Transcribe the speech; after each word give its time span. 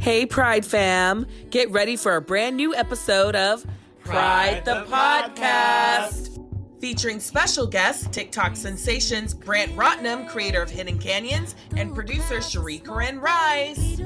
Hey, 0.00 0.24
Pride 0.24 0.64
fam. 0.64 1.26
Get 1.50 1.70
ready 1.70 1.94
for 1.94 2.16
a 2.16 2.22
brand 2.22 2.56
new 2.56 2.74
episode 2.74 3.36
of 3.36 3.66
Pride, 4.02 4.64
the, 4.64 4.86
Podcast. 4.88 6.42
Featuring 6.80 7.20
special 7.20 7.66
guests, 7.66 8.08
TikTok 8.10 8.56
sensations 8.56 9.34
Brant 9.34 9.76
Rotnem, 9.76 10.26
creator 10.26 10.62
of 10.62 10.70
Hidden 10.70 11.00
Canyons, 11.00 11.54
and 11.76 11.94
producer 11.94 12.40
Cherie 12.40 12.78
Corinne 12.78 13.20
Rice. 13.20 14.00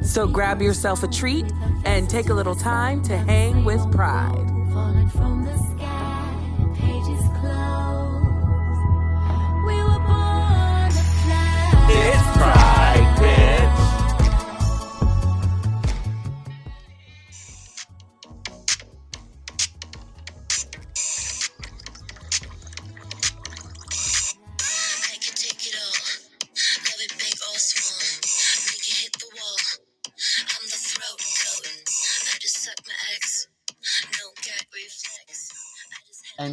So 0.00 0.26
grab 0.26 0.62
yourself 0.62 1.02
a 1.02 1.08
treat 1.08 1.44
and 1.84 2.08
take 2.08 2.30
a 2.30 2.34
little 2.34 2.56
time 2.56 3.02
to 3.02 3.18
hang 3.18 3.66
with 3.66 3.82
Pride. 3.92 4.46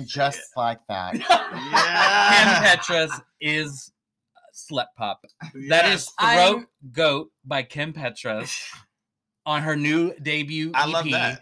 Just 0.07 0.37
have 0.37 0.37
And 0.37 0.39
just 0.39 0.57
like 0.57 0.79
that, 0.87 1.13
Kim 2.33 2.47
Petras 2.63 3.21
is 3.41 3.91
Slut 4.53 4.87
Pop. 4.97 5.23
That 5.69 5.85
is 5.85 6.09
Yeah. 6.19 6.33
is 6.33 6.51
Throat 6.51 6.65
Goat 6.91 7.31
by 7.45 7.63
Kim 7.63 7.93
Petras 7.93 8.63
on 9.45 9.61
her 9.63 9.75
new 9.75 10.13
debut 10.21 10.69
EP, 10.69 10.75
I 10.75 10.85
love 10.87 11.09
that. 11.11 11.41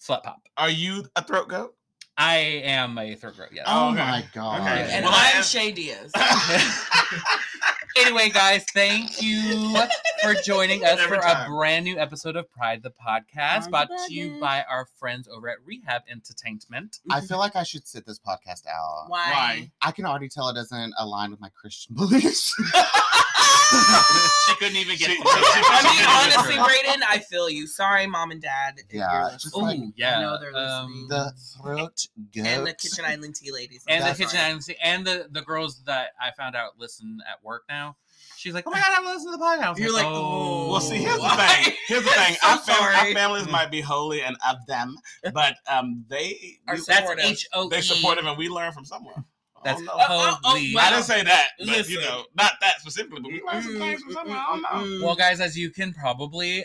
Slut 0.00 0.22
Pop. 0.22 0.40
Are 0.56 0.70
you 0.70 1.04
a 1.16 1.22
throat 1.24 1.48
goat? 1.48 1.74
I 2.16 2.36
am 2.64 2.98
a 2.98 3.14
throat 3.14 3.36
goat, 3.36 3.48
yes. 3.52 3.64
oh 3.68 3.88
okay. 3.90 3.98
my 3.98 4.24
god. 4.34 4.60
Okay. 4.62 4.90
And 4.92 5.04
Well, 5.04 5.14
I 5.14 5.30
I'm 5.30 5.36
am- 5.36 5.42
Shay 5.44 5.70
Diaz. 5.70 6.10
anyway, 7.98 8.30
guys, 8.30 8.64
thank 8.74 9.20
you 9.22 9.76
for 10.22 10.34
joining 10.44 10.84
us 10.84 10.98
Every 11.00 11.16
for 11.16 11.22
time. 11.22 11.50
a 11.50 11.54
brand 11.54 11.84
new 11.84 11.98
episode 11.98 12.36
of 12.36 12.50
Pride 12.52 12.82
the 12.82 12.90
Podcast, 12.90 13.70
Pride 13.70 13.88
brought 13.88 13.88
to 14.06 14.14
you 14.14 14.30
Podcast. 14.32 14.40
by 14.40 14.64
our 14.70 14.86
friends 14.98 15.28
over 15.28 15.48
at 15.48 15.58
Rehab 15.64 16.02
Entertainment. 16.10 17.00
I 17.10 17.20
feel 17.20 17.38
like 17.38 17.56
I 17.56 17.62
should 17.62 17.86
sit 17.86 18.06
this 18.06 18.18
podcast 18.18 18.66
out. 18.66 19.06
Why? 19.08 19.30
Why? 19.32 19.70
I 19.82 19.90
can 19.92 20.04
already 20.06 20.28
tell 20.28 20.48
it 20.48 20.54
doesn't 20.54 20.94
align 20.98 21.30
with 21.30 21.40
my 21.40 21.50
Christian 21.50 21.94
beliefs. 21.96 22.54
she 24.46 24.54
couldn't 24.56 24.76
even 24.76 24.96
get 24.96 25.10
She- 25.10 25.16
through. 25.16 25.24
I 25.26 25.82
mean, 25.84 26.42
honestly, 26.46 26.56
Braden, 26.62 27.02
I 27.08 27.18
feel 27.18 27.48
you. 27.50 27.66
Sorry, 27.66 28.06
mom 28.06 28.30
and 28.30 28.40
dad. 28.40 28.80
Yeah, 28.90 29.24
listening. 29.24 29.38
just 29.38 29.56
Ooh, 29.56 29.60
like 29.62 29.80
yeah. 29.96 30.18
I 30.18 30.22
know 30.22 30.38
they're 30.40 30.56
um, 30.56 31.06
the 31.08 31.32
throat 31.62 32.06
goat. 32.34 32.46
and 32.46 32.66
the 32.66 32.72
Kitchen 32.74 33.04
Island 33.04 33.34
tea 33.36 33.50
ladies. 33.52 33.84
and 33.88 34.04
the 34.04 34.10
kitchen 34.16 34.38
right. 34.38 34.46
island 34.48 34.64
and 34.82 35.06
the 35.06 35.26
the 35.30 35.42
girls 35.42 35.82
that 35.84 36.10
I 36.20 36.30
found 36.32 36.56
out 36.56 36.72
listen 36.78 37.18
at 37.30 37.44
work 37.44 37.64
now. 37.68 37.96
She's 38.36 38.54
like, 38.54 38.64
"Oh 38.68 38.70
my 38.70 38.78
god, 38.78 38.86
I 39.04 39.12
listen 39.14 39.32
to 39.32 39.36
the 39.36 39.42
podcast." 39.44 39.78
You're 39.78 39.92
like, 39.92 40.06
oh. 40.06 40.70
Well, 40.70 40.80
see, 40.80 40.96
here's 40.98 41.16
the 41.18 41.28
thing. 41.28 41.74
Here's 41.88 42.04
the 42.04 42.10
thing. 42.22 42.36
So 42.40 42.48
our, 42.48 42.58
fam- 42.58 42.82
our 43.08 43.12
families 43.12 43.48
might 43.48 43.70
be 43.70 43.80
holy 43.80 44.22
and 44.22 44.36
of 44.48 44.64
them, 44.66 44.96
but 45.34 45.54
um, 45.68 46.04
they 46.08 46.58
Are 46.68 46.76
we- 46.76 46.80
supportive. 46.80 47.24
H 47.24 47.48
O 47.52 47.66
E. 47.66 47.68
they 47.70 47.80
support 47.80 48.16
them, 48.16 48.26
and 48.28 48.38
we 48.38 48.48
learn 48.48 48.72
from 48.72 48.84
somewhere. 48.84 49.24
That's 49.64 49.80
oh, 49.80 49.84
no. 49.84 49.92
Oh, 49.94 50.06
oh, 50.08 50.38
oh, 50.44 50.48
holy. 50.50 50.76
I 50.78 50.90
didn't 50.90 51.04
say 51.04 51.22
that, 51.24 51.46
but 51.58 51.66
Listen. 51.68 51.92
you 51.94 52.00
know, 52.00 52.24
not 52.36 52.52
that 52.60 52.80
specifically, 52.80 53.20
but 53.20 53.32
we 53.32 53.42
learn 53.42 53.62
some 53.62 53.72
Mm, 53.74 53.78
things 53.78 54.02
from 54.02 54.10
mm, 54.12 54.14
somewhere. 54.14 54.36
mm, 54.36 54.40
I 54.40 54.52
don't 54.52 54.62
know. 54.62 54.96
mm, 54.98 55.04
Well, 55.04 55.14
guys, 55.16 55.40
as 55.40 55.56
you 55.58 55.70
can 55.70 55.92
probably 55.92 56.64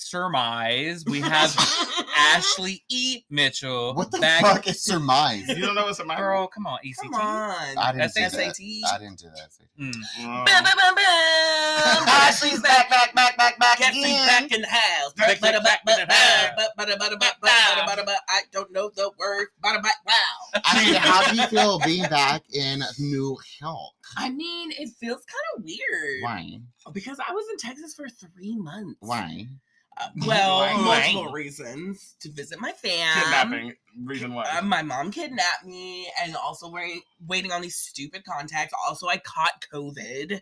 surmise, 0.00 1.04
we 1.06 1.20
have 1.20 1.54
Ashley 2.16 2.82
E. 2.88 3.22
Mitchell 3.30 3.94
What 3.94 4.10
the 4.10 4.18
back. 4.18 4.42
fuck 4.42 4.66
is 4.68 4.82
surmise? 4.82 5.48
You 5.48 5.66
don't 5.66 5.74
know 5.74 5.84
what's 5.86 6.00
in 6.00 6.06
my 6.06 6.16
Girl, 6.16 6.46
come 6.46 6.66
on, 6.66 6.78
ECT. 6.84 7.02
Come 7.02 7.14
on. 7.14 7.78
I 7.78 7.92
didn't 7.92 8.14
do 8.14 8.20
that. 8.22 8.32
SAT. 8.32 8.64
I 8.92 8.98
didn't 8.98 9.18
do 9.18 9.26
that. 9.34 9.50
Mm. 9.80 10.44
Bam, 10.46 10.64
bam, 10.64 10.76
bam, 10.76 10.94
bam. 10.94 12.08
Ashley's 12.08 12.60
back, 12.62 12.90
back, 12.90 13.14
back, 13.14 13.36
back, 13.36 13.58
back. 13.58 13.80
Ashley's 13.80 14.04
again. 14.04 14.26
back 14.26 14.52
in 14.52 14.60
the 14.62 14.68
house. 14.68 15.12
Back, 15.14 15.40
back, 15.40 15.62
back, 15.62 15.84
back. 15.84 16.00
I 18.28 18.42
don't 18.52 18.72
know 18.72 18.90
the 18.94 19.10
word. 19.18 19.48
Bada, 19.62 19.78
bada, 19.78 19.90
wow. 20.06 20.14
I 20.64 20.84
mean, 20.84 20.94
how 20.94 21.30
do 21.30 21.36
you 21.36 21.46
feel 21.46 21.78
being 21.80 22.08
back 22.08 22.42
in 22.52 22.82
New 22.98 23.36
York? 23.60 23.94
I 24.16 24.30
mean, 24.30 24.70
it 24.72 24.90
feels 25.00 25.22
kind 25.24 25.44
of 25.56 25.64
weird. 25.64 26.22
Why? 26.22 26.60
Because 26.92 27.18
I 27.26 27.32
was 27.32 27.46
in 27.50 27.56
Texas 27.58 27.94
for 27.94 28.08
three 28.08 28.56
months. 28.56 28.96
Why? 29.00 29.46
Uh, 30.00 30.08
well, 30.26 30.82
multiple 30.82 31.32
reasons. 31.32 32.16
To 32.20 32.30
visit 32.30 32.60
my 32.60 32.72
fam. 32.72 33.22
Kidnapping 33.22 33.74
reason 34.04 34.34
why. 34.34 34.44
Uh, 34.44 34.62
my 34.62 34.82
mom 34.82 35.10
kidnapped 35.10 35.64
me 35.64 36.10
and 36.22 36.36
also 36.36 36.70
waiting, 36.70 37.02
waiting 37.26 37.52
on 37.52 37.62
these 37.62 37.76
stupid 37.76 38.24
contacts. 38.24 38.74
Also, 38.86 39.08
I 39.08 39.18
caught 39.18 39.64
COVID. 39.72 40.40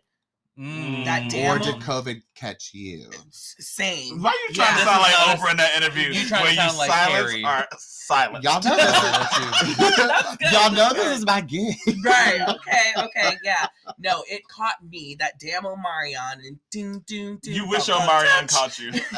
Mm. 0.59 1.05
That 1.05 1.33
Or 1.35 1.57
did 1.61 1.77
COVID 1.77 2.21
catch 2.35 2.75
you? 2.75 3.09
Same. 3.31 4.21
Why 4.21 4.31
are 4.31 4.35
you 4.49 4.55
trying 4.55 4.73
Yeah. 4.73 4.79
to 4.79 4.85
sound 4.85 5.03
like 5.03 5.13
not 5.13 5.37
a- 5.37 5.41
Oprah 5.41 5.51
in 5.53 5.57
that 5.59 5.77
interview? 5.77 6.09
you 6.09 6.27
trying 6.27 6.41
to 6.41 6.47
where 6.49 6.55
sound 6.57 6.73
you 6.73 6.79
like 6.79 6.91
silence 6.91 7.31
Harry. 7.31 7.45
or 7.45 7.67
silence? 7.79 8.45
Y'all 8.45 8.61
know 8.63 8.77
this. 8.77 9.77
That's 9.97 10.37
good. 10.37 10.53
Y'all 10.53 10.73
know 10.73 10.93
this 10.95 11.19
is 11.19 11.25
my 11.27 11.41
gig. 11.53 11.77
Right. 12.05 12.41
Okay. 12.49 12.93
Okay. 12.97 13.37
Yeah. 13.45 13.67
No, 13.99 14.25
it 14.29 14.43
caught 14.49 14.83
me. 14.89 15.17
That 15.21 15.39
damn 15.39 15.63
Omarion 15.63 16.35
and 16.45 16.59
ding 16.73 17.05
ding 17.07 17.39
ding. 17.41 17.55
You 17.55 17.69
wish 17.69 17.87
bum, 17.87 17.99
bum, 18.01 18.09
Omarion 18.09 18.49
caught 18.49 18.79
you. 18.81 18.91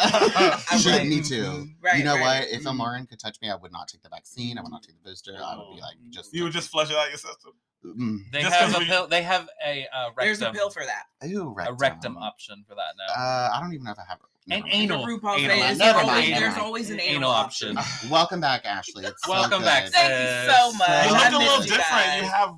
I'm 0.70 0.78
Should 0.78 1.06
me 1.06 1.22
too. 1.22 1.68
Right. 1.82 1.98
you 1.98 2.04
know 2.04 2.14
right. 2.16 2.40
what? 2.42 2.48
If 2.50 2.64
Mm. 2.64 2.78
Omarion 2.78 3.08
could 3.08 3.18
touch 3.18 3.38
me, 3.40 3.50
I 3.50 3.54
would 3.56 3.72
not 3.72 3.88
take 3.88 4.02
the 4.02 4.08
vaccine. 4.10 4.58
I 4.58 4.62
would 4.62 4.70
not 4.70 4.82
take 4.82 4.96
the 5.02 5.08
booster. 5.08 5.32
I 5.42 5.56
would 5.56 5.74
be 5.74 5.80
like, 5.80 5.96
just. 6.10 6.34
You 6.34 6.44
would 6.44 6.52
just 6.52 6.68
flush 6.70 6.90
it 6.90 6.96
out 6.96 7.08
your 7.08 7.16
system. 7.18 7.52
Mm. 7.84 8.30
They 8.30 8.42
Just 8.42 8.54
have 8.56 8.66
'cause 8.68 8.76
a 8.76 8.78
we- 8.80 8.84
pill. 8.86 9.06
They 9.08 9.22
have 9.22 9.48
a 9.66 9.86
uh, 9.94 10.10
There's 10.18 10.40
a 10.42 10.44
rectum. 10.46 10.54
pill 10.56 10.70
for 10.70 10.84
that. 10.84 11.04
Ew, 11.26 11.42
a 11.48 11.48
rectum. 11.52 11.76
rectum 11.78 12.18
option 12.18 12.64
for 12.68 12.74
that 12.74 12.94
now. 12.98 13.14
Uh, 13.14 13.50
I 13.54 13.60
don't 13.60 13.72
even 13.72 13.84
know 13.84 13.92
if 13.92 13.98
I 13.98 14.04
have 14.08 14.18
it. 14.18 14.26
And 14.52 14.64
Never 14.64 14.68
mind. 14.68 14.74
anal. 14.74 15.06
RuPaul 15.06 15.38
Anal. 15.38 15.56
says 15.68 15.78
Never 15.78 15.92
there's 15.92 15.94
mind, 15.94 16.08
always- 16.08 16.28
never 16.30 16.40
There's 16.40 16.52
mind. 16.54 16.66
always 16.66 16.90
an 16.90 17.00
Anal 17.00 17.16
anal 17.16 17.30
option. 17.30 17.78
option. 17.78 18.10
Welcome 18.10 18.40
back, 18.40 18.64
Ashley. 18.66 19.04
It's 19.06 19.22
so 19.24 19.30
Welcome 19.32 19.58
good. 19.60 19.64
back, 19.64 19.88
Thank 19.88 20.10
you 20.10 20.52
so 20.52 20.72
much. 20.74 20.88
You 20.88 21.08
You 21.08 21.12
look 21.12 21.22
I 21.22 21.28
a 21.28 21.38
little 21.38 21.56
you 21.56 21.62
different. 21.62 21.88
guys. 21.88 22.22
You 22.22 22.28
have 22.28 22.54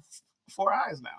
four 0.51 0.73
eyes 0.73 1.01
now. 1.03 1.11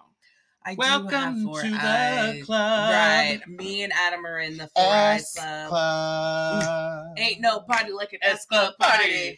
I 0.66 0.75
do 0.75 0.81
have 0.81 1.03
Welcome 1.06 1.44
four 1.46 1.62
to 1.62 1.69
the 1.69 1.78
eyes. 1.81 2.44
club. 2.46 2.90
Right. 2.94 3.42
Me 3.47 3.84
and 3.84 3.92
Adam 3.94 4.25
are 4.25 4.40
in 4.40 4.58
the 4.58 4.68
four 4.75 4.84
eyes 4.86 5.22
S 5.22 5.34
club. 5.36 5.69
Club. 5.69 7.08
Ain't 7.18 7.42
no 7.42 7.59
party 7.62 7.92
like 7.92 8.13
an 8.13 8.19
S 8.22 8.31
S 8.40 8.46
club 8.46 8.74
Club 8.78 8.92
party. 8.92 9.38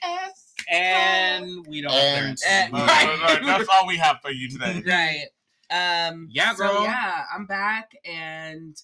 And 0.71 1.65
we 1.69 1.81
don't 1.81 1.91
And- 1.91 2.01
have 2.01 2.17
clearance. 2.17 2.43
Eh, 2.45 2.69
Right, 2.71 2.87
right, 2.87 3.21
right. 3.21 3.45
That's 3.45 3.69
all 3.69 3.87
we 3.87 3.97
have 3.97 4.17
for 4.21 4.31
you 4.31 4.49
today. 4.49 4.81
right. 4.85 5.25
Um 6.09 6.27
Yeah, 6.31 6.53
so 6.53 6.67
girl. 6.67 6.83
yeah, 6.83 7.23
I'm 7.33 7.45
back 7.45 7.91
and 8.05 8.75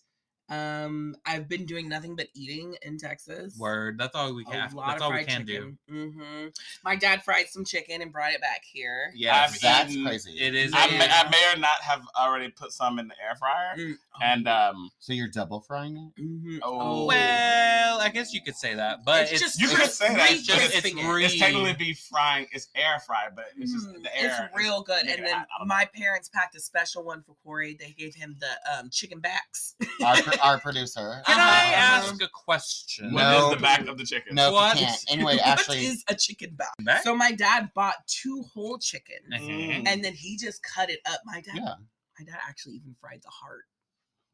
um 0.52 1.16
I've 1.26 1.48
been 1.48 1.66
doing 1.66 1.88
nothing 1.90 2.16
but 2.16 2.28
eating 2.36 2.76
in 2.82 2.98
Texas. 2.98 3.58
Word. 3.58 3.98
That's 3.98 4.16
all 4.16 4.34
we 4.36 4.44
A 4.44 4.52
can. 4.52 4.76
lot 4.76 4.88
That's 4.88 4.98
of 4.98 5.06
all 5.06 5.10
we 5.12 5.18
fried 5.24 5.28
can 5.28 5.46
do. 5.46 5.54
chicken. 5.54 5.78
hmm 5.90 6.48
My 6.84 6.96
dad 6.96 7.24
fried 7.24 7.48
some 7.48 7.64
chicken 7.66 8.02
and 8.02 8.12
brought 8.12 8.34
it 8.34 8.42
back 8.42 8.62
here. 8.64 9.12
Yes, 9.16 9.56
I've 9.56 9.62
That's 9.62 9.92
eaten- 9.94 10.06
crazy. 10.06 10.32
it 10.40 10.54
is. 10.56 10.74
I, 10.74 10.88
a- 10.88 10.92
may, 10.92 11.08
I 11.10 11.30
may 11.30 11.54
or 11.54 11.58
not 11.60 11.82
have 11.82 12.02
already 12.20 12.50
put 12.50 12.72
some 12.74 13.00
in 13.00 13.08
the 13.08 13.16
air 13.24 13.36
fryer, 13.36 13.76
Mm. 13.78 13.94
and 14.22 14.48
um, 14.48 14.90
So 15.00 15.14
you're 15.14 15.30
double 15.30 15.62
frying 15.62 15.98
it? 16.18 16.22
Mhm. 16.22 16.60
Oh. 16.64 17.06
Well, 17.06 18.00
I 18.02 18.10
guess 18.10 18.34
you 18.34 18.42
could 18.42 18.56
say 18.56 18.76
that, 18.76 19.06
but 19.06 19.24
It's 19.24 19.32
it's, 19.34 19.42
just 19.42 19.62
You 19.62 19.70
could 19.70 19.90
say 19.90 20.14
that. 20.14 20.32
It's 20.32 20.44
just- 20.44 20.62
it's 20.62 20.72
crisping 20.82 21.08
re- 21.08 21.26
it's 21.26 21.40
technically 21.40 21.74
beef 21.74 22.00
frying. 22.10 22.48
It's 22.52 22.68
air 22.76 23.00
fried, 23.00 23.36
but 23.36 23.46
it's 23.58 23.72
just 23.72 23.88
Mm, 23.88 24.04
the 24.04 24.18
air. 24.18 24.26
It's 24.26 24.40
is 24.54 24.58
real 24.58 24.82
good. 24.82 25.06
And 25.08 25.24
then 25.26 25.34
hot. 25.34 25.48
I 25.56 25.60
don't 25.60 25.68
my 25.68 25.86
parents 25.86 26.28
packed 26.30 26.56
a 26.56 26.60
special 26.60 27.04
one 27.04 27.24
for 27.24 27.36
Corey. 27.44 27.78
They 27.80 27.92
gave 27.98 28.14
him 28.16 28.36
the 28.40 28.80
um, 28.80 28.90
chicken 28.90 29.20
backs. 29.20 29.76
Our, 30.04 30.22
pro- 30.22 30.41
our 30.42 30.60
producer. 30.60 31.22
Can 31.26 31.40
I 31.40 31.74
Uh-huh. 31.74 32.12
ask 32.12 32.22
a 32.22 32.28
question? 32.34 33.12
know. 33.12 33.18
No. 33.20 33.46
What 33.48 33.54
is 33.54 33.58
the 33.58 33.62
back 33.62 33.88
of 33.88 33.98
the 33.98 34.06
chicken? 34.06 34.36
No, 34.36 34.52
What? 34.52 34.80
you 34.80 34.86
can't. 34.86 35.04
Anyway, 35.10 35.36
what 35.38 35.46
actually, 35.48 35.86
is 35.86 36.04
a 36.08 36.16
chicken 36.16 36.56
back? 36.56 36.74
Back? 36.80 37.04
So 37.04 37.16
my 37.16 37.32
dad 37.32 37.70
bought 37.76 37.96
two 38.08 38.44
whole 38.54 38.78
chickens, 38.78 39.28
Mhm. 39.34 39.88
and 39.88 40.04
then 40.04 40.14
he 40.14 40.38
just 40.38 40.62
cut 40.64 40.90
it 40.90 41.00
up. 41.10 41.20
My 41.26 41.42
dad, 41.42 41.56
yeah. 41.56 41.76
my 42.20 42.26
dad 42.26 42.38
actually 42.48 42.76
even 42.76 42.96
fried 43.00 43.22
the 43.24 43.30
heart. 43.30 43.64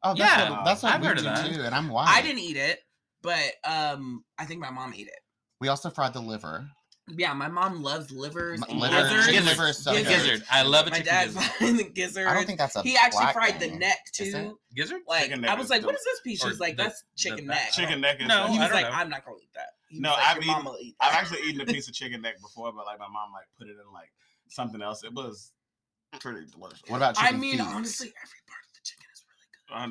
Oh, 0.02 0.14
that's 0.14 0.20
Yeah, 0.20 0.50
what, 0.50 0.64
that's 0.64 0.82
what 0.82 0.92
I've 0.94 1.00
we 1.00 1.06
heard 1.08 1.18
of 1.18 1.24
do 1.24 1.30
that. 1.30 1.52
too, 1.54 1.62
and 1.62 1.74
I'm 1.74 1.88
wild. 1.88 2.08
I 2.10 2.22
didn't 2.22 2.38
eat 2.40 2.56
it, 2.56 2.80
but 3.22 3.54
um, 3.64 4.24
I 4.38 4.44
think 4.44 4.60
my 4.60 4.70
mom 4.70 4.94
ate 4.94 5.08
it. 5.08 5.20
We 5.60 5.68
also 5.68 5.90
fried 5.90 6.12
the 6.12 6.20
liver. 6.22 6.70
Yeah, 7.16 7.32
my 7.32 7.48
mom 7.48 7.82
loves 7.82 8.10
livers, 8.10 8.60
M- 8.62 8.70
and 8.70 8.80
liver, 8.80 8.94
gizzards. 8.96 9.26
chicken 9.26 9.42
Gizzard. 9.44 9.58
liver 9.58 9.68
is 9.70 9.78
so 9.78 9.92
Gizzard. 9.92 10.08
Gizzard. 10.12 10.42
I 10.50 10.62
love 10.62 10.86
a 10.86 10.90
My 10.90 10.96
chicken 10.98 11.12
dad 11.12 11.26
gizzard. 11.34 11.76
the 11.78 11.84
gizzard. 11.94 12.26
I 12.26 12.34
don't 12.34 12.46
think 12.46 12.58
that's 12.58 12.76
a 12.76 12.82
he 12.82 12.96
actually 12.96 13.18
black 13.24 13.34
fried 13.34 13.60
the 13.60 13.68
neck 13.70 13.98
too. 14.12 14.58
Gizzard? 14.74 15.00
Like 15.08 15.28
Chicken 15.30 15.44
I 15.46 15.54
was 15.54 15.70
like, 15.70 15.82
"What 15.82 15.92
dope. 15.92 15.98
is 16.00 16.04
this 16.04 16.20
piece?" 16.22 16.44
Or 16.44 16.50
She's 16.50 16.60
like, 16.60 16.76
the- 16.76 16.84
"That's 16.84 17.04
chicken 17.16 17.46
the 17.46 17.54
neck." 17.54 17.70
Chicken 17.72 18.00
neck 18.00 18.20
is. 18.20 18.28
No, 18.28 18.46
he 18.48 18.58
was 18.58 18.70
like, 18.70 18.84
know. 18.86 18.90
"I'm 18.92 19.08
not 19.08 19.24
gonna 19.24 19.36
eat 19.42 19.48
that." 19.54 19.68
He 19.88 20.00
No, 20.00 20.10
like, 20.10 20.18
I've 20.26 20.36
eaten- 20.38 20.48
mama 20.48 20.74
eat 20.80 20.96
that. 21.00 21.06
I've 21.10 21.14
actually 21.14 21.40
eaten 21.48 21.60
a 21.62 21.66
piece 21.72 21.88
of 21.88 21.94
chicken 21.94 22.20
neck 22.22 22.34
before, 22.42 22.72
but 22.72 22.84
like 22.86 22.98
my 22.98 23.08
mom 23.08 23.32
like 23.32 23.46
put 23.58 23.68
it 23.68 23.72
in 23.72 23.92
like 23.94 24.12
something 24.48 24.82
else. 24.82 25.02
It 25.04 25.12
was 25.14 25.52
pretty 26.20 26.46
delicious. 26.50 26.82
What 26.88 26.98
about 26.98 27.16
chicken? 27.16 27.34
I 27.34 27.38
mean, 27.38 27.58
feet? 27.58 27.66
honestly, 27.66 28.08
every 28.08 28.38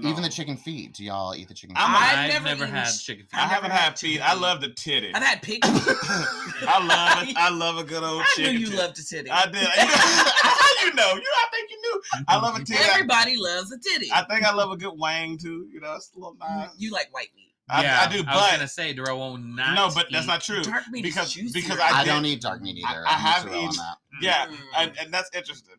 Even 0.03 0.23
the 0.23 0.29
chicken 0.29 0.57
feet. 0.57 0.93
Do 0.93 1.03
y'all 1.03 1.35
eat 1.35 1.47
the 1.47 1.53
chicken 1.53 1.75
feet? 1.75 1.83
I'm 1.85 1.93
a- 1.93 1.97
I've 1.97 2.17
I've 2.17 2.43
never 2.43 2.45
never 2.45 2.65
had 2.65 2.85
sh- 2.87 3.05
chicken 3.05 3.25
feet. 3.25 3.37
I 3.39 3.43
I've 3.43 3.49
haven't 3.51 3.71
had 3.71 3.79
had 3.79 3.99
feet. 3.99 4.13
chicken 4.13 4.27
I 4.27 4.33
love 4.33 4.61
the 4.61 4.69
titty. 4.69 5.13
I've 5.13 5.21
had 5.23 5.41
pig. 5.43 5.59
I 5.63 6.83
love 6.83 7.27
it. 7.29 7.37
I 7.37 7.49
love 7.49 7.77
a 7.77 7.83
good 7.83 8.03
old 8.03 8.21
I 8.21 8.25
knew 8.37 8.45
chicken. 8.45 8.59
you 8.61 8.65
titty. 8.67 8.77
loved 8.77 8.99
a 8.99 9.03
titty. 9.05 9.29
I 9.29 9.45
did. 9.45 9.67
How 9.67 10.85
you 10.85 10.93
know? 10.95 11.13
You, 11.13 11.21
I 11.21 11.47
think 11.51 11.69
you 11.69 11.81
knew. 11.81 12.01
I 12.27 12.37
love 12.39 12.55
a 12.55 12.63
titty. 12.63 12.79
Everybody 12.89 13.37
loves 13.37 13.71
a 13.71 13.77
titty. 13.77 14.09
I 14.11 14.23
think 14.23 14.43
I 14.45 14.53
love 14.53 14.71
a 14.71 14.77
good 14.77 14.93
wang 14.97 15.37
too. 15.37 15.67
You 15.71 15.79
know, 15.79 15.93
it's 15.95 16.11
a 16.15 16.19
little 16.19 16.35
nice. 16.39 16.69
you 16.77 16.91
like 16.91 17.13
white 17.13 17.29
meat. 17.35 17.46
I, 17.69 17.83
yeah, 17.83 18.05
I 18.07 18.11
do, 18.11 18.23
But, 18.23 18.31
I 18.33 18.35
was 18.37 18.51
gonna 18.51 18.67
say, 18.69 18.93
Dorell 18.95 19.17
will 19.17 19.37
not. 19.37 19.75
no, 19.75 19.89
but 19.93 20.07
that's 20.09 20.25
not 20.25 20.41
true. 20.41 20.63
Dark 20.63 20.83
meat 20.89 21.03
because 21.03 21.27
is 21.27 21.33
juicy. 21.33 21.61
because 21.61 21.79
I 21.79 21.89
I, 21.99 22.03
did, 22.05 22.09
don't 22.11 22.25
eat 22.25 22.39
dark 22.41 22.61
meat 22.61 22.77
either. 22.77 23.03
I 23.05 23.13
I'm 23.13 23.19
have 23.19 23.43
with 23.43 23.53
on 23.53 23.59
eaten- 23.59 23.75
that. 23.77 23.97
Yeah, 24.21 24.47
Mm. 24.47 24.57
and, 24.77 24.91
and 25.01 25.13
that's 25.13 25.29
interesting. 25.35 25.75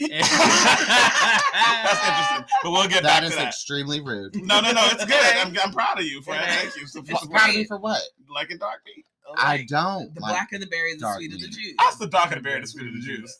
That's 0.00 0.10
That's 1.52 2.08
interesting. 2.08 2.44
But 2.62 2.70
we'll 2.72 2.88
get 2.88 3.02
That 3.02 3.22
back 3.22 3.22
to 3.24 3.28
that. 3.30 3.36
That 3.36 3.42
is 3.48 3.54
extremely 3.54 4.00
rude. 4.00 4.34
No, 4.44 4.60
no, 4.60 4.72
no. 4.72 4.86
It's 4.90 5.04
good. 5.04 5.36
I'm, 5.36 5.54
I'm 5.62 5.72
proud 5.72 5.98
of 5.98 6.04
you, 6.04 6.20
Fred. 6.22 6.42
Okay. 6.42 6.52
Thank 6.56 6.76
you. 6.76 6.86
So, 6.86 7.00
It's 7.00 7.26
Proud 7.26 7.48
of 7.48 7.48
me 7.48 7.54
great. 7.54 7.68
for 7.68 7.78
what? 7.78 8.02
like 8.34 8.50
a 8.50 8.58
dark 8.58 8.80
meat. 8.84 9.04
I 9.36 9.64
don't. 9.68 10.14
The 10.14 10.20
like- 10.20 10.32
blacker 10.32 10.58
the 10.58 10.66
berry, 10.66 10.92
and 10.92 11.00
the 11.00 11.04
dark 11.04 11.16
sweeter 11.18 11.36
the 11.36 11.42
meat. 11.42 11.52
juice. 11.52 11.74
That's 11.78 11.96
the 11.96 12.06
dark 12.08 12.30
of 12.30 12.36
the 12.36 12.42
berry, 12.42 12.56
and 12.56 12.64
the 12.64 12.68
sweet 12.68 12.88
of 12.88 12.94
the 12.94 13.00
juice. 13.00 13.38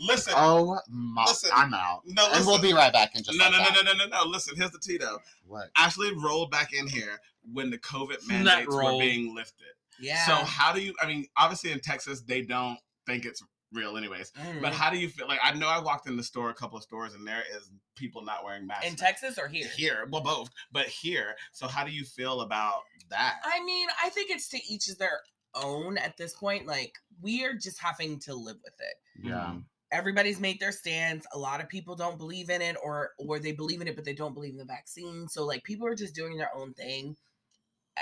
Listen. 0.00 0.32
Oh 0.36 0.78
my! 0.88 1.24
Listen. 1.26 1.50
I'm 1.54 1.74
out. 1.74 2.02
No, 2.06 2.28
And 2.32 2.46
we'll 2.46 2.60
be 2.60 2.72
right 2.72 2.92
back 2.92 3.14
in 3.16 3.22
just 3.22 3.38
No, 3.38 3.44
like 3.44 3.52
no, 3.52 3.58
no, 3.58 3.64
that. 3.64 3.84
no, 3.84 3.92
no, 3.92 4.04
no, 4.06 4.24
no. 4.24 4.30
Listen, 4.30 4.56
here's 4.56 4.70
the 4.70 4.78
tea 4.78 4.98
though. 4.98 5.18
What? 5.46 5.70
Ashley 5.76 6.12
rolled 6.14 6.50
back 6.50 6.72
in 6.72 6.86
here 6.86 7.20
when 7.52 7.70
the 7.70 7.78
COVID 7.78 8.28
Nut 8.28 8.44
mandates 8.44 8.74
were 8.74 8.98
being 8.98 9.34
lifted. 9.34 9.66
yeah. 10.00 10.24
So 10.26 10.34
how 10.34 10.72
do 10.72 10.80
you? 10.82 10.94
I 11.00 11.06
mean, 11.06 11.26
obviously 11.36 11.72
in 11.72 11.80
Texas 11.80 12.20
they 12.22 12.42
don't 12.42 12.78
think 13.06 13.24
it's 13.24 13.42
real, 13.72 13.96
anyways. 13.96 14.32
Mm. 14.32 14.62
But 14.62 14.72
how 14.72 14.90
do 14.90 14.98
you 14.98 15.08
feel? 15.08 15.26
Like 15.28 15.40
I 15.42 15.52
know 15.54 15.68
I 15.68 15.78
walked 15.80 16.08
in 16.08 16.16
the 16.16 16.22
store, 16.22 16.50
a 16.50 16.54
couple 16.54 16.76
of 16.76 16.82
stores, 16.84 17.14
and 17.14 17.26
there 17.26 17.42
is 17.56 17.70
people 17.96 18.22
not 18.22 18.44
wearing 18.44 18.66
masks 18.66 18.86
in 18.86 18.96
Texas 18.96 19.38
or 19.38 19.48
here? 19.48 19.68
Here, 19.76 20.06
well, 20.10 20.22
both, 20.22 20.50
but 20.72 20.86
here. 20.86 21.34
So 21.52 21.66
how 21.66 21.84
do 21.84 21.90
you 21.90 22.04
feel 22.04 22.40
about 22.42 22.80
that? 23.10 23.36
I 23.44 23.62
mean, 23.64 23.88
I 24.02 24.08
think 24.10 24.30
it's 24.30 24.48
to 24.50 24.58
each 24.68 24.86
their 24.98 25.20
own 25.62 25.98
at 25.98 26.16
this 26.16 26.34
point. 26.34 26.66
Like 26.66 26.94
we 27.20 27.44
are 27.44 27.54
just 27.54 27.80
having 27.80 28.18
to 28.20 28.34
live 28.34 28.56
with 28.62 28.74
it. 28.80 29.26
Yeah. 29.26 29.54
Everybody's 29.90 30.38
made 30.38 30.60
their 30.60 30.72
stance. 30.72 31.26
A 31.32 31.38
lot 31.38 31.62
of 31.62 31.68
people 31.68 31.96
don't 31.96 32.18
believe 32.18 32.50
in 32.50 32.60
it, 32.60 32.76
or 32.82 33.12
or 33.18 33.38
they 33.38 33.52
believe 33.52 33.80
in 33.80 33.88
it, 33.88 33.96
but 33.96 34.04
they 34.04 34.12
don't 34.12 34.34
believe 34.34 34.52
in 34.52 34.58
the 34.58 34.64
vaccine. 34.64 35.28
So 35.28 35.46
like 35.46 35.64
people 35.64 35.86
are 35.86 35.94
just 35.94 36.14
doing 36.14 36.36
their 36.36 36.54
own 36.54 36.74
thing. 36.74 37.16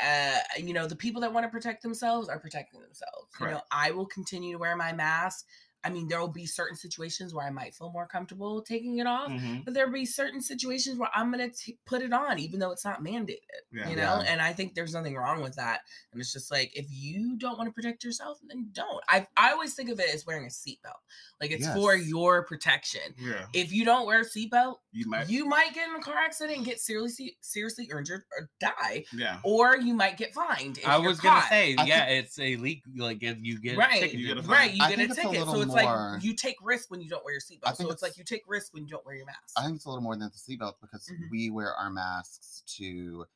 Uh, 0.04 0.38
you 0.58 0.74
know, 0.74 0.86
the 0.86 0.96
people 0.96 1.20
that 1.22 1.32
want 1.32 1.44
to 1.44 1.50
protect 1.50 1.82
themselves 1.82 2.28
are 2.28 2.38
protecting 2.38 2.80
themselves. 2.80 3.28
You 3.40 3.46
know, 3.46 3.62
I 3.70 3.92
will 3.92 4.04
continue 4.06 4.52
to 4.52 4.58
wear 4.58 4.76
my 4.76 4.92
mask. 4.92 5.46
I 5.86 5.90
mean, 5.90 6.08
there 6.08 6.18
will 6.20 6.26
be 6.28 6.46
certain 6.46 6.76
situations 6.76 7.32
where 7.32 7.46
I 7.46 7.50
might 7.50 7.74
feel 7.74 7.92
more 7.92 8.06
comfortable 8.08 8.60
taking 8.62 8.98
it 8.98 9.06
off, 9.06 9.30
Mhm. 9.30 9.64
but 9.64 9.72
there'll 9.72 9.92
be 9.92 10.04
certain 10.04 10.40
situations 10.40 10.98
where 10.98 11.10
I'm 11.14 11.30
gonna 11.30 11.50
t- 11.50 11.78
put 11.86 12.02
it 12.02 12.12
on, 12.12 12.40
even 12.40 12.58
though 12.58 12.72
it's 12.72 12.84
not 12.84 13.02
mandated. 13.04 13.38
Yeah. 13.72 13.88
you 13.90 13.96
know, 13.96 14.20
Yeah. 14.22 14.32
and 14.32 14.40
I 14.42 14.52
think 14.52 14.74
there's 14.74 14.94
nothing 14.94 15.14
wrong 15.16 15.42
with 15.42 15.54
that. 15.56 15.82
And 16.12 16.20
it's 16.20 16.32
just 16.32 16.50
like 16.50 16.74
if 16.74 16.86
you 16.90 17.36
don't 17.36 17.56
want 17.58 17.68
to 17.68 17.72
protect 17.72 18.02
yourself, 18.04 18.38
then 18.48 18.68
don't. 18.72 19.02
I 19.08 19.26
I 19.36 19.52
always 19.52 19.74
think 19.74 19.90
of 19.90 20.00
it 20.00 20.12
as 20.14 20.26
wearing 20.26 20.44
a 20.44 20.48
seatbelt, 20.48 20.98
like 21.40 21.50
it's 21.52 21.66
for 21.72 21.94
your 21.94 22.44
protection. 22.44 23.14
Yeah, 23.18 23.46
If 23.52 23.72
you 23.72 23.84
don't 23.84 24.06
wear 24.06 24.20
a 24.20 24.24
seatbelt, 24.24 24.78
you 24.92 25.08
might. 25.08 25.28
you 25.28 25.46
might 25.46 25.72
get 25.74 25.88
in 25.88 25.94
a 25.94 26.00
car 26.00 26.16
accident 26.16 26.56
and 26.56 26.66
get 26.66 26.80
seriously 26.80 27.36
seriously 27.40 27.84
injured 27.96 28.24
or 28.38 28.50
die, 28.60 29.04
yeah, 29.12 29.40
or 29.44 29.76
you 29.76 29.94
might 29.94 30.16
get 30.16 30.32
fined. 30.34 30.78
If 30.78 30.86
I 30.86 30.98
was 30.98 31.20
gonna 31.20 31.44
say, 31.48 31.74
I 31.78 31.84
yeah, 31.84 32.04
it's 32.06 32.38
a 32.38 32.56
leak. 32.56 32.82
Like 32.96 33.22
if 33.22 33.36
you 33.40 33.60
get 33.60 33.76
Right. 33.76 34.00
ticketed. 34.00 34.20
You 34.20 34.26
get 34.28 34.38
a 34.38 34.42
fine. 34.42 34.50
Right, 34.52 34.72
you 34.72 34.78
get 34.78 34.92
a 34.92 34.96
think 34.96 35.10
it's 35.10 35.18
a 35.18 35.22
ticket. 35.22 35.46
So 35.46 35.60
it's 35.60 35.72
like 35.84 36.22
you 36.22 36.34
take 36.34 36.56
risk 36.62 36.90
when 36.90 37.00
you 37.00 37.08
don't 37.08 37.24
wear 37.24 37.34
your 37.34 37.40
I 37.48 37.54
seatbelt. 37.54 37.76
think 37.76 37.88
So 37.88 37.92
it's 37.92 38.02
like 38.02 38.16
you 38.16 38.24
take 38.24 38.42
risk 38.46 38.72
when 38.74 38.84
you 38.84 38.88
don't 38.90 39.04
wear 39.06 39.14
your 39.14 39.26
mask. 39.26 39.52
I 39.56 39.64
think 39.64 39.76
it's 39.76 39.84
a 39.84 39.88
little 39.88 40.02
more 40.02 40.16
than 40.16 40.30
the 40.30 40.36
seatbelt 40.56 40.74
because 40.80 41.06
Mhm. 41.08 41.30
we 41.30 41.50
wear 41.50 41.74
our 41.74 41.90
masks 41.90 42.62
to 42.78 43.26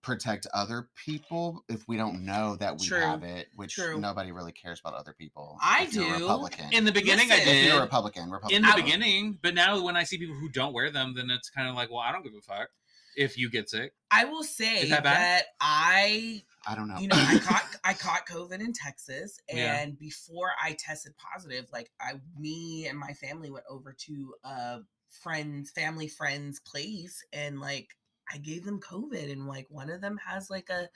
protect 0.00 0.46
other 0.54 0.88
people 0.94 1.64
if 1.68 1.86
we 1.88 1.96
don't 1.96 2.24
know 2.24 2.54
that 2.56 2.78
we 2.78 2.86
True. 2.86 3.00
have 3.00 3.24
it, 3.24 3.48
which 3.56 3.74
True. 3.74 3.98
nobody 4.00 4.30
really 4.30 4.52
cares 4.52 4.78
about 4.80 4.94
other 4.94 5.12
people. 5.12 5.58
I 5.60 5.84
if 5.84 5.94
you're 5.94 6.04
a 6.14 6.18
do. 6.18 6.22
Republican. 6.24 6.72
In 6.72 6.84
the 6.84 6.92
beginning, 6.92 7.30
I 7.32 7.36
Listen. 7.36 7.48
if 7.48 7.54
did. 7.54 7.66
you're 7.66 7.78
a 7.78 7.82
Republican, 7.82 8.30
Republican. 8.30 8.64
in 8.64 8.70
the 8.70 8.76
beginning, 8.80 9.38
but 9.42 9.54
now 9.54 9.82
when 9.82 9.96
I 9.96 10.04
see 10.04 10.16
people 10.16 10.36
who 10.36 10.48
don't 10.48 10.72
wear 10.72 10.90
them, 10.90 11.14
then 11.14 11.30
it's 11.30 11.50
kind 11.50 11.68
of 11.68 11.74
like, 11.74 11.90
well, 11.90 11.98
I 11.98 12.12
don't 12.12 12.22
give 12.22 12.32
a 12.34 12.40
fuck 12.40 12.68
if 13.18 13.36
you 13.36 13.50
get 13.50 13.68
sick. 13.68 13.92
I 14.10 14.24
will 14.24 14.42
say 14.44 14.88
that 14.88 15.02
that 15.04 15.42
I 15.60 16.42
I 16.66 16.74
don't 16.74 16.88
know. 16.88 16.98
you 16.98 17.08
know, 17.08 17.16
I 17.16 17.38
caught 17.44 17.64
I 17.84 17.92
caught 17.94 18.26
COVID 18.28 18.60
in 18.60 18.72
Texas, 18.72 19.38
Yeah. 19.52 19.80
and 19.80 19.98
before 19.98 20.52
I 20.62 20.76
tested 20.78 21.12
positive, 21.16 21.66
like 21.72 21.90
I, 22.00 22.14
me 22.38 22.86
and 22.86 22.98
my 22.98 23.12
family 23.12 23.50
went 23.50 23.64
over 23.68 23.94
to 24.06 24.34
a 24.44 24.78
friend's 25.22 25.70
family 25.70 26.08
friend's 26.08 26.60
place, 26.60 27.24
and 27.32 27.60
like 27.60 27.88
I 28.32 28.38
gave 28.38 28.64
them 28.64 28.80
COVID, 28.80 29.30
and 29.32 29.46
like 29.46 29.66
one 29.68 29.90
of 29.90 30.00
them 30.00 30.18
has 30.26 30.48
like 30.50 30.68
a 30.70 30.88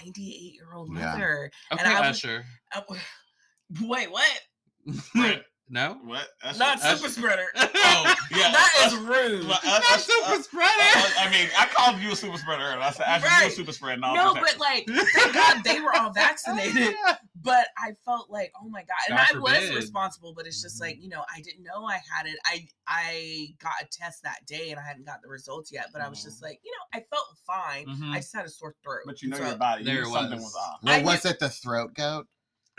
ninety 0.00 0.30
eight 0.34 0.54
year 0.54 0.72
old 0.74 0.90
Yeah. 0.94 1.12
mother. 1.12 1.50
Okay, 1.72 1.84
I 1.84 2.08
was- 2.08 2.18
Usher. 2.18 2.44
Uh, 2.74 2.80
wait, 3.82 4.10
what? 4.10 4.40
Right. 5.14 5.42
No. 5.72 5.98
what? 6.04 6.28
That's 6.44 6.58
Not 6.58 6.78
Usher. 6.82 6.96
super 6.96 7.08
spreader. 7.10 7.46
Oh, 7.94 8.14
yeah. 8.30 8.52
that 8.52 8.84
is 8.86 8.94
rude. 8.96 9.46
Well, 9.46 9.58
uh, 9.66 9.80
uh, 9.80 9.94
uh, 9.94 10.40
spreader. 10.40 10.70
uh, 10.70 11.08
I 11.18 11.28
mean, 11.30 11.48
I 11.58 11.66
called 11.66 12.00
you 12.00 12.12
a 12.12 12.16
super 12.16 12.38
spreader, 12.38 12.62
and 12.64 12.82
I 12.82 12.90
said, 12.90 13.04
Ashley, 13.06 13.28
you 13.46 13.48
a 13.48 13.50
super 13.50 13.72
spreader. 13.72 14.00
No, 14.00 14.14
no, 14.14 14.34
but 14.34 14.58
like, 14.58 14.86
thank 14.86 15.34
God 15.34 15.62
they 15.64 15.80
were 15.80 15.94
all 15.94 16.10
vaccinated. 16.12 16.94
but 17.42 17.66
I 17.76 17.90
felt 18.04 18.30
like, 18.30 18.52
oh 18.62 18.68
my 18.68 18.80
god, 18.80 19.10
and 19.10 19.18
God 19.18 19.36
I 19.36 19.38
was 19.60 19.74
responsible. 19.74 20.32
But 20.34 20.46
it's 20.46 20.62
just 20.62 20.80
like 20.80 20.96
you 21.02 21.08
know, 21.10 21.22
I 21.34 21.40
didn't 21.42 21.64
know 21.64 21.84
I 21.86 21.94
had 22.16 22.26
it. 22.26 22.36
I 22.46 22.66
I 22.86 23.48
got 23.62 23.72
a 23.82 23.86
test 23.92 24.22
that 24.22 24.46
day, 24.46 24.70
and 24.70 24.80
I 24.80 24.82
hadn't 24.84 25.04
got 25.06 25.20
the 25.22 25.28
results 25.28 25.70
yet. 25.72 25.88
But 25.92 26.00
I 26.00 26.08
was 26.08 26.22
just 26.22 26.42
like, 26.42 26.60
you 26.64 26.70
know, 26.70 26.98
I 26.98 27.04
felt 27.10 27.26
fine. 27.46 27.86
Mhm. 27.86 28.12
I 28.12 28.16
just 28.18 28.34
had 28.34 28.46
a 28.46 28.50
sore 28.50 28.74
throat. 28.82 29.00
but 29.06 29.20
you 29.22 29.28
know 29.28 29.36
So, 29.36 29.46
your 29.46 29.56
body. 29.56 29.84
There 29.84 29.96
you 29.96 30.08
it 30.08 30.12
something 30.12 30.36
was. 30.38 30.44
was 30.44 30.56
off. 30.56 30.78
well, 30.82 31.04
was 31.04 31.24
it 31.26 31.38
the 31.40 31.48
throat 31.50 31.94
goat? 31.94 32.26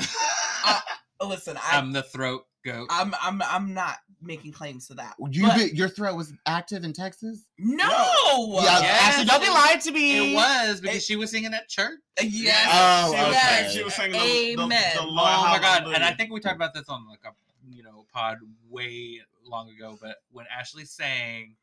oh, 0.02 0.82
listen, 1.28 1.58
I, 1.58 1.78
I'm 1.78 1.92
the 1.92 2.04
throat 2.04 2.46
goat. 2.64 2.88
I'm 2.90 3.14
I'm 3.22 3.42
I'm 3.44 3.74
not 3.74 3.98
making 4.22 4.54
claims 4.54 4.88
to 4.88 4.94
that. 4.94 5.16
You 5.32 5.48
But- 5.48 5.74
your 5.74 5.90
throat 5.90 6.16
was 6.16 6.34
active 6.46 6.84
in 6.86 6.94
Texas? 6.94 7.46
no. 7.58 7.86
yeah, 7.86 8.80
Yes. 8.80 9.02
actually, 9.04 9.26
don't 9.26 9.42
be 9.44 9.50
lying 9.50 9.80
to 9.80 9.92
me. 9.92 10.32
it 10.34 10.36
was 10.36 10.80
because 10.82 11.04
she 11.04 11.16
was 11.18 11.30
singing 11.32 11.54
at 11.54 11.68
church. 11.68 12.00
Yes. 12.22 12.70
Oh, 12.72 13.12
she, 13.14 13.20
was, 13.20 13.36
okay. 13.36 13.70
she 13.74 13.84
was 13.84 13.94
singing 13.96 14.12
the, 14.14 14.20
the, 14.20 14.56
the, 14.56 14.62
Amen. 14.64 14.92
the 14.96 15.02
Oh 15.02 15.14
my 15.14 15.60
god! 15.62 15.88
And 15.94 16.04
I 16.04 16.14
think 16.14 16.32
we 16.32 16.40
talked 16.40 16.56
about 16.56 16.74
this 16.74 16.88
on 16.90 17.08
like 17.08 17.20
a 17.26 17.32
you 17.76 17.84
know 17.84 18.06
pod 18.14 18.38
way 18.70 19.20
long 19.46 19.70
ago. 19.70 19.98
But 20.02 20.18
when 20.32 20.46
Ashley 20.58 20.86
sang, 20.86 21.56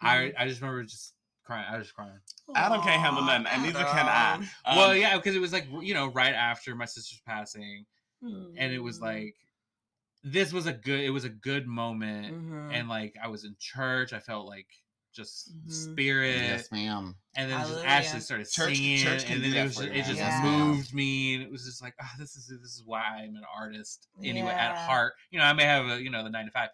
I 0.00 0.32
I 0.38 0.46
just 0.48 0.60
remember 0.60 0.82
just 0.84 1.14
crying. 1.44 1.64
I 1.70 1.78
was 1.78 1.86
just 1.86 1.94
crying. 1.96 2.18
Adam 2.54 2.82
can't 2.82 3.00
handle 3.00 3.22
Aw, 3.22 3.26
nothing, 3.26 3.46
and 3.46 3.62
neither 3.62 3.84
can 3.84 4.06
I. 4.06 4.34
Um, 4.34 4.76
well, 4.76 4.94
yeah, 4.94 5.16
because 5.16 5.34
it 5.34 5.40
was 5.40 5.52
like 5.52 5.66
you 5.80 5.94
know 5.94 6.08
right 6.08 6.34
after 6.34 6.74
my 6.74 6.84
sister's 6.84 7.22
passing, 7.26 7.86
and 8.22 8.72
it 8.72 8.80
was 8.82 8.98
Mm. 8.98 9.02
like 9.02 9.34
this 10.26 10.52
was 10.52 10.66
a 10.66 10.72
good. 10.72 11.00
It 11.00 11.10
was 11.10 11.24
a 11.24 11.28
good 11.30 11.66
moment, 11.66 12.34
Mhm. 12.34 12.72
and 12.74 12.88
like 12.88 13.14
I 13.22 13.28
was 13.28 13.44
in 13.44 13.56
church. 13.60 14.12
I 14.12 14.18
felt 14.20 14.46
like 14.46 14.66
just 15.14 15.50
Mhm. 15.66 15.72
spirit, 15.72 16.36
Yes, 16.42 16.70
ma'am. 16.70 17.16
and 17.36 17.50
then 17.50 17.58
just 17.58 17.70
Hallelujah. 17.70 17.88
Ashley 17.88 18.20
started 18.20 18.50
Church- 18.50 18.76
singing, 18.76 18.98
church 18.98 19.24
and 19.30 19.42
then 19.42 19.54
it 19.54 19.62
was 19.64 19.76
just, 19.76 19.88
it 19.88 20.04
just 20.04 20.20
man. 20.20 20.60
moved 20.68 20.92
me, 20.92 21.34
and 21.34 21.42
it 21.42 21.50
was 21.50 21.64
just 21.64 21.80
like, 21.80 21.94
oh, 22.02 22.10
this 22.18 22.36
is 22.36 22.48
this 22.48 22.72
is 22.72 22.82
why 22.84 23.00
I'm 23.22 23.34
an 23.36 23.44
artist 23.54 24.08
anyway 24.22 24.50
at 24.52 24.76
heart. 24.76 25.14
You 25.30 25.38
know, 25.38 25.44
I 25.46 25.52
may 25.54 25.64
have 25.64 25.86
a 25.86 26.02
you 26.02 26.10
know 26.10 26.22
the 26.22 26.28
nine 26.30 26.44
to 26.46 26.50
five, 26.50 26.68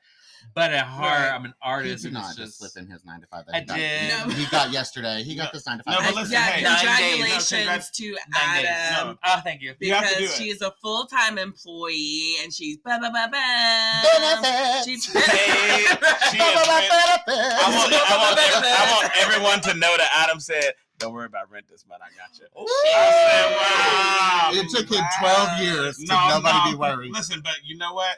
but 0.54 0.72
at 0.72 0.84
heart, 0.86 1.20
Right. 1.20 1.28
I'm 1.34 1.44
an 1.44 1.54
artist. 1.62 1.62
He 1.62 1.88
artist. 1.88 2.02
did 2.02 2.08
and 2.08 2.14
not 2.14 2.28
it's 2.30 2.36
just 2.36 2.60
just 2.60 2.72
slip 2.74 2.84
in 2.84 2.90
his 2.90 3.04
nine 3.04 3.20
to 3.20 3.26
five. 3.28 3.46
That 3.46 3.54
I 3.54 3.60
he 3.60 3.64
got, 3.66 3.76
did. 3.76 4.28
No. 4.28 4.34
He 4.34 4.46
got 4.50 4.70
yesterday. 4.72 5.22
He 5.22 5.34
got 5.36 5.44
No, 5.44 5.50
this 5.58 5.66
nine 5.66 5.78
to 5.78 5.84
five. 5.84 5.94
no, 5.94 6.00
five. 6.00 6.08
but 6.14 6.20
listen, 6.20 6.32
yeah, 6.32 6.42
hey, 6.44 6.62
nine 6.62 6.72
days. 6.72 6.80
congratulations 6.82 7.50
No, 7.52 7.58
congrats- 7.58 7.90
to 7.90 8.04
Nine 8.12 8.62
days. 8.62 8.66
Adam. 8.70 9.08
No. 9.08 9.16
Oh, 9.24 9.40
thank 9.44 9.62
you. 9.62 9.74
You 9.80 9.94
have 9.94 10.04
to 10.08 10.14
do 10.14 10.20
because 10.20 10.40
it. 10.40 10.42
she's 10.42 10.62
a 10.62 10.72
full 10.82 11.06
time 11.06 11.38
employee 11.38 12.34
and 12.42 12.52
she's 12.52 12.76
ba 12.78 12.98
ba 13.00 13.10
ba 13.12 13.28
ba. 13.30 14.02
Benefits. 14.02 14.84
She's 14.86 15.12
Hey, 15.12 15.84
she 16.30 16.36
is 16.36 16.42
I 16.42 17.68
want, 17.68 17.92
I, 17.92 18.18
want, 18.18 18.40
I 18.66 19.00
want 19.02 19.16
everyone 19.18 19.60
to 19.62 19.74
know 19.74 19.94
that 19.96 20.10
Adam 20.14 20.40
said, 20.40 20.72
"Don't 20.98 21.12
worry 21.12 21.26
about 21.26 21.50
rent 21.50 21.66
this 21.68 21.84
month. 21.88 22.02
I 22.02 22.08
got 22.16 22.38
you." 22.38 22.46
Oh, 22.56 22.66
I 22.96 24.52
said, 24.52 24.56
"Wow." 24.56 24.62
It 24.62 24.68
took 24.70 24.88
him 24.90 25.04
12 25.20 25.60
years 25.60 25.96
to 25.98 26.06
No, 26.06 26.28
nobody 26.28 26.58
no, 26.58 26.70
be 26.72 26.76
worried. 26.76 27.12
Listen, 27.12 27.40
but 27.42 27.54
you 27.64 27.76
know 27.76 27.94
what? 27.94 28.16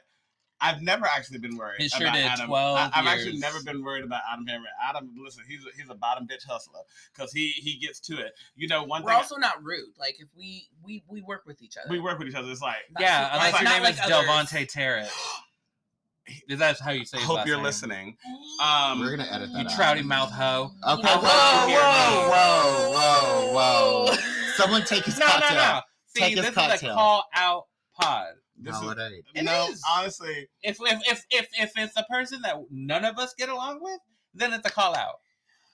I've 0.61 0.81
never 0.81 1.05
actually 1.05 1.39
been 1.39 1.57
worried. 1.57 1.81
It 1.81 1.91
sure 1.91 2.07
about 2.07 2.15
did, 2.17 2.25
Adam. 2.27 2.47
12 2.47 2.77
I, 2.79 2.81
have 2.97 3.07
actually 3.07 3.39
never 3.39 3.63
been 3.63 3.83
worried 3.85 4.05
about 4.05 4.23
Adam 4.33 4.47
Henry. 4.47 4.67
Adam, 4.89 5.11
listen, 5.23 5.45
he's 5.47 5.61
a, 5.67 5.69
he's 5.77 5.91
a 5.91 5.95
bottom 5.95 6.27
bitch 6.27 6.47
hustler 6.49 6.81
because 7.15 7.33
he 7.33 7.49
he 7.51 7.77
gets 7.79 8.01
to 8.01 8.15
it. 8.19 8.33
You 8.57 8.69
know, 8.69 8.83
one 8.85 9.03
We're 9.03 9.11
thing 9.11 9.17
also 9.19 9.37
not 9.37 9.63
rude. 9.63 9.93
Like 9.99 10.17
if 10.21 10.29
we 10.37 10.69
we 10.83 11.03
we 11.09 11.21
work 11.23 11.43
with 11.47 11.61
each 11.61 11.77
other. 11.77 11.91
we 11.91 12.01
work 12.01 12.19
with 12.19 12.29
each 12.29 12.35
other. 12.35 12.51
It's 12.51 12.63
like 12.63 12.77
Not 12.93 13.03
Yeah, 13.03 13.25
super- 13.25 13.35
unless 13.37 13.53
like, 13.53 13.63
your 13.63 13.71
name 13.73 13.83
like 13.83 13.95
is 13.95 14.01
others. 14.01 14.29
Delvante 14.29 14.67
Terrett. 14.73 15.11
Is 16.49 16.59
that 16.59 16.81
how 16.81 16.91
you 16.93 17.05
say? 17.05 17.19
I 17.19 17.21
his 17.21 17.29
hope 17.29 17.47
you're 17.47 17.57
name? 17.57 17.65
listening. 17.65 18.17
Um, 18.63 19.01
We're 19.01 19.11
gonna 19.15 19.29
edit 19.31 19.53
that 19.53 19.59
You 19.61 19.67
out. 19.69 19.97
trouty 19.97 20.03
mouth 20.05 20.31
hoe. 20.31 20.71
Okay. 20.89 21.03
Whoa, 21.03 21.67
whoa, 21.69 22.31
whoa, 22.31 23.53
whoa, 23.53 24.07
whoa. 24.07 24.15
Someone 24.57 24.85
take 24.85 25.05
his 25.05 25.19
No, 25.19 25.27
cocktail. 25.27 25.51
no, 25.51 25.57
no. 25.57 25.73
no. 25.75 25.81
See, 26.07 26.21
Take 26.21 26.37
his 26.37 26.47
this 26.55 26.57
is 26.77 26.83
a 26.83 26.87
call 26.95 27.25
out 27.35 27.65
pod. 28.01 28.29
This 28.61 28.81
No, 28.81 28.91
is- 28.91 28.97
it 28.97 29.01
ain't. 29.01 29.25
It 29.35 29.43
no, 29.45 29.69
is. 29.71 29.83
honestly, 29.89 30.49
If 30.63 30.79
if 30.81 31.01
if 31.11 31.25
if 31.31 31.49
if 31.59 31.73
it's 31.77 31.97
a 31.97 32.05
person 32.05 32.43
that 32.43 32.57
none 32.71 33.05
of 33.05 33.19
us 33.19 33.35
get 33.37 33.49
along 33.49 33.81
with, 33.83 34.01
then 34.35 34.53
it's 34.53 34.67
a 34.67 34.71
call 34.71 34.95
out. 34.97 35.21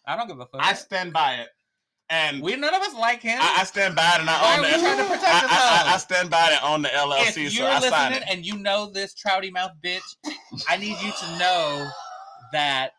I 0.06 0.16
don't 0.16 0.26
give 0.28 0.40
a 0.40 0.46
fuck. 0.46 0.60
I 0.62 0.72
stand 0.72 1.12
by 1.12 1.34
it, 1.36 1.48
and 2.08 2.42
we 2.42 2.56
none 2.56 2.74
of 2.74 2.82
us 2.82 2.94
like 2.94 3.20
him. 3.22 3.38
I, 3.40 3.58
I 3.60 3.64
stand 3.64 3.94
by 3.94 4.14
it, 4.14 4.20
and 4.20 4.30
I 4.30 4.40
Why 4.42 4.58
own 4.58 4.64
are 4.64 4.68
we 4.76 4.82
trying 4.82 4.96
to 4.98 5.04
protect 5.04 5.24
I, 5.24 5.82
I, 5.86 5.90
I, 5.90 5.94
I 5.94 5.96
stand 5.98 6.30
by 6.30 6.52
it 6.52 6.62
on 6.62 6.82
the 6.82 6.88
LLC, 6.88 7.32
so 7.32 7.40
you're 7.62 7.68
I 7.68 7.80
signed 7.80 8.14
listening 8.14 8.28
it. 8.28 8.34
and 8.36 8.46
you 8.46 8.56
know 8.58 8.90
this 8.90 9.14
trouty 9.14 9.52
mouth 9.52 9.72
bitch, 9.84 10.00
I 10.68 10.76
need 10.78 10.96
you 11.02 11.12
to 11.12 11.38
know 11.38 11.88
that 12.52 12.92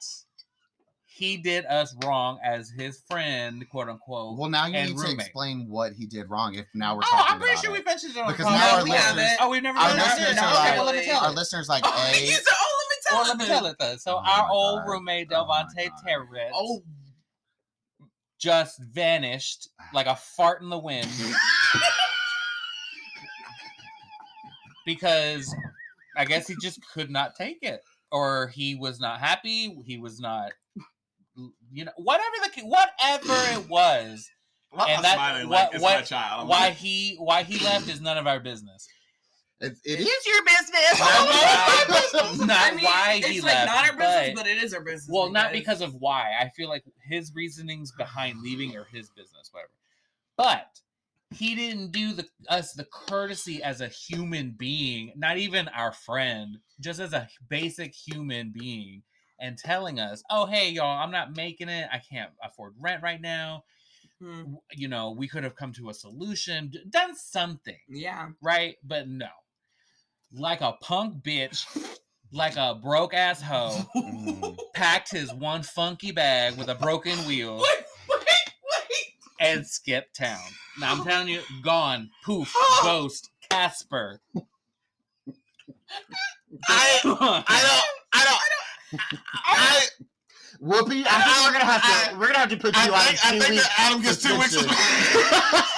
he 1.21 1.37
did 1.37 1.65
us 1.67 1.95
wrong 2.03 2.39
as 2.43 2.71
his 2.71 3.03
friend, 3.07 3.63
quote 3.69 3.87
unquote. 3.89 4.39
Well, 4.39 4.49
now 4.49 4.65
you 4.65 4.73
need 4.73 4.97
to 4.97 5.11
explain 5.11 5.67
what 5.69 5.93
he 5.93 6.07
did 6.07 6.27
wrong. 6.31 6.55
If 6.55 6.65
now 6.73 6.95
we're 6.95 7.03
oh, 7.05 7.09
talking 7.11 7.33
I'm 7.35 7.39
pretty 7.39 7.53
about 7.53 7.63
sure 7.63 7.71
we 7.73 7.83
mentioned 7.83 8.15
it 8.15 8.19
on 8.21 8.31
because 8.31 8.45
now 8.47 8.77
our 8.77 8.83
we 8.83 8.89
listeners- 8.89 9.23
it. 9.31 9.37
Oh, 9.39 9.49
we've 9.49 9.61
never 9.61 9.77
our 9.77 9.93
listeners 9.93 10.29
are 10.29 10.31
okay, 10.31 10.53
like- 10.55 10.75
well, 10.77 10.85
let 10.85 10.95
me 10.95 11.05
tell 11.05 11.23
our 11.23 11.31
it. 11.31 11.35
listeners 11.35 11.69
like 11.69 11.83
Oh, 11.85 11.89
a. 12.11 12.15
said, 12.25 12.43
"Oh, 12.49 12.77
let 12.79 12.89
me 12.89 12.95
tell 13.05 13.17
Well, 13.19 13.27
let 13.27 13.37
me 13.37 13.45
tell 13.45 13.65
it 13.67 13.75
then. 13.79 13.99
So 13.99 14.15
Oh 14.15 14.23
our 14.25 14.49
old 14.49 14.79
God. 14.79 14.89
roommate 14.89 15.27
Oh 15.31 15.35
Delvante 15.45 15.89
God. 15.89 15.91
Territz 16.07 16.49
Oh, 16.55 16.81
just 18.39 18.79
vanished 18.81 19.69
like 19.93 20.07
a 20.07 20.15
fart 20.15 20.63
in 20.63 20.69
the 20.69 20.79
wind 20.79 21.07
because 24.87 25.53
I 26.17 26.25
guess 26.25 26.47
he 26.47 26.55
just 26.61 26.79
could 26.93 27.09
not 27.11 27.35
take 27.35 27.59
it, 27.61 27.81
or 28.11 28.47
he 28.47 28.73
was 28.75 28.99
not 28.99 29.19
happy. 29.19 29.77
He 29.85 29.97
was 29.97 30.19
not, 30.19 30.51
you 31.71 31.85
know, 31.85 31.91
whatever 31.97 32.35
the 32.43 32.61
whatever 32.65 33.33
it 33.61 33.69
was. 33.69 34.29
Why 34.71 34.85
and 34.89 34.99
I 34.99 35.01
that- 35.01 35.13
smiling 35.15 35.49
what- 35.49 35.55
like 35.65 35.73
it's 35.73 35.83
what- 35.83 35.95
my 35.99 36.01
child? 36.01 36.41
I'm 36.43 36.47
Why 36.47 36.59
like, 36.67 36.73
he 36.75 37.15
why 37.17 37.43
he 37.43 37.63
left 37.63 37.89
is 37.89 37.99
none 38.01 38.17
of 38.17 38.25
our 38.27 38.39
business. 38.39 38.87
It, 39.59 39.73
it 39.85 39.99
is 39.99 40.07
it's 40.09 40.25
your 40.25 40.43
business. 40.43 40.99
Not, 40.99 42.47
not 42.47 42.71
I 42.71 42.75
mean, 42.75 42.83
why 42.85 43.21
he 43.23 43.35
it's 43.37 43.45
left. 43.45 43.67
like 43.67 43.75
not 43.75 43.91
our 43.91 43.97
business, 43.97 44.29
but- 44.29 44.43
but 44.43 44.47
it 44.47 44.63
is 44.63 44.73
our 44.73 44.81
business. 44.81 45.07
Well, 45.09 45.29
not 45.29 45.51
because 45.51 45.81
of 45.81 45.93
why. 45.95 46.31
I 46.39 46.49
feel 46.55 46.67
like 46.69 46.83
his 47.07 47.31
reasonings 47.35 47.91
behind 47.91 48.41
leaving 48.41 48.75
are 48.75 48.85
his 48.85 49.09
business, 49.11 49.49
whatever. 49.51 49.69
But 50.37 50.79
he 51.29 51.53
didn't 51.55 51.91
do 51.91 52.13
the 52.13 52.25
us 52.49 52.73
the 52.73 52.85
courtesy 52.85 53.61
as 53.61 53.81
a 53.81 53.87
human 53.87 54.55
being, 54.57 55.13
not 55.15 55.37
even 55.37 55.67
our 55.69 55.91
friend, 55.93 56.57
just 56.79 56.99
as 56.99 57.13
a 57.13 57.27
basic 57.49 57.93
human 57.93 58.51
being, 58.51 59.03
and 59.41 59.57
telling 59.57 59.99
us, 59.99 60.23
"Oh, 60.29 60.45
hey, 60.45 60.69
y'all, 60.69 60.99
I'm 61.03 61.11
not 61.11 61.35
making 61.35 61.67
it. 61.67 61.89
I 61.91 61.97
can't 61.97 62.31
afford 62.43 62.75
rent 62.79 63.03
right 63.03 63.19
now. 63.19 63.65
Hmm, 64.21 64.53
You 64.71 64.87
know, 64.87 65.11
we 65.11 65.27
could 65.27 65.43
have 65.43 65.55
come 65.55 65.73
to 65.73 65.89
a 65.89 65.93
solution, 65.93 66.69
d- 66.69 66.83
done 66.89 67.15
something, 67.15 67.79
yeah. 67.89 68.29
right? 68.41 68.77
But 68.83 69.07
no, 69.09 69.27
like 70.33 70.61
a 70.61 70.73
punk 70.73 71.23
bitch, 71.23 71.65
like 72.31 72.55
a 72.55 72.75
broke 72.75 73.13
ass 73.13 73.41
hoe." 73.41 73.77
Mm. 73.95 74.57
packed 74.73 75.11
his 75.11 75.33
one 75.33 75.61
funky 75.63 76.11
bag 76.11 76.57
with 76.57 76.69
a 76.69 76.75
broken 76.75 77.17
wheel 77.27 77.57
Wait, 77.57 77.85
wait, 78.09 78.19
wait. 78.19 79.05
and 79.39 79.67
skipped 79.67 80.15
town. 80.15 80.39
Now 80.79 80.93
I'm 80.93 81.03
telling 81.03 81.27
you, 81.27 81.41
gone, 81.61 82.09
poof, 82.25 82.51
ghost, 82.83 83.29
Casper. 83.49 84.21
I, 86.67 86.99
I 87.03 87.03
don't, 87.03 87.85
I 88.93 89.87
don't, 90.61 90.73
I, 90.73 90.75
Whoopi, 90.81 91.03
I 91.07 91.21
think 91.23 91.37
we're 91.45 91.53
gonna 91.53 91.65
have 91.65 91.81
to. 92.11 92.17
we're 92.19 92.27
gonna 92.27 92.39
have 92.39 92.49
to 92.49 92.57
put 92.57 92.75
you 92.75 92.81
I 92.81 92.89
on. 92.89 92.99
think, 93.05 93.25
I 93.25 93.39
think 93.39 93.55
that 93.61 93.71
Adam 93.79 94.01
gets 94.01 94.17
two 94.21 94.37
weeks. 94.37 94.53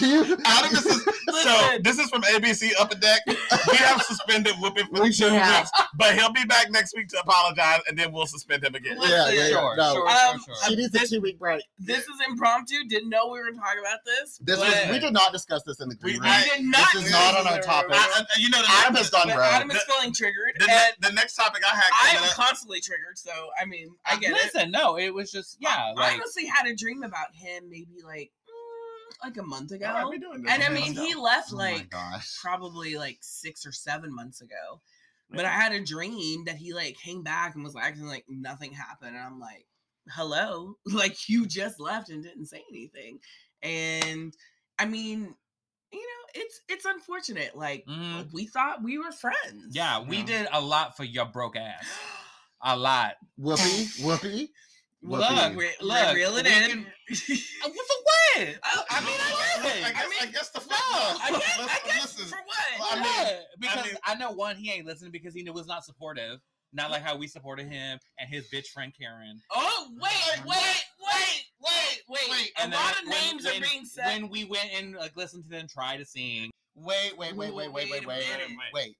you, 0.00 0.36
Adam 0.44 0.72
is 0.72 1.04
so. 1.42 1.78
This 1.82 1.98
is 1.98 2.08
from 2.10 2.22
ABC 2.22 2.70
Upper 2.78 2.96
Deck. 2.96 3.20
We 3.26 3.76
have 3.76 4.02
suspended 4.02 4.54
Whoopi 4.54 4.82
for 4.94 5.02
We 5.02 5.12
two 5.12 5.28
have. 5.28 5.62
weeks, 5.62 5.70
but 5.96 6.14
he'll 6.14 6.32
be 6.32 6.44
back 6.44 6.70
next 6.70 6.94
week 6.96 7.08
to 7.08 7.20
apologize, 7.20 7.80
and 7.88 7.98
then 7.98 8.12
we'll 8.12 8.26
suspend 8.26 8.64
him 8.64 8.74
again. 8.74 8.96
Yeah, 9.00 9.30
yeah, 9.30 9.32
yeah. 9.32 9.48
Sure, 9.50 9.76
No. 9.76 9.92
sure, 9.94 10.08
Um, 10.08 10.42
sure, 10.44 10.54
she 10.64 10.68
sure. 10.68 10.76
needs 10.76 10.94
a 10.94 11.06
two 11.06 11.20
week 11.20 11.38
break. 11.38 11.62
This 11.78 12.00
is 12.00 12.20
impromptu. 12.28 12.84
Didn't 12.88 13.08
know 13.08 13.28
we 13.28 13.38
were 13.38 13.50
talking 13.52 13.80
about 13.80 13.98
this. 14.04 14.38
This 14.42 14.58
was. 14.58 14.74
We 14.90 14.98
did 14.98 15.12
not 15.12 15.32
discuss 15.32 15.62
this 15.64 15.80
in 15.80 15.88
the 15.88 15.94
green 15.96 16.16
room. 16.16 16.24
I 16.26 16.44
did 16.56 16.64
not. 16.64 16.86
This 16.92 17.06
is 17.06 17.12
not 17.12 17.38
on 17.38 17.46
our 17.46 17.60
topic. 17.60 17.92
I, 17.94 18.20
I- 18.20 18.24
you 18.38 18.50
know, 18.50 18.62
Adam 18.68 18.94
has 18.96 19.10
gone 19.10 19.22
But 19.26 19.36
broke. 19.36 19.46
Adam 19.46 19.70
is 19.70 19.82
feeling 19.84 20.12
triggered, 20.12 20.54
the, 20.58 20.70
and 20.70 20.92
the 21.00 21.12
next 21.12 21.34
topic 21.36 21.62
I 21.70 21.74
had. 21.76 22.18
I'm 22.22 22.28
constantly 22.30 22.80
triggered. 22.80 23.16
So 23.18 23.30
I 23.60 23.64
mean, 23.64 23.91
I 24.04 24.16
get 24.18 24.30
it. 24.30 24.34
Listen, 24.34 24.70
no, 24.70 24.96
it 24.98 25.12
was 25.12 25.30
just 25.30 25.56
yeah, 25.60 25.90
I 25.90 25.92
like 25.94 26.14
honestly 26.14 26.46
had 26.46 26.66
a 26.66 26.74
dream 26.74 27.02
about 27.02 27.34
him 27.34 27.68
maybe 27.70 28.02
like 28.04 28.30
mm, 28.48 29.24
like 29.24 29.36
a 29.36 29.42
month 29.42 29.70
ago, 29.72 29.86
Why 29.92 30.02
are 30.02 30.10
we 30.10 30.18
doing 30.18 30.42
this? 30.42 30.52
and 30.52 30.62
I 30.62 30.68
mean 30.70 30.94
he 30.94 31.14
go. 31.14 31.22
left 31.22 31.52
Oh 31.52 31.56
like 31.56 31.90
gosh. 31.90 32.38
probably 32.42 32.96
like 32.96 33.18
six 33.20 33.64
or 33.66 33.72
seven 33.72 34.14
months 34.14 34.40
ago. 34.40 34.80
But 35.34 35.46
I 35.46 35.50
had 35.50 35.72
a 35.72 35.82
dream 35.82 36.44
that 36.44 36.56
he 36.56 36.74
like 36.74 36.98
came 36.98 37.22
back 37.22 37.54
and 37.54 37.64
was 37.64 37.74
like 37.74 37.84
acting 37.84 38.06
like 38.06 38.26
nothing 38.28 38.72
happened, 38.72 39.16
and 39.16 39.24
I'm 39.24 39.40
like, 39.40 39.64
hello, 40.10 40.76
like 40.86 41.28
you 41.28 41.46
just 41.46 41.80
left 41.80 42.10
and 42.10 42.22
didn't 42.22 42.46
say 42.46 42.62
anything, 42.70 43.18
and 43.62 44.34
I 44.78 44.84
mean. 44.86 45.34
You 45.94 45.98
know, 46.00 46.40
it's 46.42 46.60
it's 46.70 46.84
unfortunate. 46.86 47.54
Like 47.54 47.84
Mhm. 47.86 48.32
we 48.32 48.46
thought 48.46 48.82
we 48.82 48.96
were 48.96 49.12
friends. 49.12 49.74
yeah, 49.76 50.00
we 50.00 50.20
Yeah. 50.20 50.24
did 50.24 50.48
a 50.50 50.58
lot 50.58 50.96
for 50.96 51.04
your 51.04 51.26
broke 51.26 51.54
ass. 51.54 51.86
A 52.64 52.76
lot. 52.76 53.14
Whoopi, 53.40 54.00
Whoopi. 54.04 54.48
Look, 55.04 55.20
Whoopi. 55.24 55.56
re- 55.56 55.70
Look, 55.80 56.14
reel 56.14 56.36
it 56.36 56.46
in. 56.46 56.86
Uh, 56.86 57.14
For 57.14 57.68
what? 58.04 58.48
I, 58.62 58.84
I 58.90 59.00
mean, 59.00 59.18
I 59.18 59.58
I 59.58 59.62
guess. 59.62 59.82
guess, 59.82 59.94
I 59.96 60.08
mean, 60.08 60.18
I 60.22 60.26
guess 60.32 60.48
the 60.50 60.60
no, 60.60 60.76
I 60.76 61.28
guess, 61.30 61.58
I 61.58 61.86
guess 61.86 62.18
listen. 62.18 62.26
for 62.26 62.38
what? 62.46 62.78
Well, 62.78 62.88
I 62.92 62.94
mean- 62.96 63.04
Yeah, 63.04 63.38
because 63.58 63.84
mean- 63.86 63.96
I 64.06 64.14
know 64.14 64.30
one, 64.30 64.56
he 64.56 64.70
ain't 64.70 64.86
listening 64.86 65.10
because 65.10 65.34
he 65.34 65.48
was 65.50 65.66
not 65.66 65.84
supportive. 65.84 66.38
Not 66.74 66.90
like 66.90 67.02
how 67.02 67.16
we 67.16 67.26
supported 67.26 67.66
him 67.66 67.98
and 68.18 68.30
his 68.30 68.48
bitch 68.48 68.68
friend 68.68 68.92
Karen. 68.98 69.38
oh, 69.50 69.88
wait, 70.00 70.12
wait, 70.46 70.84
wait, 70.98 71.44
wait, 71.60 72.02
wait. 72.08 72.30
Wait, 72.30 72.52
A 72.58 72.68
lot 72.68 72.70
then 72.70 73.04
of 73.04 73.08
when- 73.10 73.20
names 73.30 73.46
are 73.46 73.60
being 73.60 73.84
said. 73.84 74.06
When 74.06 74.30
we 74.30 74.44
went 74.44 74.68
and 74.74 74.94
like 74.94 75.14
listened 75.16 75.42
to 75.44 75.50
them 75.50 75.66
try 75.68 75.96
to 75.98 76.04
sing. 76.06 76.50
Wait, 76.74 77.18
wait, 77.18 77.36
wait, 77.36 77.50
Ooh, 77.50 77.54
wait, 77.54 77.72
wait, 77.72 77.90
wait 77.90 78.06
wait, 78.06 78.06
wait, 78.06 78.56
wait. 78.72 78.96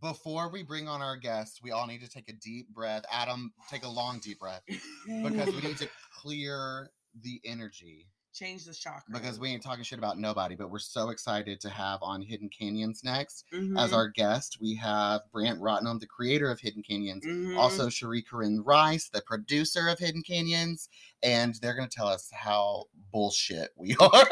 Before 0.00 0.48
we 0.50 0.62
bring 0.62 0.86
on 0.86 1.00
our 1.02 1.16
guests, 1.16 1.60
we 1.62 1.70
all 1.70 1.86
need 1.86 2.02
to 2.02 2.10
take 2.10 2.28
a 2.28 2.34
deep 2.34 2.68
breath. 2.74 3.04
Adam, 3.10 3.52
take 3.70 3.84
a 3.84 3.88
long 3.88 4.20
deep 4.20 4.38
breath 4.38 4.62
because 5.06 5.54
we 5.54 5.60
need 5.62 5.78
to 5.78 5.88
clear 6.14 6.90
the 7.22 7.40
energy. 7.44 8.06
Change 8.34 8.66
the 8.66 8.74
chakra. 8.74 9.02
Because 9.12 9.40
we 9.40 9.48
ain't 9.48 9.62
talking 9.62 9.82
shit 9.82 9.98
about 9.98 10.18
nobody, 10.18 10.54
but 10.54 10.70
we're 10.70 10.78
so 10.78 11.08
excited 11.08 11.60
to 11.62 11.70
have 11.70 11.98
on 12.02 12.20
Hidden 12.22 12.50
Canyons 12.50 13.02
next. 13.02 13.44
Mhm, 13.52 13.76
As 13.76 13.92
our 13.92 14.06
guest, 14.08 14.58
we 14.60 14.76
have 14.76 15.22
Brant 15.32 15.58
Rotnem, 15.60 15.98
the 15.98 16.06
creator 16.06 16.48
of 16.50 16.60
Hidden 16.60 16.82
Canyons, 16.82 17.24
mhm. 17.24 17.56
also 17.58 17.88
Cherie 17.88 18.22
Corinne 18.22 18.62
Rice, 18.62 19.08
the 19.08 19.22
producer 19.22 19.88
of 19.88 19.98
Hidden 19.98 20.22
Canyons, 20.22 20.88
and 21.22 21.54
they're 21.56 21.74
going 21.74 21.88
to 21.88 21.96
tell 21.96 22.06
us 22.06 22.28
how 22.30 22.84
bullshit 23.10 23.70
we 23.74 23.96
are. 24.00 24.28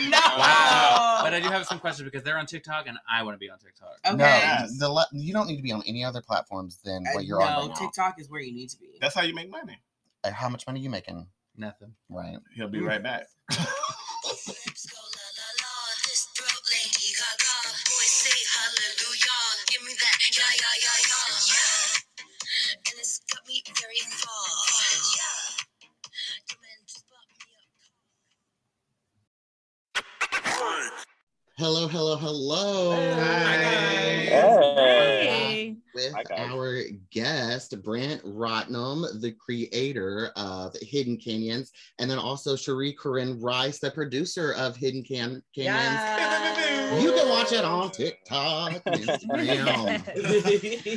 No. 0.00 0.18
Wow. 0.38 1.20
But 1.22 1.34
I 1.34 1.40
do 1.40 1.48
have 1.48 1.66
some 1.66 1.78
questions 1.78 2.04
because 2.08 2.22
they're 2.24 2.38
on 2.38 2.46
TikTok 2.46 2.86
and 2.86 2.98
I 3.10 3.22
want 3.22 3.34
to 3.34 3.38
be 3.38 3.48
on 3.50 3.58
TikTok. 3.58 3.96
Okay. 4.06 4.16
No, 4.16 4.24
Yes. 4.24 4.78
the 4.78 4.88
le- 4.88 5.06
you 5.12 5.32
don't 5.32 5.46
need 5.48 5.56
to 5.56 5.62
be 5.62 5.72
on 5.72 5.82
any 5.86 6.04
other 6.04 6.20
platforms 6.20 6.78
than 6.84 7.06
Uh, 7.06 7.10
what 7.14 7.24
you're 7.24 7.38
no, 7.40 7.44
on 7.46 7.68
right. 7.68 7.76
TikTok 7.78 8.20
is 8.20 8.28
where 8.30 8.40
you 8.40 8.52
need 8.52 8.68
to 8.70 8.78
be. 8.78 8.88
That's 9.00 9.14
how 9.14 9.22
you 9.22 9.34
make 9.34 9.50
money. 9.50 9.78
Uh, 10.22 10.30
How 10.32 10.48
much 10.48 10.66
money 10.66 10.80
are 10.80 10.82
you 10.82 10.90
making? 10.90 11.26
Nothing. 11.56 11.94
Right. 12.08 12.36
He'll 12.54 12.68
be 12.68 12.80
right 12.80 13.02
back. 13.02 13.26
Hello, 31.64 31.88
hello, 31.88 32.16
hello. 32.16 32.92
Hey. 34.28 35.74
With 35.94 36.12
Hi, 36.12 36.22
our 36.44 36.82
guest, 37.10 37.82
Brant 37.82 38.22
Rotnem, 38.22 39.18
the 39.22 39.32
creator 39.32 40.30
of 40.36 40.76
Hidden 40.82 41.16
Canyons, 41.16 41.72
and 41.98 42.10
then 42.10 42.18
also 42.18 42.54
Cherie 42.54 42.92
Corinne 42.92 43.40
Rice, 43.40 43.78
the 43.78 43.90
producer 43.90 44.52
of 44.58 44.76
Hidden 44.76 45.04
Can- 45.04 45.42
Canyons. 45.54 47.02
You 47.02 47.12
can 47.14 47.30
watch 47.30 47.52
it 47.52 47.64
on 47.64 47.90
TikTok 47.92 48.84
Instagram. 48.84 50.02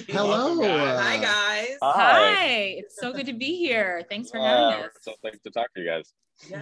Hello. 0.12 0.62
Hi 0.98 1.16
guys. 1.16 1.78
Hi. 1.82 2.46
It's 2.80 2.98
so 3.00 3.14
good 3.14 3.28
to 3.28 3.34
be 3.34 3.56
here. 3.56 4.04
Thanks 4.10 4.30
for 4.30 4.40
having 4.40 4.82
Uh, 4.84 4.88
us. 4.88 4.92
So 5.00 5.14
thanks 5.24 5.40
to 5.46 5.50
talk 5.50 5.74
to 5.76 5.82
you 5.82 5.88
guys. 5.88 6.12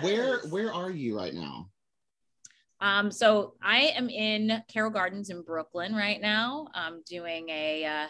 Where 0.03 0.41
where 0.51 0.71
are 0.71 0.91
you 0.91 1.17
right 1.17 1.33
now? 1.33 1.71
Um, 2.81 3.11
so 3.11 3.53
I 3.61 3.93
am 3.95 4.09
in 4.09 4.61
Carroll 4.67 4.91
Gardens 4.91 5.29
in 5.29 5.41
Brooklyn 5.43 5.95
right 5.95 6.21
now. 6.21 6.67
I'm 6.73 7.01
doing 7.09 7.49
a 7.49 7.85
uh, 7.85 8.07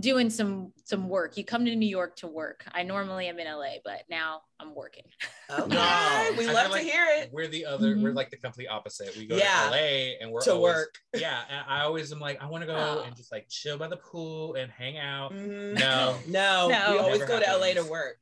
doing 0.00 0.30
some 0.30 0.72
some 0.84 1.08
work. 1.08 1.36
You 1.36 1.44
come 1.44 1.64
to 1.66 1.74
New 1.76 1.88
York 1.88 2.16
to 2.16 2.26
work. 2.26 2.64
I 2.72 2.82
normally 2.84 3.28
am 3.28 3.38
in 3.38 3.46
LA, 3.46 3.74
but 3.84 4.02
now 4.08 4.42
I'm 4.60 4.74
working. 4.74 5.04
Okay. 5.50 5.74
No. 5.74 6.30
we 6.38 6.46
love 6.46 6.56
feel 6.56 6.64
to 6.64 6.70
like 6.70 6.82
hear 6.82 7.04
it. 7.10 7.30
We're 7.32 7.48
the 7.48 7.66
other. 7.66 7.88
We're 7.96 8.12
Mhm. 8.12 8.16
like 8.16 8.30
the 8.30 8.36
complete 8.38 8.68
opposite. 8.68 9.14
We 9.16 9.26
go 9.26 9.36
Yeah. 9.36 9.64
to 9.64 9.70
LA 9.70 10.16
and 10.20 10.30
we're 10.32 10.40
To 10.42 10.52
always- 10.52 10.74
work. 10.74 10.98
Yeah, 11.14 11.42
and 11.48 11.64
I 11.68 11.82
always 11.82 12.10
am 12.12 12.20
like, 12.20 12.40
I 12.42 12.46
want 12.46 12.62
to 12.62 12.66
go 12.66 12.76
Oh. 12.76 13.02
and 13.06 13.14
just 13.16 13.30
like 13.32 13.48
chill 13.48 13.76
by 13.78 13.88
the 13.88 13.96
pool 13.96 14.54
and 14.54 14.70
hang 14.70 14.98
out. 14.98 15.32
Mhm. 15.32 15.78
No. 15.78 16.18
No, 16.26 16.68
No. 16.70 16.92
we 16.92 16.98
always 16.98 17.18
Never 17.20 17.26
go 17.32 17.40
to 17.40 17.46
LA 17.58 17.74
to 17.74 17.84
work. 17.84 18.18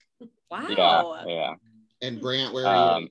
Wow. 0.50 1.22
Yeah, 1.26 1.32
yeah. 1.32 1.54
And 2.02 2.20
Brant, 2.20 2.52
where 2.54 2.66
are 2.66 2.96
Um, 2.96 3.02
you? 3.04 3.08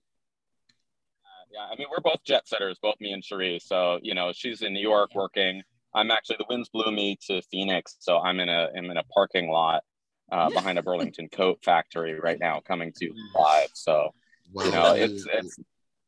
Yeah, 1.56 1.68
I 1.72 1.76
mean, 1.78 1.88
we're 1.90 2.02
both 2.02 2.24
jet 2.26 2.48
setters, 2.48 2.78
both 2.82 2.96
me 3.00 3.12
and 3.12 3.24
Cherie. 3.24 3.60
So, 3.64 4.00
you 4.02 4.14
know, 4.14 4.32
she's 4.34 4.62
in 4.62 4.74
New 4.74 4.82
York 4.82 5.12
working. 5.16 5.64
I'm 5.94 6.12
actually 6.12 6.36
the 6.40 6.46
winds 6.50 6.68
blew 6.68 6.92
me 6.92 7.18
to 7.28 7.42
Phoenix, 7.44 7.96
so 8.00 8.20
I'm 8.20 8.42
in 8.42 8.50
a 8.50 8.68
I'm 8.78 8.92
in 8.92 8.98
a 8.98 9.04
parking 9.04 9.50
lot 9.50 9.84
uh, 10.32 10.50
behind 10.50 10.78
a 10.78 10.84
Burlington 10.84 11.30
coat 11.30 11.60
factory 11.64 12.20
right 12.20 12.38
now, 12.40 12.60
coming 12.60 12.92
to 12.98 13.06
you 13.06 13.16
live. 13.34 13.70
So, 13.74 14.10
Wow. 14.54 14.66
you 14.66 14.72
know, 14.72 14.94
it's 14.94 15.26
it's 15.34 15.60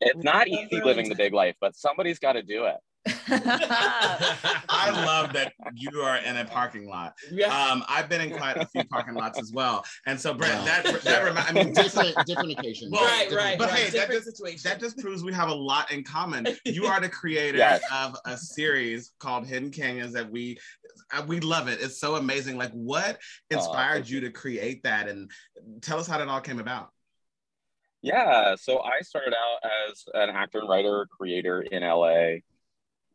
it's 0.01 0.24
not 0.24 0.48
easy 0.48 0.82
living 0.84 1.08
the 1.08 1.16
big 1.16 1.34
life, 1.34 1.56
but 1.62 1.75
somebody's 1.75 2.20
got 2.20 2.34
to 2.34 2.44
do 2.44 2.66
it. 2.66 2.75
I 3.30 4.90
love 5.06 5.34
that 5.34 5.54
you 5.76 6.00
are 6.02 6.18
in 6.18 6.38
a 6.38 6.46
parking 6.46 6.88
lot. 6.88 7.16
Yeah. 7.32 7.48
Um, 7.48 7.84
I've 7.88 8.10
been 8.10 8.22
in 8.22 8.32
quite 8.38 8.58
a 8.58 8.66
few 8.66 8.84
parking 8.86 9.16
lots 9.16 9.40
as 9.40 9.52
well, 9.52 9.84
and 10.06 10.20
so 10.20 10.34
Brent, 10.34 10.58
Wow. 10.60 10.66
that 10.66 11.02
that 11.04 11.24
remind, 11.24 11.48
I 11.48 11.52
mean, 11.64 11.74
different 11.74 12.16
different 12.26 12.52
occasions. 12.52 12.92
Well, 12.92 13.04
right, 13.04 13.30
different- 13.30 13.46
right, 13.46 13.58
but 13.58 13.70
right. 13.70 13.80
hey, 13.80 13.86
that 13.86 13.92
Different 14.10 14.24
just- 14.26 14.38
situation. 14.38 14.62
that 14.70 14.80
just 14.80 14.98
proves 14.98 15.24
we 15.24 15.34
have 15.34 15.50
a 15.50 15.54
lot 15.56 15.92
in 15.92 16.04
common. 16.04 16.48
You 16.66 16.86
are 16.86 17.00
the 17.00 17.10
creator 17.10 17.58
Yes. 17.58 17.82
of 17.94 18.16
a 18.26 18.38
series 18.38 19.12
called 19.20 19.46
Hidden 19.48 19.72
Canyons 19.72 20.14
that 20.14 20.30
we 20.30 20.58
uh, 21.12 21.24
we 21.28 21.40
love 21.40 21.68
it. 21.68 21.80
It's 21.82 22.00
so 22.00 22.16
amazing. 22.16 22.58
Like, 22.58 22.72
what 22.72 23.20
inspired 23.50 23.94
thank 24.04 24.10
you 24.10 24.22
to 24.22 24.30
create 24.32 24.84
that, 24.84 25.08
and 25.08 25.32
tell 25.82 26.00
us 26.00 26.08
how 26.08 26.18
that 26.18 26.28
all 26.28 26.42
came 26.42 26.60
about. 26.60 26.90
Yeah, 28.02 28.56
so 28.56 28.80
I 28.82 29.02
started 29.02 29.34
out 29.34 29.70
as 29.90 30.04
an 30.14 30.30
actor 30.30 30.60
and 30.60 30.70
writer 30.70 31.08
creator 31.18 31.62
in 31.62 31.82
LA. 31.84 32.38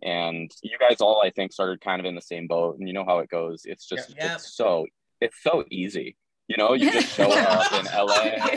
And 0.03 0.51
you 0.63 0.77
guys 0.79 1.01
all 1.01 1.23
I 1.25 1.31
think 1.31 1.53
started 1.53 1.81
kind 1.81 2.01
of 2.01 2.07
in 2.07 2.15
the 2.15 2.21
same 2.23 2.47
boat 2.47 2.79
and 2.79 2.89
you 2.89 2.95
know 2.95 3.05
how 3.05 3.19
it 3.21 3.29
goes. 3.31 3.63
It's 3.65 3.87
just 3.87 4.11
Yep. 4.17 4.37
it's 4.37 4.55
so 4.57 4.87
it's 5.21 5.37
so 5.43 5.65
easy. 5.71 6.17
You 6.49 6.57
know, 6.57 6.73
you 6.75 6.91
just 6.91 7.15
show 7.15 7.31
up 7.33 7.73
in 7.73 7.87
LA, 7.87 8.57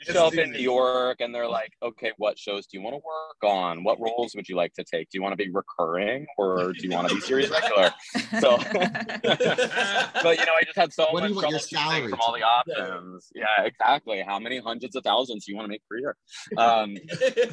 you 0.00 0.12
show 0.12 0.26
up 0.26 0.34
in 0.34 0.50
New 0.50 0.58
York 0.58 1.20
and 1.20 1.32
they're 1.32 1.48
like, 1.48 1.72
"Okay, 1.82 2.10
what 2.18 2.36
shows 2.38 2.66
do 2.66 2.76
you 2.76 2.82
want 2.82 2.94
to 2.94 2.98
work 2.98 3.50
on? 3.50 3.84
What 3.84 4.00
roles 4.00 4.34
would 4.34 4.48
you 4.48 4.56
like 4.56 4.74
to 4.74 4.84
take? 4.84 5.08
Do 5.10 5.16
you 5.16 5.22
want 5.22 5.32
to 5.32 5.36
be 5.36 5.50
recurring 5.50 6.26
or 6.36 6.72
do 6.72 6.82
you 6.82 6.90
want 6.90 7.08
to 7.08 7.14
be 7.14 7.20
series 7.20 7.50
regular?" 7.58 7.92
So 8.40 8.58
but 8.58 10.38
you 10.38 10.44
know, 10.46 10.54
I 10.54 10.62
just 10.64 10.76
had 10.76 10.92
so 10.92 11.06
What 11.12 11.22
do 11.22 11.28
much 11.34 11.38
trouble 11.40 11.50
your 11.52 11.60
choosing 11.60 12.08
from 12.08 12.20
all 12.20 12.32
the 12.34 12.42
options. 12.42 13.30
Yeah, 13.34 13.62
exactly. 13.64 14.22
How 14.26 14.38
many 14.38 14.58
hundreds 14.58 14.96
of 14.96 15.04
thousands 15.04 15.44
do 15.44 15.52
you 15.52 15.56
want 15.56 15.66
to 15.66 15.70
make 15.70 15.82
per 15.88 15.98
year? 15.98 16.16
Um, 16.56 16.96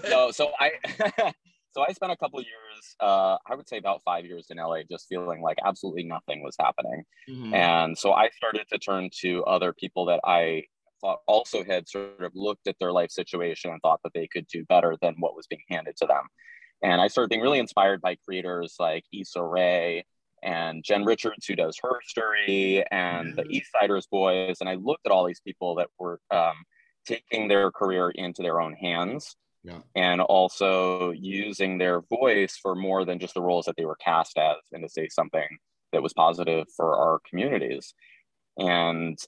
no, 0.09 0.31
so 0.31 0.51
I 0.59 0.71
so 1.71 1.85
I 1.87 1.93
spent 1.93 2.11
a 2.11 2.17
couple 2.17 2.39
of 2.39 2.45
years, 2.45 2.95
uh, 2.99 3.37
I 3.47 3.55
would 3.55 3.67
say 3.67 3.77
about 3.77 4.01
five 4.03 4.25
years 4.25 4.47
in 4.49 4.57
LA, 4.57 4.83
just 4.89 5.07
feeling 5.07 5.41
like 5.41 5.57
absolutely 5.65 6.03
nothing 6.03 6.43
was 6.43 6.55
happening. 6.59 7.03
Mhm. 7.29 7.53
And 7.53 7.97
so 7.97 8.13
I 8.13 8.29
started 8.29 8.67
to 8.69 8.77
turn 8.77 9.09
to 9.21 9.43
other 9.45 9.71
people 9.73 10.05
that 10.05 10.19
I 10.23 10.65
thought 10.99 11.21
also 11.27 11.63
had 11.63 11.87
sort 11.87 12.21
of 12.21 12.31
looked 12.35 12.67
at 12.67 12.77
their 12.79 12.91
life 12.91 13.09
situation 13.09 13.71
and 13.71 13.81
thought 13.81 14.01
that 14.03 14.13
they 14.13 14.27
could 14.27 14.47
do 14.47 14.65
better 14.65 14.97
than 15.01 15.15
what 15.19 15.35
was 15.35 15.47
being 15.47 15.63
handed 15.69 15.95
to 15.97 16.05
them. 16.05 16.27
And 16.83 16.99
I 16.99 17.07
started 17.07 17.29
being 17.29 17.41
really 17.41 17.59
inspired 17.59 18.01
by 18.01 18.15
creators 18.15 18.75
like 18.79 19.05
Issa 19.13 19.43
Rae 19.43 20.03
and 20.43 20.83
Jen 20.83 21.05
Richards, 21.05 21.45
who 21.45 21.55
does 21.55 21.77
Her 21.81 21.99
Story, 22.03 22.83
and 22.91 23.35
the 23.35 23.45
East 23.49 23.71
Siders 23.71 24.07
Boys. 24.07 24.57
And 24.59 24.69
I 24.69 24.75
looked 24.75 25.05
at 25.05 25.11
all 25.11 25.25
these 25.25 25.41
people 25.41 25.75
that 25.75 25.89
were 25.99 26.19
um, 26.31 26.55
taking 27.05 27.47
their 27.47 27.71
career 27.71 28.09
into 28.09 28.41
their 28.41 28.59
own 28.59 28.73
hands 28.73 29.35
Yeah. 29.63 29.81
and 29.95 30.21
also 30.21 31.11
using 31.11 31.77
their 31.77 32.01
voice 32.01 32.57
for 32.59 32.73
more 32.73 33.05
than 33.05 33.19
just 33.19 33.35
the 33.35 33.43
roles 33.43 33.65
that 33.65 33.75
they 33.77 33.85
were 33.85 33.97
cast 33.97 34.37
as 34.37 34.57
and 34.71 34.81
to 34.81 34.89
say 34.89 35.07
something 35.07 35.45
that 35.91 36.01
was 36.01 36.13
positive 36.13 36.65
for 36.75 36.97
our 36.97 37.19
communities. 37.29 37.93
And 38.57 39.19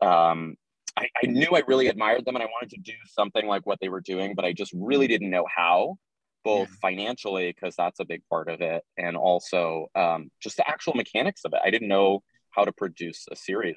um, 0.00 0.54
I, 0.96 1.08
I 1.22 1.26
knew 1.26 1.48
I 1.52 1.62
really 1.66 1.88
admired 1.88 2.24
them 2.24 2.36
and 2.36 2.44
I 2.44 2.46
wanted 2.46 2.70
to 2.70 2.80
do 2.80 2.92
something 3.06 3.46
like 3.46 3.66
what 3.66 3.78
they 3.80 3.88
were 3.88 4.00
doing, 4.00 4.34
but 4.36 4.44
I 4.44 4.52
just 4.52 4.72
really 4.74 5.08
didn't 5.08 5.30
know 5.30 5.46
how, 5.52 5.96
both 6.44 6.68
financially, 6.80 7.52
because 7.52 7.74
that's 7.76 8.00
a 8.00 8.04
big 8.04 8.22
part 8.28 8.48
of 8.48 8.60
it, 8.60 8.82
and 8.96 9.16
also 9.16 9.86
um, 9.94 10.30
just 10.40 10.56
the 10.56 10.68
actual 10.68 10.94
mechanics 10.94 11.42
of 11.44 11.54
it. 11.54 11.60
I 11.64 11.70
didn't 11.70 11.88
know 11.88 12.22
how 12.50 12.64
to 12.64 12.72
produce 12.72 13.26
a 13.30 13.36
series. 13.36 13.76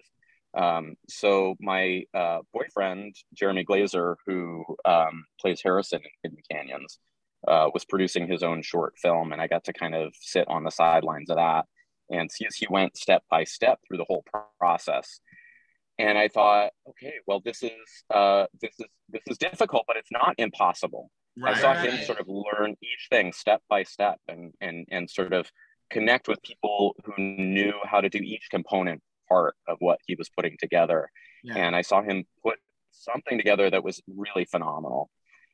Um, 0.55 0.95
so 1.09 1.55
my 1.59 2.03
uh, 2.13 2.39
boyfriend, 2.53 3.15
Jeremy 3.33 3.65
Glazer, 3.65 4.15
who 4.25 4.63
um, 4.85 5.25
plays 5.39 5.61
Harrison 5.61 6.01
in 6.23 6.31
Hidden 6.31 6.43
Canyons, 6.49 6.99
uh, 7.47 7.69
was 7.73 7.85
producing 7.85 8.27
his 8.27 8.41
own 8.41 8.61
short 8.61 8.93
film, 8.97 9.31
and 9.31 9.41
I 9.41 9.47
got 9.47 9.65
to 9.65 9.73
kind 9.73 9.93
of 9.93 10.13
sit 10.19 10.47
on 10.47 10.63
the 10.63 10.71
sidelines 10.71 11.29
of 11.29 11.37
that 11.37 11.65
and 12.09 12.31
see 12.31 12.45
as 12.45 12.55
he 12.55 12.67
went 12.69 12.97
step 12.97 13.23
by 13.29 13.43
step 13.43 13.79
through 13.87 13.97
the 13.97 14.05
whole 14.07 14.23
process. 14.59 15.19
And 15.97 16.17
I 16.17 16.27
thought, 16.27 16.71
okay, 16.89 17.13
well, 17.25 17.41
this 17.43 17.63
is 17.63 17.71
uh, 18.13 18.45
this 18.61 18.73
is 18.79 18.87
this 19.09 19.23
is 19.27 19.37
difficult, 19.37 19.83
but 19.87 19.97
it's 19.97 20.11
not 20.11 20.35
impossible. 20.37 21.09
I 21.43 21.59
saw 21.59 21.73
him 21.73 22.01
sort 22.05 22.19
of 22.19 22.27
learn 22.29 22.75
each 22.81 23.07
thing 23.09 23.33
step 23.33 23.61
by 23.69 23.83
step, 23.83 24.19
and 24.27 24.53
and 24.61 24.87
and 24.89 25.09
sort 25.09 25.33
of 25.33 25.49
connect 25.89 26.27
with 26.27 26.41
people 26.41 26.95
who 27.03 27.13
knew 27.17 27.73
how 27.83 28.01
to 28.01 28.09
do 28.09 28.17
each 28.17 28.47
component 28.49 29.01
part 29.29 29.55
of 29.67 29.77
what 29.79 29.99
he 30.05 30.15
was 30.15 30.29
putting 30.29 30.57
together. 30.59 31.09
Yeah. 31.43 31.55
And 31.57 31.75
I 31.75 31.81
saw 31.81 32.01
him 32.01 32.25
put 32.43 32.59
something 32.91 33.37
together 33.37 33.69
that 33.69 33.83
was 33.83 34.01
really 34.07 34.45
phenomenal. 34.45 35.09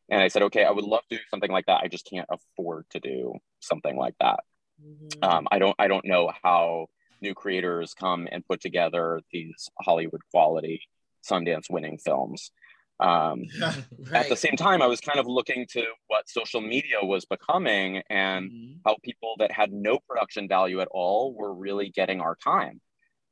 And 0.10 0.22
I 0.22 0.28
said, 0.28 0.42
okay, 0.44 0.64
I 0.66 0.72
would 0.72 0.84
love 0.86 1.04
to 1.10 1.18
do 1.18 1.24
something 1.30 1.52
like 1.52 1.66
that. 1.68 1.82
I 1.84 1.88
just 1.88 2.06
can't 2.10 2.28
afford 2.30 2.86
to 2.92 3.00
do 3.00 3.36
something 3.60 3.96
like 3.98 4.16
that. 4.20 4.40
Mhm. 4.84 5.24
Um, 5.24 5.48
I 5.52 5.60
don't 5.60 5.76
I 5.80 5.88
don't 5.88 6.06
know 6.06 6.32
how 6.44 6.88
new 7.22 7.34
creators 7.36 7.94
come 7.94 8.28
and 8.32 8.46
put 8.48 8.62
together 8.62 9.22
these 9.32 9.70
Hollywood 9.80 10.22
quality 10.32 10.82
Sundance 11.24 11.70
winning 11.70 11.98
films. 12.00 12.52
Um, 13.00 13.44
at 13.62 13.88
Right. 14.12 14.30
the 14.30 14.36
same 14.36 14.56
time, 14.58 14.82
I 14.82 14.88
was 14.88 15.00
kind 15.00 15.20
of 15.20 15.28
looking 15.28 15.66
to 15.72 15.84
what 16.08 16.28
social 16.30 16.62
media 16.62 16.98
was 17.04 17.26
becoming 17.26 18.02
and 18.10 18.52
Mhm. 18.52 18.80
how 18.86 18.98
people 19.04 19.36
that 19.40 19.52
had 19.52 19.72
no 19.72 20.00
production 20.00 20.48
value 20.48 20.82
at 20.82 20.88
all 20.90 21.34
were 21.34 21.54
really 21.54 21.90
getting 21.90 22.20
our 22.22 22.36
time. 22.36 22.82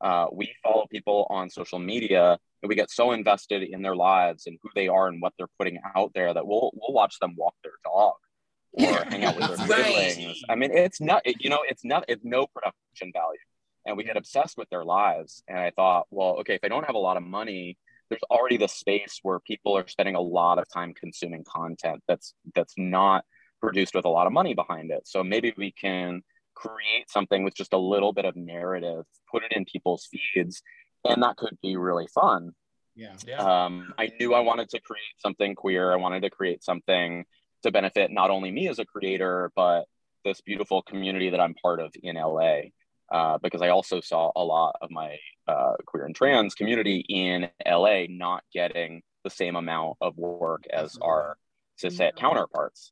Uh, 0.01 0.27
we 0.31 0.53
follow 0.63 0.85
people 0.89 1.27
on 1.29 1.49
social 1.49 1.79
media 1.79 2.37
and 2.61 2.69
we 2.69 2.75
get 2.75 2.89
so 2.89 3.11
invested 3.11 3.63
in 3.63 3.81
their 3.81 3.95
lives 3.95 4.47
and 4.47 4.57
who 4.61 4.69
they 4.75 4.87
are 4.87 5.07
and 5.07 5.21
what 5.21 5.33
they're 5.37 5.49
putting 5.57 5.77
out 5.95 6.11
there 6.13 6.33
that 6.33 6.45
we'll 6.45 6.71
we'll 6.73 6.93
watch 6.93 7.19
them 7.19 7.33
walk 7.37 7.53
their 7.63 7.73
dog 7.83 8.13
or 8.73 9.03
hang 9.09 9.25
out 9.25 9.35
with 9.35 9.47
their 9.47 9.67
Right. 9.67 10.11
siblings. 10.13 10.41
I 10.49 10.55
mean, 10.55 10.71
it's 10.71 11.01
not 11.01 11.21
it- 11.25 11.37
you 11.41 11.49
know 11.49 11.59
it's 11.67 11.83
not 11.83 12.05
it's 12.07 12.23
no 12.23 12.47
production 12.47 13.11
value, 13.13 13.39
and 13.85 13.97
we 13.97 14.03
get 14.03 14.15
obsessed 14.17 14.57
with 14.57 14.69
their 14.69 14.85
lives. 14.85 15.43
And 15.47 15.57
I 15.57 15.71
thought, 15.71 16.07
well, 16.11 16.37
okay, 16.41 16.55
if 16.55 16.61
I 16.63 16.67
don't 16.69 16.85
have 16.85 16.95
a 16.95 16.99
lot 16.99 17.17
of 17.17 17.23
money, 17.23 17.77
there's 18.09 18.21
already 18.29 18.57
the 18.57 18.67
space 18.67 19.19
where 19.23 19.39
people 19.39 19.75
are 19.77 19.87
spending 19.87 20.15
a 20.15 20.21
lot 20.21 20.59
of 20.59 20.65
time 20.73 20.93
consuming 20.93 21.43
content 21.43 22.01
that's 22.07 22.33
that's 22.55 22.73
not 22.77 23.25
produced 23.59 23.93
with 23.95 24.05
a 24.05 24.09
lot 24.09 24.27
of 24.27 24.33
money 24.33 24.53
behind 24.53 24.91
it. 24.91 25.01
So 25.05 25.23
maybe 25.23 25.53
we 25.57 25.71
can 25.73 26.21
create 26.59 27.09
something 27.09 27.43
with 27.43 27.55
just 27.55 27.73
a 27.73 27.77
little 27.77 28.13
bit 28.13 28.25
of 28.25 28.35
narrative, 28.35 29.05
put 29.31 29.43
it 29.43 29.53
in 29.53 29.65
people's 29.65 30.07
feeds, 30.11 30.61
and 31.05 31.23
that 31.23 31.37
could 31.37 31.57
be 31.61 31.77
really 31.77 32.07
fun. 32.07 32.51
Yeah. 32.95 33.13
Yeah. 33.25 33.37
Um, 33.37 33.93
I 33.97 34.09
knew 34.19 34.33
I 34.33 34.41
wanted 34.41 34.69
to 34.69 34.81
create 34.81 35.15
something 35.19 35.55
queer. 35.55 35.93
I 35.93 35.95
wanted 35.95 36.21
to 36.23 36.29
create 36.29 36.63
something 36.63 37.23
to 37.63 37.71
benefit 37.71 38.11
not 38.11 38.29
only 38.29 38.51
me 38.51 38.67
as 38.67 38.79
a 38.79 38.85
creator, 38.85 39.51
but 39.55 39.85
this 40.25 40.41
beautiful 40.41 40.81
community 40.81 41.29
that 41.29 41.39
I'm 41.39 41.53
part 41.53 41.79
of 41.79 41.93
in 42.01 42.15
LA. 42.15 42.71
Uh, 43.11 43.39
because 43.41 43.61
I 43.63 43.69
also 43.69 44.01
saw 44.01 44.31
a 44.35 44.43
lot 44.43 44.75
of 44.81 44.91
my 44.91 45.17
uh, 45.47 45.73
queer 45.87 46.05
and 46.05 46.15
trans 46.15 46.53
community 46.53 47.03
in 47.09 47.49
LA 47.65 48.03
not 48.07 48.43
getting 48.53 49.01
the 49.23 49.31
same 49.31 49.55
amount 49.55 49.97
of 49.99 50.15
work 50.15 50.65
as 50.71 50.95
our 51.01 51.37
cishet 51.81 52.15
counterparts. 52.15 52.91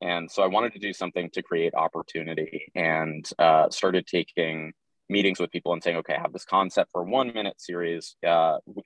And 0.00 0.30
so 0.30 0.42
I 0.42 0.46
wanted 0.46 0.72
to 0.74 0.78
do 0.78 0.92
something 0.92 1.30
to 1.30 1.42
create 1.42 1.74
opportunity 1.74 2.70
and 2.74 3.28
uh, 3.38 3.70
started 3.70 4.06
taking 4.06 4.72
meetings 5.08 5.40
with 5.40 5.50
people 5.50 5.72
and 5.72 5.82
saying, 5.82 5.96
okay, 5.98 6.14
I 6.14 6.20
have 6.20 6.32
this 6.32 6.44
concept 6.44 6.92
for 6.92 7.02
one 7.02 7.32
minute 7.32 7.60
series. 7.60 8.16
Uh, 8.26 8.58
we, 8.66 8.82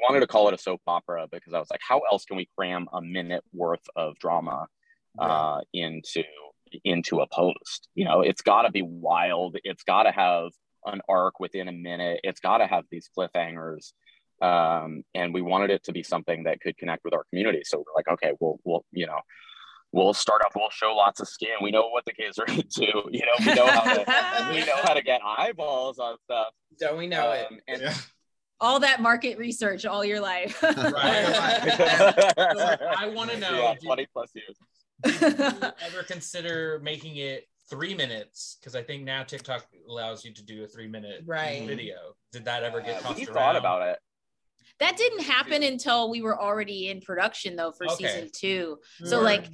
wanted 0.00 0.20
to 0.20 0.26
call 0.26 0.48
it 0.48 0.54
a 0.54 0.58
soap 0.58 0.80
opera 0.88 1.26
because 1.30 1.54
I 1.54 1.58
was 1.60 1.70
like, 1.70 1.80
how 1.86 2.00
else 2.10 2.24
can 2.24 2.36
we 2.36 2.48
cram 2.56 2.88
a 2.92 3.00
minute 3.00 3.44
worth 3.52 3.86
of 3.94 4.18
drama 4.18 4.66
uh, 5.18 5.60
into 5.72 6.24
into 6.84 7.20
a 7.20 7.28
post? 7.28 7.88
You 7.94 8.04
know, 8.04 8.22
it's 8.22 8.42
got 8.42 8.62
to 8.62 8.72
be 8.72 8.82
wild. 8.82 9.56
It's 9.62 9.84
got 9.84 10.04
to 10.04 10.10
have 10.10 10.50
an 10.84 11.00
arc 11.08 11.38
within 11.38 11.68
a 11.68 11.72
minute. 11.72 12.20
It's 12.24 12.40
got 12.40 12.58
to 12.58 12.66
have 12.66 12.84
these 12.90 13.08
cliffhangers. 13.16 13.92
Um, 14.40 15.02
and 15.14 15.32
we 15.32 15.42
wanted 15.42 15.70
it 15.70 15.84
to 15.84 15.92
be 15.92 16.02
something 16.02 16.44
that 16.44 16.60
could 16.60 16.76
connect 16.76 17.04
with 17.04 17.14
our 17.14 17.24
community. 17.30 17.62
So 17.64 17.78
we're 17.78 17.94
like, 17.94 18.08
okay, 18.08 18.32
we'll, 18.40 18.58
we'll, 18.64 18.84
you 18.92 19.06
know, 19.06 19.20
we'll 19.92 20.14
start 20.14 20.42
off. 20.44 20.52
We'll 20.54 20.70
show 20.70 20.94
lots 20.94 21.20
of 21.20 21.28
skin. 21.28 21.48
We 21.62 21.70
know 21.70 21.88
what 21.88 22.04
the 22.04 22.12
kids 22.12 22.38
are 22.38 22.44
into. 22.48 22.86
You 23.10 23.20
know, 23.26 23.32
we 23.40 23.54
know 23.54 23.66
how 23.66 23.94
to 23.94 24.50
we 24.52 24.60
know 24.66 24.76
how 24.82 24.92
to 24.94 25.02
get 25.02 25.20
eyeballs 25.24 25.98
on 25.98 26.16
stuff. 26.24 26.48
Don't 26.78 26.98
we 26.98 27.06
know 27.06 27.32
it? 27.32 27.46
Um, 27.50 27.58
and 27.68 27.80
Yeah. 27.82 27.94
all 28.60 28.80
that 28.80 29.00
market 29.00 29.38
research 29.38 29.86
all 29.86 30.04
your 30.04 30.20
life. 30.20 30.58
I 30.62 30.72
want 33.14 33.30
to 33.30 33.38
know. 33.38 33.62
yeah, 33.62 33.74
did- 33.74 33.82
twenty 33.84 34.06
plus 34.12 34.30
years. 34.34 34.56
did 35.04 35.20
you 35.38 35.44
ever 35.86 36.02
consider 36.06 36.80
making 36.82 37.16
it 37.16 37.44
three 37.70 37.94
minutes? 37.94 38.56
Because 38.60 38.74
I 38.74 38.82
think 38.82 39.04
now 39.04 39.22
TikTok 39.22 39.66
allows 39.88 40.24
you 40.24 40.32
to 40.34 40.42
do 40.44 40.64
a 40.64 40.66
three 40.66 40.88
minute 40.88 41.22
Right. 41.26 41.66
video. 41.66 41.96
Did 42.32 42.44
that 42.46 42.62
ever 42.64 42.80
get 42.80 42.98
Uh, 42.98 43.02
tossed 43.08 43.16
we 43.18 43.26
around? 43.26 43.34
thought 43.34 43.56
about 43.56 43.82
it. 43.88 43.98
that 44.80 44.96
didn't 44.96 45.22
happen 45.22 45.62
until 45.64 46.08
we 46.10 46.22
were 46.22 46.40
already 46.40 46.88
in 46.88 47.00
production 47.00 47.56
though 47.56 47.72
for 47.72 47.86
Okay. 47.90 48.06
season 48.06 48.30
two. 48.32 48.78
So 49.04 49.18
Word. 49.18 49.24
like 49.24 49.44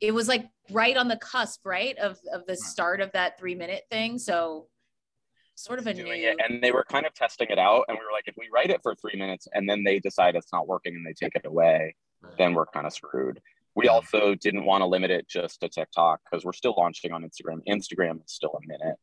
it 0.00 0.12
was 0.12 0.28
like 0.28 0.46
right 0.70 0.96
on 0.96 1.08
the 1.08 1.16
cusp, 1.16 1.60
right? 1.64 1.96
Of 1.98 2.18
of 2.32 2.46
the 2.46 2.56
start 2.56 3.00
of 3.00 3.12
that 3.12 3.38
three 3.38 3.54
minute 3.54 3.84
thing. 3.90 4.18
So 4.18 4.68
sort 5.56 5.78
of 5.78 5.86
a 5.86 5.94
doing 5.94 6.20
new 6.20 6.28
it. 6.28 6.36
And 6.46 6.62
they 6.62 6.70
were 6.70 6.84
kind 6.84 7.06
of 7.06 7.14
testing 7.14 7.48
it 7.50 7.58
out 7.58 7.84
and 7.88 7.98
we 7.98 8.04
were 8.04 8.12
like 8.12 8.24
if 8.26 8.34
we 8.38 8.48
write 8.52 8.70
it 8.70 8.80
for 8.82 8.94
three 8.94 9.18
minutes 9.18 9.48
and 9.52 9.68
then 9.68 9.84
they 9.84 9.98
decide 9.98 10.36
it's 10.36 10.52
not 10.52 10.68
working 10.68 10.94
and 10.94 11.04
they 11.04 11.14
take 11.14 11.34
it 11.34 11.46
away 11.46 11.94
then 12.38 12.54
we're 12.54 12.66
kind 12.66 12.86
of 12.86 12.92
screwed. 12.92 13.40
We 13.74 13.88
also 13.88 14.34
didn't 14.34 14.64
want 14.64 14.80
to 14.82 14.86
limit 14.86 15.10
it 15.10 15.28
just 15.28 15.60
to 15.60 15.68
tiktok 15.68 16.20
because 16.24 16.44
we're 16.44 16.54
still 16.54 16.74
launching 16.76 17.12
on 17.12 17.22
instagram. 17.22 17.60
Instagram 17.68 18.16
is 18.16 18.32
still 18.32 18.58
a 18.62 18.66
minute. 18.66 18.96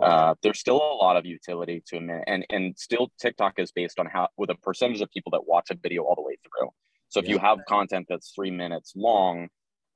Uh, 0.00 0.34
there's 0.42 0.60
still 0.60 0.76
a 0.76 0.96
lot 0.96 1.16
of 1.16 1.26
utility 1.26 1.82
to 1.88 1.96
a 1.96 2.00
minute 2.00 2.24
and 2.26 2.46
and 2.50 2.78
still 2.78 3.10
tiktok 3.20 3.58
is 3.58 3.72
based 3.72 3.98
on 3.98 4.06
how 4.06 4.28
with 4.36 4.50
a 4.50 4.54
percentage 4.56 5.00
of 5.00 5.10
people 5.10 5.30
that 5.30 5.46
watch 5.46 5.70
a 5.70 5.74
video 5.74 6.02
all 6.04 6.14
the 6.14 6.22
way 6.22 6.36
through. 6.42 6.70
So 7.08 7.20
if 7.20 7.28
you 7.28 7.38
have 7.38 7.58
content 7.68 8.06
that's 8.08 8.30
three 8.30 8.50
minutes 8.50 8.92
long 8.96 9.48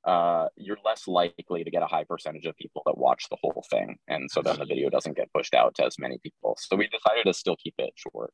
uh, 0.07 0.49
you're 0.57 0.77
less 0.85 1.09
likely 1.09 1.65
to 1.65 1.71
get 1.71 1.83
a 1.83 1.87
high 1.87 2.05
percentage 2.05 2.47
of 2.47 2.57
people 2.57 2.83
that 2.87 2.99
watch 2.99 3.27
the 3.31 3.37
whole 3.41 3.65
thing. 3.71 3.97
And 4.09 4.31
so 4.31 4.43
then 4.43 4.59
the 4.59 4.67
video 4.67 4.91
doesn't 4.91 5.17
get 5.17 5.33
pushed 5.33 5.55
out 5.55 5.75
to 5.77 5.85
as 5.87 5.99
many 5.99 6.19
people. 6.19 6.57
So 6.61 6.77
we 6.77 6.87
decided 6.89 7.25
to 7.27 7.33
still 7.35 7.57
keep 7.57 7.75
it 7.79 7.93
short 7.97 8.33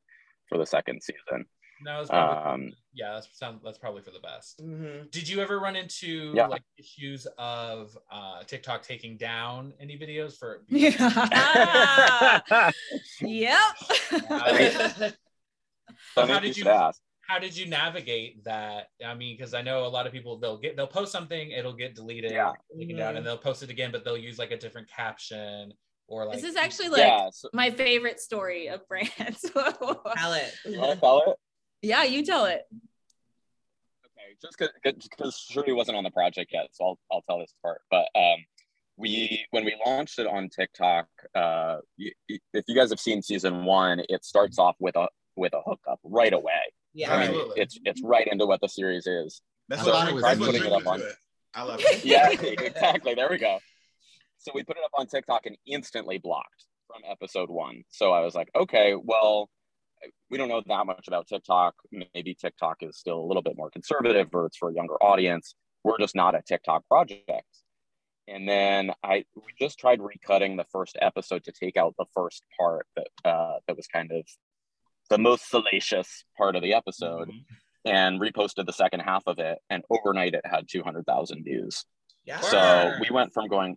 for 0.49 0.59
the 0.59 0.67
second 0.67 1.03
season. 1.03 1.47
No, 1.83 2.01
it's 2.03 2.11
probably, 2.11 2.67
Um, 2.67 2.73
yeah, 2.93 3.15
that's 3.15 3.29
sound, 3.39 3.61
that's 3.65 3.79
probably 3.79 4.03
for 4.03 4.11
the 4.11 4.19
best. 4.21 4.61
Mhm. 4.63 5.11
Did 5.11 5.27
you 5.29 5.41
ever 5.41 5.59
run 5.61 5.77
into 5.77 6.33
Yeah. 6.37 6.47
like 6.49 6.63
issues 6.77 7.27
of 7.39 7.97
uh, 8.11 8.43
TikTok 8.45 8.83
taking 8.83 9.17
down 9.17 9.73
any 9.81 9.97
videos 9.97 10.37
for? 10.37 10.63
Yeah. 10.69 12.41
yep. 13.21 13.63
Uh, 14.29 15.11
funny 16.15 16.33
how 16.33 16.41
did 16.41 16.57
you 16.57 16.69
ask. 16.69 17.01
How 17.31 17.39
did 17.39 17.57
you 17.57 17.67
navigate 17.67 18.43
that? 18.43 18.89
I 19.07 19.15
mean, 19.15 19.37
because 19.37 19.55
I 19.55 19.63
know 19.63 19.85
a 19.85 19.87
lot 19.87 20.05
of 20.05 20.13
people 20.13 20.37
they'll 20.39 20.57
get 20.59 20.77
they'll 20.77 20.89
post 20.89 21.13
something, 21.13 21.53
it'll 21.53 21.73
get 21.73 21.95
deleted, 21.95 22.33
Yeah. 22.33 22.55
taken 22.77 22.97
down, 22.97 23.17
and 23.17 23.25
they'll 23.25 23.39
post 23.39 23.63
it 23.63 23.71
again, 23.71 23.93
but 23.93 24.05
they'll 24.05 24.17
use 24.17 24.37
like 24.37 24.51
a 24.51 24.57
different 24.57 24.89
caption 24.91 25.73
or 26.09 26.25
like 26.27 26.35
this 26.41 26.45
is 26.45 26.57
actually 26.57 26.89
like 26.89 27.03
yeah. 27.03 27.31
So, 27.33 27.49
my 27.53 27.71
favorite 27.71 28.19
story 28.19 28.67
of 28.69 28.81
Brant's. 28.89 29.43
Tell 29.55 30.33
it. 30.33 30.53
you 30.65 30.81
want 30.81 30.95
to 30.95 31.01
tell 31.01 31.23
it? 31.25 31.37
yeah, 31.83 32.03
you 32.03 32.25
tell 32.25 32.47
it. 32.47 32.63
Okay, 34.07 34.35
just 34.43 35.09
because 35.17 35.39
Cherie 35.39 35.73
wasn't 35.73 35.97
on 35.99 36.03
the 36.03 36.11
project 36.11 36.51
yet, 36.53 36.67
so 36.73 36.85
I'll 36.85 36.99
I'll 37.13 37.23
tell 37.23 37.39
this 37.39 37.55
part. 37.63 37.83
But 37.93 38.09
um, 38.17 38.39
we 38.97 39.47
when 39.53 39.65
we 39.65 39.77
launched 39.87 40.19
it 40.19 40.27
on 40.27 40.49
TikTok, 40.49 41.07
uh, 41.37 41.77
y- 41.97 42.11
y- 42.29 42.39
if 42.55 42.65
you 42.67 42.75
guys 42.75 42.91
have 42.91 42.99
seen 42.99 43.23
season 43.23 43.65
one, 43.65 44.03
it 44.09 44.25
starts 44.25 44.59
off 44.59 44.75
with 44.81 44.97
a 44.97 45.07
with 45.37 45.53
a 45.55 45.61
hookup 45.65 46.01
right 46.03 46.33
away. 46.33 46.61
Yeah. 46.95 47.15
I 47.15 47.29
mean, 47.29 47.41
it's 47.57 47.79
it's 47.85 48.03
right 48.03 48.27
into 48.31 48.47
what 48.47 48.61
the 48.61 48.69
series 48.69 49.07
is. 49.07 49.43
That's 49.69 49.85
So 49.85 49.93
what, 49.93 50.09
I 50.09 50.13
was 50.13 50.23
that's 50.23 50.39
putting 50.39 50.65
it 50.65 50.73
up 50.73 50.87
on- 50.87 51.01
it. 51.01 51.13
I 51.55 51.63
love 51.65 51.81
it. 51.83 52.05
Yeah, 52.05 52.31
exactly. 52.31 53.15
There 53.15 53.29
we 53.31 53.39
go. 53.39 53.59
So 54.39 54.53
we 54.55 54.63
put 54.63 54.77
it 54.77 54.85
up 54.85 54.93
on 54.95 55.07
TikTok 55.07 55.47
and 55.47 55.57
instantly 55.67 56.19
blocked 56.19 56.65
from 56.87 57.03
episode 57.09 57.51
one. 57.51 57.83
So 57.91 58.13
I 58.13 58.21
was 58.21 58.35
like, 58.35 58.49
okay, 58.57 58.95
well, 59.01 59.49
we 60.31 60.39
don't 60.39 60.49
know 60.49 60.63
that 60.67 60.87
much 60.87 61.07
about 61.09 61.27
TikTok. 61.29 61.75
Maybe 62.15 62.35
TikTok 62.35 62.79
is 62.83 62.97
still 62.99 63.19
a 63.19 63.27
little 63.27 63.43
bit 63.43 63.57
more 63.57 63.71
conservative 63.71 64.29
or 64.33 64.47
it's 64.47 64.57
for 64.57 64.71
a 64.71 64.75
younger 64.75 64.95
audience. 64.95 65.55
We're 65.85 65.99
just 65.99 66.15
not 66.17 66.35
a 66.35 66.43
TikTok 66.43 66.87
project. 66.89 67.45
And 68.29 68.49
then 68.49 68.93
I 69.03 69.25
we 69.35 69.43
just 69.61 69.79
tried 69.79 69.99
recutting 70.01 70.57
the 70.57 70.67
first 70.73 70.97
episode 71.01 71.45
to 71.45 71.53
take 71.53 71.77
out 71.77 71.95
the 71.99 72.07
first 72.15 72.45
part 72.59 72.87
that 72.97 73.09
uh, 73.25 73.55
that 73.67 73.77
was 73.77 73.89
kind 73.89 74.11
of 74.13 74.25
the 75.11 75.19
most 75.19 75.51
salacious 75.51 76.25
part 76.39 76.57
of 76.57 76.63
the 76.63 76.73
episode 76.73 77.29
mm-hmm. 77.29 77.91
and 77.91 78.21
reposted 78.21 78.67
the 78.67 78.73
second 78.73 79.01
half 79.01 79.25
of 79.27 79.39
it. 79.39 79.59
And 79.69 79.83
overnight 79.91 80.35
it 80.35 80.47
had 80.47 80.67
200,000 80.71 81.45
views. 81.45 81.85
Yeah. 82.25 82.41
So 82.41 82.93
we 83.01 83.09
went 83.11 83.35
from 83.35 83.49
going, 83.49 83.77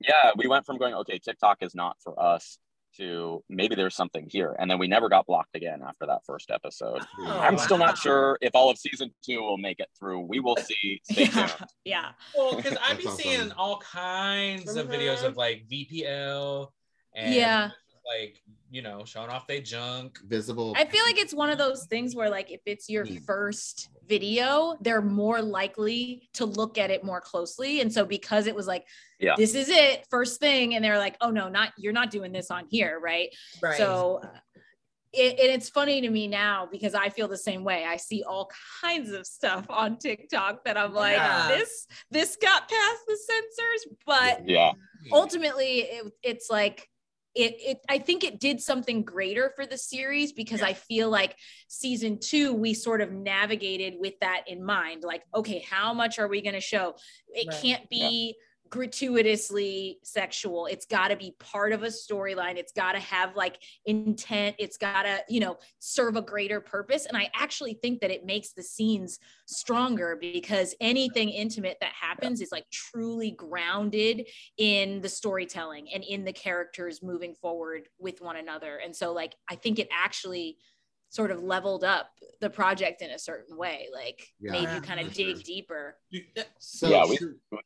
yeah, 0.00 0.32
we 0.36 0.48
went 0.48 0.66
from 0.66 0.78
going, 0.78 0.94
okay, 0.94 1.18
TikTok 1.18 1.58
is 1.60 1.74
not 1.74 1.96
for 2.02 2.20
us 2.20 2.58
to 2.96 3.42
maybe 3.48 3.74
there's 3.74 3.94
something 3.94 4.26
here. 4.28 4.56
And 4.58 4.70
then 4.70 4.78
we 4.78 4.88
never 4.88 5.08
got 5.08 5.26
blocked 5.26 5.54
again 5.54 5.80
after 5.86 6.06
that 6.06 6.24
first 6.26 6.50
episode. 6.50 7.02
Oh, 7.18 7.38
I'm 7.40 7.58
still 7.58 7.78
not 7.78 7.96
sure 7.98 8.38
if 8.40 8.50
all 8.54 8.70
of 8.70 8.78
season 8.78 9.12
two 9.24 9.40
will 9.40 9.58
make 9.58 9.78
it 9.78 9.88
through. 9.98 10.20
We 10.20 10.40
will 10.40 10.56
see. 10.56 11.00
Stay 11.04 11.24
Yeah. 11.24 11.46
tuned. 11.46 11.68
Yeah. 11.84 12.10
Well, 12.36 12.56
because 12.56 12.76
I've 12.82 12.96
been 12.96 13.06
That's 13.06 13.22
seeing 13.22 13.52
all 13.52 13.78
kinds 13.78 14.76
of 14.76 14.88
videos 14.88 15.22
of 15.22 15.32
mm-hmm. 15.32 15.38
like 15.38 15.66
VPL 15.70 16.68
and 17.14 17.34
Yeah. 17.34 17.70
Like 18.06 18.42
you 18.70 18.82
know 18.82 19.04
showing 19.04 19.30
off 19.30 19.46
their 19.46 19.60
junk. 19.60 20.18
Visible. 20.26 20.74
I 20.76 20.84
feel 20.84 21.04
like 21.04 21.18
it's 21.18 21.34
one 21.34 21.50
of 21.50 21.58
those 21.58 21.86
things 21.86 22.14
where 22.14 22.30
like 22.30 22.50
if 22.50 22.60
it's 22.66 22.88
your 22.88 23.06
Mm. 23.06 23.24
first 23.24 23.88
video, 24.06 24.76
they're 24.80 25.02
more 25.02 25.40
likely 25.40 26.28
to 26.34 26.44
look 26.44 26.78
at 26.78 26.90
it 26.90 27.04
more 27.04 27.20
closely. 27.20 27.80
And 27.80 27.92
so 27.92 28.04
because 28.04 28.46
it 28.46 28.54
was 28.54 28.66
like, 28.66 28.86
Yeah. 29.18 29.34
this 29.36 29.54
is 29.54 29.68
it, 29.68 30.04
first 30.10 30.40
thing, 30.40 30.74
and 30.74 30.84
they're 30.84 30.98
like, 30.98 31.16
oh 31.20 31.30
no, 31.30 31.48
not 31.48 31.72
you're 31.78 31.92
not 31.92 32.10
doing 32.10 32.32
this 32.32 32.50
on 32.50 32.66
here, 32.70 32.98
right? 33.00 33.28
Right. 33.62 33.76
So 33.76 34.20
it, 35.12 35.40
and 35.40 35.50
it's 35.50 35.68
funny 35.68 36.00
to 36.00 36.08
me 36.08 36.28
now 36.28 36.68
because 36.70 36.94
I 36.94 37.08
feel 37.08 37.26
the 37.26 37.36
same 37.36 37.64
way. 37.64 37.84
I 37.84 37.96
see 37.96 38.22
all 38.22 38.48
kinds 38.80 39.10
of 39.10 39.26
stuff 39.26 39.66
on 39.68 39.98
TikTok 39.98 40.64
that 40.64 40.76
I'm 40.76 40.94
like, 40.94 41.16
Yeah. 41.16 41.48
this 41.48 41.86
this 42.10 42.36
got 42.36 42.68
past 42.68 43.00
the 43.06 43.16
censors, 43.16 43.96
but 44.06 44.48
Yeah. 44.48 44.72
ultimately 45.12 45.80
it, 45.80 46.12
it's 46.22 46.48
like 46.50 46.88
it, 47.34 47.54
it 47.58 47.78
i 47.88 47.98
think 47.98 48.24
it 48.24 48.40
did 48.40 48.60
something 48.60 49.04
greater 49.04 49.52
for 49.54 49.64
the 49.64 49.78
series 49.78 50.32
because 50.32 50.62
i 50.62 50.72
feel 50.72 51.08
like 51.08 51.36
season 51.68 52.18
two 52.18 52.52
we 52.52 52.74
sort 52.74 53.00
of 53.00 53.12
navigated 53.12 53.94
with 53.98 54.14
that 54.20 54.42
in 54.48 54.64
mind 54.64 55.04
like 55.04 55.22
okay 55.34 55.60
how 55.60 55.94
much 55.94 56.18
are 56.18 56.28
we 56.28 56.42
going 56.42 56.54
to 56.54 56.60
show? 56.60 56.94
It 57.28 57.48
Right. 57.48 57.62
can't 57.62 57.88
be 57.88 58.36
gratuitously 58.70 59.98
sexual 60.04 60.66
it's 60.66 60.86
got 60.86 61.08
to 61.08 61.16
be 61.16 61.34
part 61.38 61.72
of 61.72 61.82
a 61.82 61.88
storyline 61.88 62.56
it's 62.56 62.72
got 62.72 62.92
to 62.92 63.00
have 63.00 63.34
like 63.36 63.58
intent 63.86 64.54
it's 64.58 64.76
got 64.76 65.02
to 65.02 65.18
you 65.28 65.40
know 65.40 65.56
serve 65.80 66.16
a 66.16 66.22
greater 66.22 66.60
purpose 66.60 67.06
and 67.06 67.16
i 67.16 67.28
actually 67.34 67.74
think 67.74 68.00
that 68.00 68.10
it 68.10 68.24
makes 68.24 68.52
the 68.52 68.62
scenes 68.62 69.18
stronger 69.46 70.16
because 70.20 70.74
anything 70.80 71.28
intimate 71.30 71.76
that 71.80 71.92
happens 71.92 72.40
is 72.40 72.52
like 72.52 72.64
truly 72.70 73.32
grounded 73.32 74.26
in 74.58 75.00
the 75.00 75.08
storytelling 75.08 75.88
and 75.92 76.04
in 76.04 76.24
the 76.24 76.32
characters 76.32 77.02
moving 77.02 77.34
forward 77.34 77.88
with 77.98 78.20
one 78.20 78.36
another. 78.36 78.76
And 78.84 78.94
so, 78.94 79.12
like, 79.12 79.34
I 79.50 79.56
think 79.56 79.78
it 79.78 79.88
actually 79.92 80.56
sort 81.08 81.30
of 81.32 81.42
leveled 81.42 81.82
up 81.82 82.10
the 82.40 82.48
project 82.50 83.02
in 83.02 83.10
a 83.10 83.18
certain 83.18 83.56
way, 83.56 83.88
like, 83.92 84.24
Yeah. 84.38 84.52
made 84.52 84.72
you 84.74 84.80
kind 84.80 85.00
of 85.00 85.12
sure. 85.14 85.34
dig 85.34 85.42
deeper. 85.44 85.98
So, 86.58 86.88
Yeah, 86.88 87.06
we- 87.08 87.16
Sh- 87.16 87.58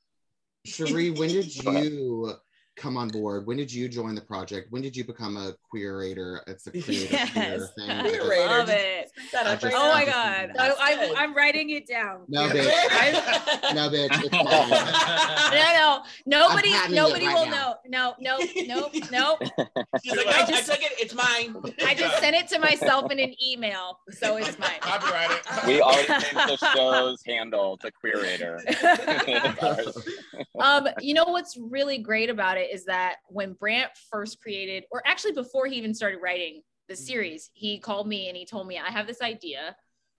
Cherie, 0.66 1.10
when 1.10 1.32
did 1.32 1.54
you 1.64 2.34
come 2.76 2.96
on 2.96 3.08
board? 3.08 3.46
When 3.46 3.56
did 3.56 3.72
you 3.72 3.88
join 3.88 4.14
the 4.14 4.20
project? 4.20 4.70
When 4.72 4.82
did 4.82 4.96
you 4.96 5.04
become 5.04 5.36
a 5.36 5.54
queerator? 5.72 6.40
It's 6.46 6.66
a 6.66 6.70
creator 6.82 7.08
Yes. 7.12 7.32
queer 7.32 7.68
thing. 7.76 7.90
I 7.90 8.02
Queerator. 8.10 8.46
Love 8.46 8.66
Just 8.66 8.78
it. 8.78 9.10
I 9.46 9.56
just- 9.56 9.74
Oh 9.76 9.92
my 9.92 10.04
God. 10.04 10.50
I, 10.50 10.52
That's 10.56 10.80
I, 10.80 10.94
good. 10.94 11.16
I'm 11.16 11.34
writing 11.34 11.70
it 11.70 11.86
down. 11.86 12.22
No, 12.28 12.48
bitch. 12.48 12.64
no, 13.74 13.88
bitch. 13.88 14.08
It's. 14.24 14.34
No, 15.54 16.02
no, 16.26 16.48
nobody, 16.48 16.70
nobody 16.90 17.26
right 17.26 17.34
will 17.34 17.46
now. 17.46 17.76
know. 17.86 18.14
No, 18.20 18.38
no, 18.38 18.38
no, 18.66 18.90
no. 19.10 19.38
She's 20.02 20.16
like, 20.16 20.26
I 20.26 20.30
"No, 20.30 20.44
I, 20.44 20.46
just- 20.46 20.66
took 20.70 20.82
it. 20.82 20.92
It's 20.98 21.14
mine. 21.14 21.56
I 21.86 21.94
just 21.94 22.18
sent 22.18 22.34
it 22.36 22.48
to 22.48 22.58
myself 22.58 23.10
in 23.12 23.18
an 23.18 23.34
email, 23.42 24.00
so 24.10 24.36
it's 24.36 24.58
mine. 24.58 24.70
Copyrighted. 24.80 25.38
We 25.66 25.80
already 25.80 26.06
changed 26.06 26.34
the 26.34 26.56
show's 26.74 27.22
handle 27.26 27.76
to 27.78 27.90
Queerator. 27.92 28.60
um, 30.60 30.88
you 31.00 31.14
know 31.14 31.24
what's 31.24 31.56
really 31.56 31.98
great 31.98 32.30
about 32.30 32.56
it 32.56 32.63
is 32.72 32.84
that 32.86 33.16
when 33.28 33.54
Brant 33.54 33.90
first 34.10 34.40
created, 34.40 34.84
or 34.90 35.02
actually 35.06 35.32
before 35.32 35.66
he 35.66 35.76
even 35.76 35.94
started 35.94 36.20
writing 36.22 36.62
the 36.88 36.94
mm-hmm. 36.94 37.02
series, 37.02 37.50
he 37.54 37.78
called 37.78 38.06
me 38.06 38.28
and 38.28 38.36
he 38.36 38.46
told 38.46 38.66
me, 38.66 38.78
I 38.78 38.90
have 38.90 39.06
this 39.06 39.22
idea 39.22 39.76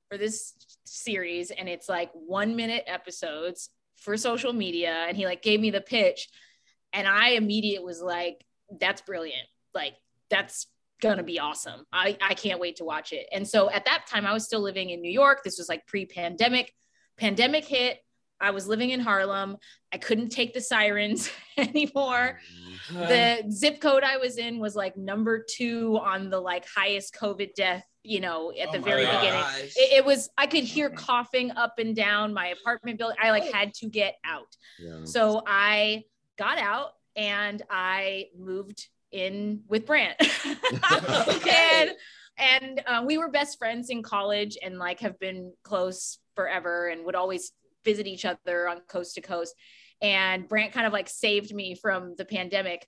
for 0.09 0.17
this 0.17 0.53
series, 0.83 1.51
and 1.51 1.67
it's 1.67 1.89
like 1.89 2.11
one 2.13 2.55
minute 2.55 2.83
episodes 2.87 3.69
for 3.95 4.17
social 4.17 4.53
media. 4.53 5.05
And 5.07 5.17
he 5.17 5.25
like 5.25 5.41
gave 5.41 5.59
me 5.59 5.71
the 5.71 5.81
pitch, 5.81 6.29
and 6.93 7.07
I 7.07 7.29
immediately 7.29 7.85
was 7.85 8.01
like, 8.01 8.45
that's 8.79 9.01
brilliant. 9.01 9.47
Like, 9.73 9.93
that's 10.29 10.67
gonna 11.01 11.23
be 11.23 11.39
awesome. 11.39 11.85
I, 11.91 12.17
I 12.21 12.35
can't 12.35 12.59
wait 12.59 12.77
to 12.77 12.85
watch 12.85 13.13
it. 13.13 13.27
And 13.31 13.47
so 13.47 13.69
at 13.69 13.85
that 13.85 14.05
time, 14.07 14.25
I 14.25 14.33
was 14.33 14.45
still 14.45 14.61
living 14.61 14.91
in 14.91 15.01
New 15.01 15.11
York. 15.11 15.43
This 15.43 15.57
was 15.57 15.67
like 15.67 15.85
pre-pandemic. 15.87 16.73
Pandemic 17.17 17.65
hit 17.65 17.99
I 18.39 18.51
was 18.51 18.67
living 18.67 18.89
in 18.89 18.99
Harlem. 18.99 19.57
I 19.93 19.97
couldn't 19.97 20.29
take 20.29 20.53
the 20.53 20.61
sirens 20.61 21.29
anymore. 21.57 22.39
The 22.91 23.43
zip 23.49 23.79
code 23.79 24.03
I 24.03 24.17
was 24.17 24.37
in 24.37 24.59
was 24.59 24.75
like 24.75 24.97
number 24.97 25.43
two 25.49 25.97
on 26.03 26.29
the 26.29 26.39
like 26.39 26.65
highest 26.67 27.15
COVID 27.15 27.53
death, 27.55 27.85
you 28.03 28.19
know, 28.19 28.51
at 28.51 28.71
the 28.71 28.77
Oh 28.77 28.81
my 28.81 28.85
very 28.87 29.03
gosh. 29.03 29.21
beginning. 29.21 29.43
It, 29.75 29.93
it 29.97 30.05
was, 30.05 30.29
I 30.37 30.47
could 30.47 30.65
hear 30.65 30.89
coughing 30.95 31.51
up 31.51 31.79
and 31.79 31.95
down 31.95 32.33
my 32.33 32.47
apartment 32.47 32.99
building. 32.99 33.17
I 33.21 33.31
like 33.31 33.51
had 33.51 33.73
to 33.75 33.87
get 33.87 34.15
out. 34.25 34.55
Yeah. 34.79 35.05
So 35.05 35.41
I 35.47 36.03
got 36.37 36.57
out 36.57 36.91
and 37.15 37.61
I 37.69 38.27
moved 38.37 38.87
in 39.11 39.61
with 39.69 39.85
Brant. 39.85 40.17
and 41.47 41.91
and 42.37 42.81
uh, 42.85 43.03
we 43.05 43.17
were 43.17 43.29
best 43.29 43.57
friends 43.57 43.89
in 43.89 44.03
college 44.03 44.57
and 44.61 44.77
like 44.77 44.99
have 44.99 45.17
been 45.19 45.53
close 45.63 46.19
forever 46.35 46.89
and 46.89 47.05
would 47.05 47.15
always 47.15 47.53
visit 47.85 48.07
each 48.07 48.25
other 48.25 48.67
on 48.67 48.81
coast 48.87 49.15
to 49.15 49.21
coast. 49.21 49.55
And 50.01 50.47
Brant 50.47 50.73
kind 50.73 50.85
of 50.85 50.93
like 50.93 51.07
saved 51.07 51.53
me 51.53 51.75
from 51.75 52.15
the 52.17 52.25
pandemic. 52.25 52.87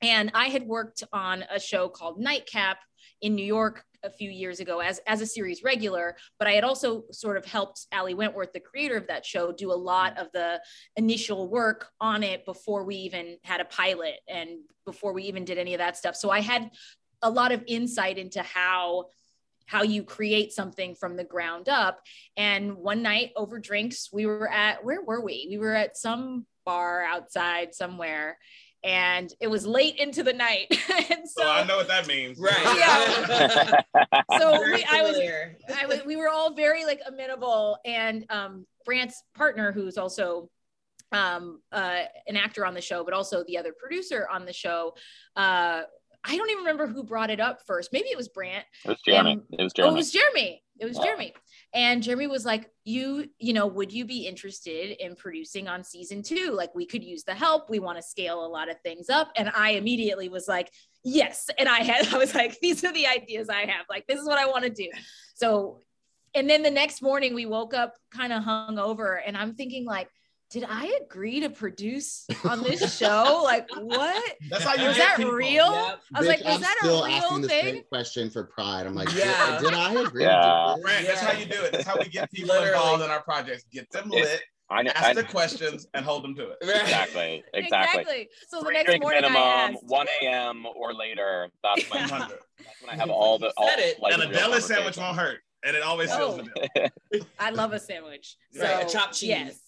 And 0.00 0.32
I 0.34 0.48
had 0.48 0.66
worked 0.66 1.04
on 1.12 1.44
a 1.48 1.60
show 1.60 1.88
called 1.88 2.18
Nightcap 2.18 2.78
in 3.20 3.36
New 3.36 3.44
York 3.44 3.84
a 4.02 4.10
few 4.10 4.30
years 4.30 4.60
ago 4.60 4.80
as, 4.80 5.00
as 5.06 5.20
a 5.20 5.26
series 5.26 5.62
regular, 5.62 6.16
but 6.38 6.48
I 6.48 6.52
had 6.52 6.64
also 6.64 7.04
sort 7.12 7.36
of 7.36 7.44
helped 7.44 7.86
Ali 7.92 8.14
Wentworth, 8.14 8.52
the 8.52 8.60
creator 8.60 8.96
of 8.96 9.06
that 9.06 9.24
show, 9.24 9.52
do 9.52 9.70
a 9.70 9.74
lot 9.74 10.18
of 10.18 10.26
the 10.32 10.60
initial 10.96 11.48
work 11.48 11.88
on 12.00 12.24
it 12.24 12.44
before 12.44 12.84
we 12.84 12.96
even 12.96 13.36
had 13.44 13.60
a 13.60 13.64
pilot 13.64 14.14
and 14.28 14.50
before 14.84 15.12
we 15.12 15.24
even 15.24 15.44
did 15.44 15.58
any 15.58 15.74
of 15.74 15.78
that 15.78 15.96
stuff. 15.96 16.16
So 16.16 16.30
I 16.30 16.40
had 16.40 16.70
a 17.22 17.30
lot 17.30 17.52
of 17.52 17.62
insight 17.68 18.18
into 18.18 18.42
how 18.42 19.06
how 19.66 19.82
you 19.82 20.02
create 20.02 20.52
something 20.52 20.94
from 20.94 21.16
the 21.16 21.24
ground 21.24 21.68
up. 21.68 22.00
And 22.36 22.76
one 22.76 23.02
night 23.02 23.32
over 23.36 23.58
drinks, 23.58 24.10
we 24.12 24.26
were 24.26 24.50
at 24.50 24.84
where 24.84 25.02
were 25.02 25.24
we? 25.24 25.46
We 25.50 25.58
were 25.58 25.74
at 25.74 25.96
some 25.96 26.46
bar 26.64 27.02
outside 27.02 27.74
somewhere. 27.74 28.38
And 28.84 29.32
it 29.40 29.46
was 29.46 29.64
late 29.64 29.96
into 29.98 30.24
the 30.24 30.32
night. 30.32 30.66
and 31.10 31.28
so, 31.28 31.42
So 31.42 31.48
I 31.48 31.64
know 31.64 31.76
what 31.76 31.88
that 31.88 32.06
means. 32.08 32.38
Right. 32.38 32.52
Yeah. 32.76 33.80
so 34.38 34.60
we, 34.60 34.84
I 34.84 35.02
was. 35.02 35.16
I 35.76 35.86
was, 35.86 36.04
we 36.04 36.16
were 36.16 36.28
all 36.28 36.54
very 36.54 36.84
like 36.84 37.00
amenable 37.06 37.78
and 37.84 38.24
um 38.30 38.66
Brant's 38.84 39.22
partner 39.34 39.72
who's 39.72 39.98
also 39.98 40.50
um 41.12 41.60
uh 41.70 42.00
an 42.26 42.36
actor 42.36 42.66
on 42.66 42.74
the 42.74 42.80
show 42.80 43.04
but 43.04 43.14
also 43.14 43.44
the 43.46 43.58
other 43.58 43.72
producer 43.78 44.26
on 44.32 44.44
the 44.44 44.52
show 44.52 44.94
uh 45.36 45.82
I 46.24 46.36
don't 46.36 46.50
even 46.50 46.60
remember 46.64 46.86
who 46.86 47.02
brought 47.02 47.30
it 47.30 47.40
up 47.40 47.60
first 47.66 47.92
maybe 47.92 48.08
it 48.08 48.16
was 48.16 48.28
Brant 48.28 48.64
It 48.84 48.88
was 48.88 49.00
Jeremy. 49.04 49.32
And- 49.32 49.42
it 49.58 49.62
was 49.62 49.72
Oh, 49.74 49.76
Jeremy. 49.76 49.92
it 49.92 49.96
was 49.96 50.12
Jeremy. 50.12 50.62
It 50.80 50.84
was 50.86 50.96
Yeah. 50.98 51.04
Jeremy. 51.04 51.34
And 51.74 52.02
Jeremy 52.02 52.26
was 52.26 52.44
like, 52.44 52.70
you, 52.84 53.28
you 53.38 53.52
know, 53.52 53.66
would 53.66 53.92
you 53.92 54.04
be 54.04 54.26
interested 54.26 55.02
in 55.04 55.14
producing 55.16 55.68
on 55.68 55.84
season 55.84 56.22
two? 56.22 56.50
Like 56.52 56.74
we 56.74 56.86
could 56.86 57.04
use 57.04 57.24
the 57.24 57.34
help. 57.34 57.70
We 57.70 57.78
want 57.78 57.98
to 57.98 58.02
scale 58.02 58.44
a 58.44 58.48
lot 58.48 58.68
of 58.70 58.80
things 58.80 59.08
up. 59.08 59.30
And 59.36 59.50
I 59.54 59.70
immediately 59.72 60.28
was 60.28 60.48
like, 60.48 60.70
yes. 61.04 61.48
And 61.58 61.68
I 61.68 61.78
had, 61.80 62.08
I 62.14 62.18
was 62.18 62.34
like, 62.34 62.58
these 62.60 62.84
are 62.84 62.92
the 62.92 63.06
ideas 63.06 63.48
I 63.48 63.62
have. 63.66 63.86
Like, 63.88 64.06
this 64.06 64.18
is 64.20 64.26
what 64.26 64.38
I 64.38 64.46
want 64.46 64.64
to 64.64 64.70
do. 64.70 64.88
So, 65.34 65.80
and 66.34 66.48
then 66.48 66.62
the 66.62 66.70
next 66.70 67.00
morning 67.02 67.34
we 67.34 67.46
woke 67.46 67.74
up 67.74 67.94
kind 68.10 68.32
of 68.32 68.42
hung 68.42 68.78
over 68.78 69.16
and 69.16 69.36
I'm 69.36 69.54
thinking 69.54 69.84
like, 69.84 70.08
did 70.52 70.64
I 70.68 70.98
agree 71.02 71.40
to 71.40 71.48
produce 71.48 72.26
on 72.44 72.62
this 72.62 72.96
show? 72.98 73.40
Like 73.42 73.68
what? 73.74 74.34
That's 74.50 74.62
how 74.64 74.74
you 74.74 74.90
Is 74.90 74.98
that 74.98 75.16
people. 75.16 75.32
real? 75.32 75.72
Yep. 75.72 76.00
I 76.14 76.18
was 76.20 76.28
Bitch, 76.28 76.30
like, 76.30 76.40
is 76.40 76.46
I'm 76.46 76.60
that 76.60 76.76
still 76.80 77.04
a 77.04 77.10
asking 77.10 77.30
real 77.32 77.40
the 77.42 77.48
thing? 77.48 77.64
same 77.76 77.84
question 77.84 78.30
for 78.30 78.44
Pride. 78.44 78.86
I'm 78.86 78.94
like, 78.94 79.12
Yeah. 79.14 79.58
did, 79.60 79.70
did 79.70 79.74
I 79.74 79.92
agree? 79.94 80.24
Yeah. 80.24 80.40
to 80.40 80.74
this? 80.76 80.82
Brant, 80.84 81.06
that's 81.06 81.20
how 81.20 81.32
you 81.32 81.46
do 81.46 81.62
it. 81.62 81.72
That's 81.72 81.86
how 81.86 81.96
we 81.98 82.04
get 82.04 82.30
people 82.30 82.54
Literally. 82.54 82.72
involved 82.74 83.02
in 83.02 83.10
our 83.10 83.22
projects. 83.22 83.64
Get 83.72 83.90
them 83.90 84.10
It- 84.12 84.22
lit, 84.24 84.42
I 84.70 84.82
know. 84.82 84.92
ask 84.94 85.04
I, 85.04 85.12
the 85.14 85.24
questions, 85.24 85.86
and 85.94 86.04
hold 86.04 86.22
them 86.24 86.34
to 86.36 86.50
it. 86.50 86.58
Right. 86.62 86.80
exactly. 86.82 87.44
Exactly. 87.54 88.28
So 88.48 88.58
the 88.60 88.66
Three 88.66 88.74
next 88.74 88.86
drink 88.86 89.02
morning 89.02 89.24
I 89.24 89.28
minimum, 89.28 89.48
asked. 89.76 89.84
1 89.86 90.06
a.m. 90.22 90.66
or 90.76 90.92
later. 90.94 91.48
That's 91.62 91.90
when, 91.90 92.02
100. 92.08 92.38
that's 92.58 92.82
when 92.82 92.90
I 92.90 92.96
have 92.96 93.10
all 93.10 93.38
the 93.38 93.52
all 93.56 93.68
Said 93.68 93.78
it. 93.80 94.00
like, 94.00 94.14
and 94.14 94.22
a 94.22 94.32
deli 94.32 94.60
sandwich 94.60 94.96
won't 94.98 95.16
hurt. 95.16 95.40
And 95.64 95.76
it 95.76 95.82
always 95.82 96.10
Oh. 96.12 96.36
seals 96.36 96.48
the 96.72 96.90
deal. 97.12 97.26
I 97.38 97.50
love 97.50 97.72
a 97.72 97.78
sandwich. 97.78 98.36
So, 98.52 98.62
Right, 98.62 98.86
a 98.86 98.92
chopped 98.92 99.14
cheese. 99.14 99.28
Yes. 99.28 99.58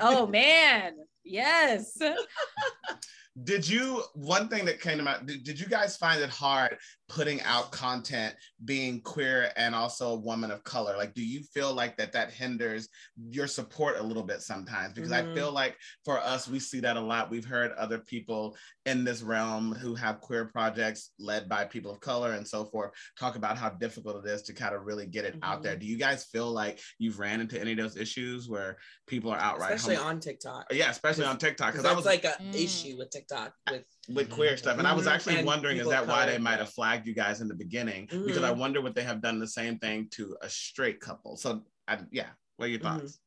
Oh 0.00 0.26
man. 0.26 0.94
Yes. 1.24 1.98
Did 3.44 3.68
you 3.68 4.02
one 4.14 4.48
thing 4.48 4.64
that 4.64 4.80
came 4.80 4.96
to 4.96 5.04
mind? 5.04 5.26
Did, 5.26 5.44
did 5.44 5.60
you 5.60 5.66
guys 5.66 5.96
find 5.96 6.20
it 6.22 6.30
hard 6.30 6.78
putting 7.08 7.40
out 7.42 7.70
content 7.70 8.34
being 8.64 9.00
queer 9.00 9.50
and 9.56 9.74
also 9.74 10.10
a 10.10 10.16
woman 10.16 10.50
of 10.50 10.64
color? 10.64 10.96
Like, 10.96 11.14
do 11.14 11.24
you 11.24 11.42
feel 11.54 11.72
like 11.72 11.96
that 11.98 12.12
that 12.12 12.32
hinders 12.32 12.88
your 13.30 13.46
support 13.46 13.98
a 13.98 14.02
little 14.02 14.22
bit 14.24 14.42
sometimes? 14.42 14.92
Because 14.94 15.12
I 15.12 15.22
Mhm. 15.22 15.34
feel 15.34 15.52
like 15.52 15.76
for 16.04 16.18
us, 16.18 16.48
we 16.48 16.58
see 16.58 16.80
that 16.80 16.96
a 16.96 17.00
lot. 17.00 17.30
We've 17.30 17.44
heard 17.44 17.72
other 17.72 17.98
people 17.98 18.56
in 18.86 19.04
this 19.04 19.22
realm 19.22 19.72
who 19.72 19.94
have 19.94 20.20
queer 20.20 20.46
projects 20.46 21.10
led 21.18 21.48
by 21.48 21.64
people 21.64 21.90
of 21.92 22.00
color 22.00 22.32
and 22.32 22.46
so 22.46 22.64
forth 22.64 22.92
talk 23.18 23.36
about 23.36 23.56
how 23.58 23.70
difficult 23.70 24.24
it 24.24 24.30
is 24.30 24.42
to 24.42 24.52
kind 24.52 24.74
of 24.74 24.82
really 24.84 25.06
get 25.06 25.24
it 25.24 25.36
out 25.42 25.62
there. 25.62 25.76
Do 25.76 25.86
you 25.86 25.98
guys 25.98 26.24
feel 26.24 26.50
like 26.50 26.80
you've 26.98 27.18
ran 27.18 27.40
into 27.40 27.60
any 27.60 27.72
of 27.72 27.78
those 27.78 27.96
issues 27.96 28.48
where 28.48 28.78
people 29.06 29.30
are 29.30 29.38
outright 29.38 29.74
Especially 29.74 29.96
homo- 29.96 30.08
on 30.10 30.20
TikTok. 30.20 30.66
yeah, 30.72 30.90
especially 30.90 31.24
on 31.24 31.38
TikTok 31.38 31.72
Because 31.72 31.82
because 31.82 31.84
I 31.84 31.88
that's 31.94 31.96
was 31.96 32.06
like 32.06 32.24
an 32.40 32.52
Mm. 32.52 32.64
issue 32.64 32.96
with 32.98 33.10
TikTok. 33.10 33.54
With 33.70 33.84
with 34.08 34.30
queer 34.30 34.56
stuff. 34.56 34.78
And 34.78 34.86
I 34.86 34.92
was 34.92 35.06
Mhm. 35.06 35.10
actually 35.12 35.36
And 35.38 35.46
wondering, 35.46 35.78
is 35.78 35.88
that 35.88 36.06
why 36.06 36.26
they 36.26 36.38
might 36.38 36.60
have 36.60 36.70
flagged 36.72 36.95
you 37.04 37.14
guys 37.14 37.40
in 37.40 37.48
the 37.48 37.54
beginning? 37.54 38.06
Because 38.06 38.44
I 38.44 38.52
wonder 38.52 38.80
would 38.80 38.94
they 38.94 39.02
have 39.02 39.20
done 39.20 39.40
the 39.40 39.48
same 39.48 39.78
thing 39.80 40.06
to 40.12 40.36
a 40.40 40.48
straight 40.48 41.00
couple. 41.00 41.36
So 41.36 41.64
I, 41.88 41.98
yeah, 42.12 42.28
what 42.56 42.66
are 42.66 42.68
your 42.68 42.78
Mhm. 42.78 42.82
thoughts? 42.82 43.18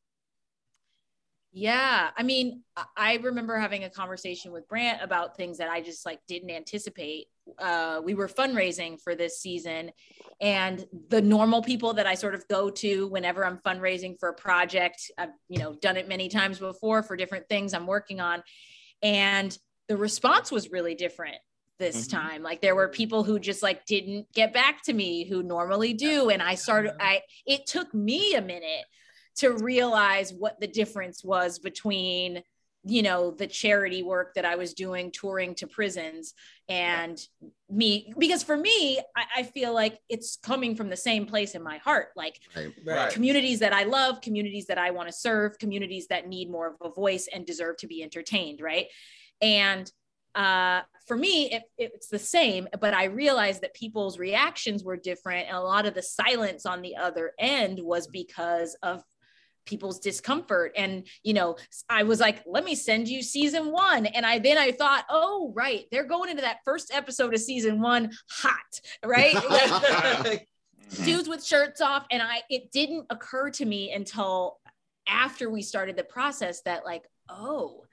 Yeah. 1.52 2.10
I 2.16 2.22
mean, 2.22 2.62
I- 2.76 2.86
I 2.96 3.14
remember 3.16 3.58
having 3.58 3.82
a 3.82 3.90
conversation 3.90 4.52
with 4.52 4.68
Brant 4.68 5.02
about 5.02 5.36
things 5.36 5.58
that 5.58 5.68
I 5.68 5.80
just 5.80 6.06
like 6.06 6.20
didn't 6.28 6.50
anticipate. 6.50 7.26
Uh, 7.58 8.00
we 8.04 8.14
were 8.14 8.28
fundraising 8.28 9.00
for 9.02 9.16
this 9.16 9.40
season, 9.40 9.90
and 10.40 10.86
the 11.08 11.20
normal 11.20 11.60
people 11.60 11.94
that 11.94 12.06
I 12.06 12.14
sort 12.14 12.36
of 12.36 12.46
go 12.46 12.70
to 12.70 13.08
whenever 13.08 13.44
I'm 13.44 13.58
fundraising 13.58 14.16
for 14.20 14.28
a 14.28 14.34
project, 14.34 15.10
I've 15.18 15.32
you 15.48 15.58
know 15.58 15.74
done 15.74 15.96
it 15.96 16.06
many 16.06 16.28
times 16.28 16.60
before 16.60 17.02
for 17.02 17.16
different 17.16 17.48
things 17.48 17.74
I'm 17.74 17.88
working 17.88 18.20
on, 18.20 18.44
and 19.02 19.58
the 19.88 19.96
response 19.96 20.52
was 20.52 20.70
really 20.70 20.94
different 20.94 21.38
this 21.80 22.06
Mhm. 22.06 22.10
time 22.10 22.42
like 22.44 22.60
there 22.60 22.76
were 22.76 22.88
people 22.88 23.24
who 23.24 23.40
just 23.40 23.62
like 23.62 23.84
didn't 23.86 24.30
get 24.32 24.52
back 24.52 24.82
to 24.84 24.92
me 24.92 25.24
who 25.24 25.42
normally 25.42 25.94
do 25.94 26.28
and 26.28 26.40
i 26.42 26.54
started 26.54 26.92
i 27.00 27.22
it 27.46 27.66
took 27.66 27.92
me 27.92 28.34
a 28.34 28.42
minute 28.42 28.84
to 29.36 29.50
realize 29.50 30.32
what 30.32 30.60
the 30.60 30.68
difference 30.68 31.24
was 31.24 31.58
between 31.58 32.42
you 32.84 33.02
know 33.02 33.30
the 33.30 33.46
charity 33.46 34.02
work 34.02 34.34
that 34.34 34.44
i 34.44 34.56
was 34.56 34.74
doing 34.74 35.10
touring 35.10 35.54
to 35.54 35.66
prisons 35.66 36.34
and 36.68 37.26
me 37.70 38.12
because 38.18 38.42
for 38.42 38.56
me 38.56 38.98
I, 39.16 39.24
I 39.38 39.42
feel 39.42 39.72
like 39.74 39.98
it's 40.08 40.36
coming 40.36 40.74
from 40.76 40.88
the 40.90 40.96
same 40.96 41.26
place 41.26 41.54
in 41.54 41.62
my 41.62 41.78
heart 41.78 42.08
like 42.14 42.38
Right. 42.56 42.72
right. 42.84 43.12
communities 43.12 43.58
that 43.60 43.72
I 43.72 43.84
love, 43.84 44.20
communities 44.20 44.66
that 44.66 44.78
I 44.78 44.90
want 44.90 45.08
to 45.08 45.12
serve, 45.14 45.58
communities 45.58 46.06
that 46.08 46.26
need 46.28 46.50
more 46.50 46.68
of 46.68 46.76
a 46.82 46.90
voice 46.90 47.28
and 47.32 47.46
deserve 47.46 47.76
to 47.78 47.86
be 47.86 48.02
entertained, 48.02 48.60
right? 48.60 48.86
And 49.40 49.90
uh, 50.34 50.82
for 51.06 51.16
me, 51.16 51.50
it, 51.50 51.62
it's 51.76 52.08
the 52.08 52.18
same, 52.18 52.68
but 52.80 52.94
I 52.94 53.04
realized 53.04 53.62
that 53.62 53.74
people's 53.74 54.18
reactions 54.18 54.84
were 54.84 54.96
different, 54.96 55.48
and 55.48 55.56
a 55.56 55.60
lot 55.60 55.86
of 55.86 55.94
the 55.94 56.02
silence 56.02 56.66
on 56.66 56.82
the 56.82 56.96
other 56.96 57.32
end 57.38 57.80
was 57.80 58.06
because 58.06 58.76
of 58.82 59.02
people's 59.66 59.98
discomfort. 60.00 60.72
And 60.76 61.06
you 61.22 61.34
know 61.34 61.56
i 61.88 62.02
was 62.02 62.18
like 62.18 62.42
let 62.46 62.64
me 62.64 62.74
send 62.74 63.08
you 63.08 63.22
season 63.22 63.70
one. 63.70 64.06
And 64.06 64.24
i 64.24 64.38
then 64.38 64.58
i 64.58 64.72
thought 64.72 65.04
oh 65.10 65.52
right 65.54 65.84
they're 65.92 66.06
going 66.06 66.30
into 66.30 66.42
that 66.42 66.58
first 66.64 66.92
episode 66.92 67.34
of 67.34 67.40
season 67.40 67.80
one 67.80 68.10
hot 68.30 68.80
right? 69.04 69.36
Dudes 71.04 71.28
with 71.28 71.44
shirts 71.44 71.80
off 71.80 72.06
and 72.10 72.22
i 72.22 72.42
it 72.48 72.72
didn't 72.72 73.06
occur 73.10 73.50
to 73.50 73.64
me 73.64 73.92
until 73.92 74.58
after 75.06 75.50
we 75.50 75.62
started 75.62 75.96
the 75.96 76.04
process 76.04 76.62
that 76.62 76.84
like 76.84 77.04
oh 77.28 77.84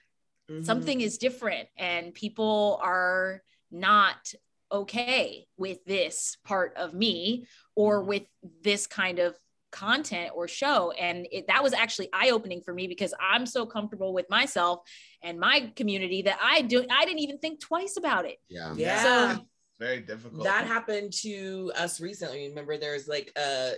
Mhm. 0.49 0.65
something 0.65 1.01
is 1.01 1.17
different 1.17 1.67
and 1.77 2.13
people 2.13 2.79
are 2.81 3.43
not 3.71 4.33
okay 4.71 5.47
with 5.57 5.83
this 5.85 6.37
part 6.43 6.75
of 6.77 6.93
me 6.93 7.45
or 7.75 8.03
with 8.03 8.23
this 8.61 8.87
kind 8.87 9.19
of 9.19 9.37
content 9.71 10.31
or 10.33 10.47
show 10.47 10.91
and 10.91 11.27
it, 11.31 11.47
that 11.47 11.61
was 11.61 11.73
actually 11.73 12.07
eye-opening 12.13 12.61
for 12.61 12.73
me 12.73 12.87
because 12.87 13.13
i'm 13.19 13.45
so 13.45 13.65
comfortable 13.65 14.13
with 14.13 14.29
myself 14.29 14.79
and 15.21 15.37
my 15.39 15.71
community 15.75 16.21
that 16.21 16.39
i 16.41 16.61
do 16.61 16.85
i 16.89 17.03
didn't 17.05 17.19
even 17.19 17.37
think 17.37 17.59
twice 17.59 17.97
about 17.97 18.25
it 18.25 18.37
Yeah. 18.49 18.73
Yeah. 18.77 19.03
So- 19.35 19.45
Very 19.79 19.99
difficult. 19.99 20.45
that 20.45 20.65
happened 20.65 21.13
to 21.21 21.71
us 21.75 21.99
recently. 22.01 22.47
Remember, 22.47 22.77
there's 22.77 23.07
like 23.07 23.31
a 23.37 23.73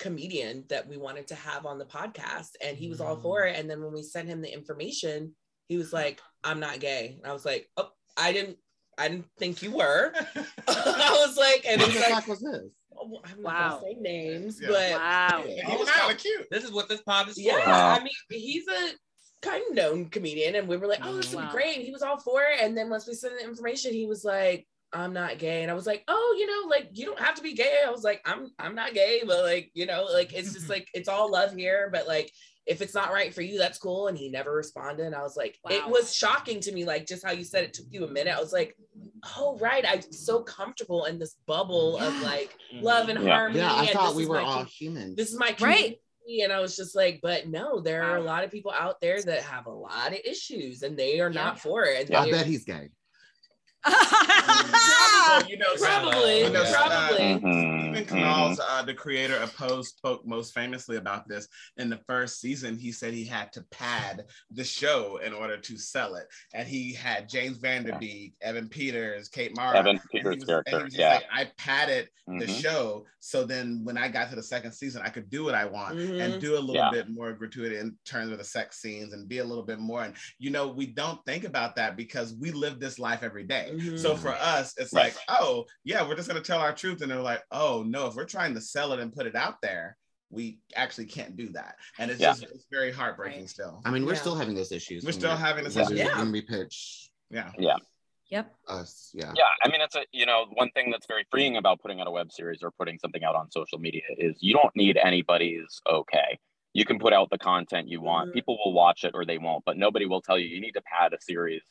comedian 0.00 0.64
that 0.68 0.88
we 0.88 0.96
wanted 0.96 1.28
to 1.28 1.34
have 1.36 1.64
on 1.66 1.78
the 1.78 1.84
podcast, 1.84 2.50
and 2.60 2.76
he 2.76 2.88
was 2.88 3.00
all 3.00 3.16
for 3.16 3.44
it. 3.44 3.56
And 3.56 3.70
then 3.70 3.80
when 3.80 3.92
we 3.92 4.02
sent 4.02 4.28
him 4.28 4.40
the 4.42 4.52
information, 4.52 5.36
he 5.68 5.76
was 5.76 5.92
like, 5.92 6.20
"I'm 6.42 6.60
not 6.60 6.80
gay." 6.80 7.16
And 7.22 7.30
I 7.30 7.32
was 7.32 7.44
like, 7.44 7.68
"Oh, 7.76 7.90
I 8.16 8.32
didn't, 8.32 8.58
I 8.98 9.08
didn't 9.08 9.26
think 9.38 9.62
you 9.62 9.72
were." 9.72 10.12
I 10.68 11.24
was 11.26 11.36
like, 11.36 11.64
and 11.68 11.80
What 11.80 11.92
the 11.92 12.00
like, 12.00 12.08
fuck 12.14 12.26
was 12.28 12.40
this? 12.40 12.62
oh, 12.96 13.20
I'm 13.24 13.42
Wow. 13.42 13.52
not 13.52 13.58
gonna 13.58 13.80
say 13.94 14.00
names, 14.00 14.60
Yeah. 14.60 14.68
but 14.68 14.90
wow 14.92 15.44
he 15.46 15.76
was 15.76 15.90
kind 15.90 16.12
of 16.12 16.18
cute. 16.18 16.46
This 16.50 16.64
is 16.64 16.72
what 16.72 16.88
this 16.88 17.02
pod 17.02 17.28
is 17.28 17.34
for. 17.36 17.42
yeah, 17.42 17.96
I 17.98 18.02
mean, 18.02 18.12
he's 18.30 18.66
a 18.68 18.90
kind 19.42 19.62
of 19.68 19.74
known 19.74 20.06
comedian, 20.06 20.54
and 20.54 20.68
we 20.68 20.76
were 20.76 20.86
like, 20.86 21.00
"Oh, 21.02 21.16
this 21.16 21.32
would 21.32 21.40
Wow. 21.40 21.46
be 21.50 21.56
great." 21.56 21.78
He 21.84 21.90
was 21.90 22.02
all 22.02 22.18
for 22.18 22.42
it. 22.42 22.60
And 22.62 22.76
then 22.76 22.88
once 22.90 23.06
we 23.06 23.14
sent 23.14 23.38
the 23.38 23.44
information, 23.44 23.92
he 23.92 24.06
was 24.06 24.24
like, 24.24 24.66
"I'm 24.92 25.12
not 25.12 25.38
gay," 25.38 25.62
and 25.62 25.70
I 25.70 25.74
was 25.74 25.86
like, 25.86 26.04
"Oh, 26.08 26.36
you 26.38 26.46
know, 26.46 26.68
like 26.68 26.90
you 26.92 27.04
don't 27.06 27.18
have 27.18 27.34
to 27.34 27.42
be 27.42 27.54
gay." 27.54 27.80
I 27.86 27.90
was 27.90 28.04
like, 28.04 28.22
"I'm 28.24 28.50
I'm 28.58 28.74
not 28.74 28.94
gay, 28.94 29.22
but 29.26 29.42
like 29.42 29.70
you 29.74 29.86
know, 29.86 30.04
like 30.12 30.32
it's 30.32 30.52
just 30.54 30.68
like 30.70 30.88
it's 30.94 31.08
all 31.08 31.30
love 31.30 31.54
here, 31.54 31.90
but 31.92 32.06
like." 32.06 32.30
If 32.66 32.80
it's 32.80 32.94
not 32.94 33.12
right 33.12 33.34
for 33.34 33.42
you, 33.42 33.58
that's 33.58 33.78
cool. 33.78 34.08
And 34.08 34.16
he 34.16 34.30
never 34.30 34.52
responded. 34.52 35.04
And 35.04 35.14
I 35.14 35.22
was 35.22 35.36
like, 35.36 35.58
it 35.68 35.86
was 35.86 36.14
shocking 36.14 36.60
to 36.60 36.72
me, 36.72 36.84
like 36.86 37.06
just 37.06 37.24
how 37.24 37.32
you 37.32 37.44
said 37.44 37.64
it 37.64 37.74
took 37.74 37.86
you 37.90 38.04
a 38.04 38.10
minute. 38.10 38.34
I 38.34 38.40
was 38.40 38.52
like, 38.54 38.74
oh, 39.36 39.58
right. 39.60 39.84
I'm 39.86 40.00
so 40.12 40.42
comfortable 40.42 41.04
in 41.04 41.18
this 41.18 41.36
bubble 41.46 41.98
of 41.98 42.22
like 42.22 42.56
mm-hmm. 42.74 42.84
love 42.84 43.10
and 43.10 43.22
Yeah. 43.22 43.30
harmony. 43.34 43.58
Yeah, 43.60 43.72
I 43.74 43.80
and 43.82 43.90
thought 43.90 44.08
this 44.08 44.16
we 44.16 44.26
were 44.26 44.40
all 44.40 44.58
com- 44.58 44.66
humans. 44.66 45.16
this 45.16 45.30
is 45.30 45.38
my 45.38 45.54
Right. 45.60 45.98
And 46.42 46.50
I 46.50 46.60
was 46.60 46.74
just 46.74 46.96
like, 46.96 47.20
but 47.22 47.48
no, 47.48 47.80
there 47.80 48.02
are 48.02 48.16
a 48.16 48.22
lot 48.22 48.44
of 48.44 48.50
people 48.50 48.72
out 48.72 48.98
there 49.02 49.20
that 49.20 49.42
have 49.42 49.66
a 49.66 49.70
lot 49.70 50.08
of 50.12 50.18
issues 50.24 50.82
and 50.82 50.96
they 50.98 51.20
are 51.20 51.30
Yeah. 51.30 51.44
not 51.44 51.60
for 51.60 51.84
it. 51.84 52.06
And 52.06 52.16
I 52.16 52.24
they're- 52.24 52.32
bet 52.32 52.46
he's 52.46 52.64
gay. 52.64 52.88
Probably, 53.84 55.50
you 55.50 55.58
know, 55.58 55.74
probably, 55.78 56.40
you 56.40 56.50
know, 56.50 56.62
uh, 56.62 56.72
probably. 56.72 57.18
Mhm, 57.24 57.80
Steven 57.94 58.04
Canals, 58.06 58.60
uh, 58.68 58.82
the 58.82 58.94
creator 58.94 59.36
of 59.36 59.54
Pose, 59.56 59.88
spoke 59.88 60.26
most 60.26 60.52
famously 60.54 60.96
about 60.96 61.28
this. 61.28 61.48
In 61.76 61.88
the 61.90 62.00
first 62.08 62.40
season, 62.40 62.76
he 62.78 62.92
said 62.92 63.12
he 63.14 63.24
had 63.24 63.52
to 63.52 63.62
pad 63.70 64.24
the 64.50 64.64
show 64.64 65.18
in 65.18 65.32
order 65.32 65.56
to 65.56 65.78
sell 65.78 66.14
it, 66.16 66.26
and 66.54 66.66
he 66.66 66.92
had 66.92 67.28
James 67.28 67.58
Van 67.58 67.84
Der 67.84 67.98
Beek, 67.98 68.34
Evan 68.40 68.68
Peters, 68.68 69.28
Kate 69.28 69.54
Mara. 69.56 69.76
Evan 69.78 69.90
and 69.96 70.00
he 70.10 70.18
Peters' 70.18 70.36
was- 70.36 70.44
character, 70.44 70.88
yeah. 70.90 71.14
like, 71.14 71.24
I 71.32 71.50
padded 71.58 72.08
the 72.26 72.46
Mhm. 72.46 72.62
show 72.62 73.06
so 73.20 73.44
then 73.44 73.80
when 73.84 73.96
I 73.98 74.08
got 74.08 74.28
to 74.30 74.36
the 74.36 74.42
second 74.42 74.72
season, 74.72 75.02
I 75.02 75.08
could 75.08 75.28
do 75.30 75.44
what 75.44 75.54
I 75.54 75.64
want 75.66 75.96
Mhm. 75.98 76.20
and 76.20 76.40
do 76.40 76.54
a 76.56 76.60
little 76.60 76.74
Yeah. 76.74 76.90
bit 76.90 77.08
more 77.08 77.32
gratuity 77.32 77.76
in 77.78 77.96
terms 78.04 78.32
of 78.32 78.38
the 78.38 78.44
sex 78.44 78.80
scenes 78.80 79.12
and 79.14 79.26
be 79.28 79.38
a 79.38 79.44
little 79.44 79.62
bit 79.64 79.78
more. 79.78 80.04
And 80.04 80.14
you 80.38 80.50
know, 80.50 80.68
we 80.68 80.86
don't 80.86 81.24
think 81.24 81.44
about 81.44 81.76
that 81.76 81.96
because 81.96 82.34
we 82.34 82.50
live 82.50 82.80
this 82.80 82.98
life 82.98 83.22
every 83.22 83.44
day. 83.44 83.73
Mhm. 83.78 83.98
So 83.98 84.16
for 84.16 84.30
us, 84.30 84.74
it's 84.78 84.92
Right. 84.92 85.14
like, 85.14 85.16
oh 85.28 85.66
yeah, 85.84 86.06
we're 86.06 86.16
just 86.16 86.28
gonna 86.28 86.40
tell 86.40 86.60
our 86.60 86.72
truth, 86.74 87.02
and 87.02 87.10
they're 87.10 87.20
like, 87.20 87.42
oh 87.50 87.82
no, 87.82 88.06
if 88.06 88.14
we're 88.14 88.24
trying 88.24 88.54
to 88.54 88.60
sell 88.60 88.92
it 88.92 89.00
and 89.00 89.12
put 89.12 89.26
it 89.26 89.34
out 89.34 89.60
there, 89.62 89.96
we 90.30 90.58
actually 90.74 91.06
can't 91.06 91.36
do 91.36 91.48
that, 91.50 91.76
and 91.98 92.10
it's 92.10 92.20
Yeah. 92.20 92.30
just 92.32 92.42
it's 92.44 92.66
very 92.70 92.90
heartbreaking 92.92 93.40
Right. 93.42 93.48
still. 93.50 93.82
I 93.84 93.90
mean, 93.90 94.04
we're 94.04 94.14
Yeah. 94.14 94.20
still 94.20 94.34
having 94.36 94.54
those 94.54 94.72
issues. 94.72 95.04
We're 95.04 95.12
still 95.12 95.30
we- 95.34 95.40
having 95.40 95.64
this 95.64 95.74
when 95.76 95.84
issue. 95.84 95.94
we- 95.94 96.00
Yeah. 96.00 96.18
when 96.18 96.32
we 96.32 96.42
pitch 96.42 97.10
Yeah, 97.30 97.50
Yeah. 97.58 97.76
Yep. 98.30 98.54
us. 98.68 99.10
Yeah. 99.14 99.32
Yeah, 99.36 99.44
I 99.62 99.68
mean, 99.68 99.80
it's 99.80 99.94
a 99.96 100.04
you 100.12 100.26
know 100.26 100.46
one 100.52 100.70
thing 100.70 100.90
that's 100.90 101.06
very 101.06 101.24
freeing 101.30 101.56
about 101.56 101.80
putting 101.80 102.00
out 102.00 102.06
a 102.06 102.10
web 102.10 102.30
series 102.32 102.62
or 102.62 102.70
putting 102.70 102.98
something 102.98 103.24
out 103.24 103.34
on 103.34 103.50
social 103.50 103.78
media 103.78 104.02
is 104.18 104.36
you 104.40 104.54
don't 104.54 104.74
need 104.76 104.96
anybody's 104.96 105.80
okay. 105.88 106.38
You 106.74 106.84
can 106.84 106.98
put 106.98 107.12
out 107.12 107.30
the 107.30 107.38
content 107.38 107.88
you 107.88 108.00
want. 108.00 108.30
Mhm. 108.30 108.34
People 108.34 108.58
will 108.64 108.72
watch 108.72 109.04
it 109.04 109.12
or 109.14 109.24
they 109.24 109.38
won't, 109.38 109.64
but 109.64 109.76
nobody 109.76 110.06
will 110.06 110.20
tell 110.20 110.36
you 110.38 110.48
you 110.48 110.60
need 110.60 110.72
to 110.72 110.82
pad 110.82 111.12
a 111.12 111.20
series 111.20 111.62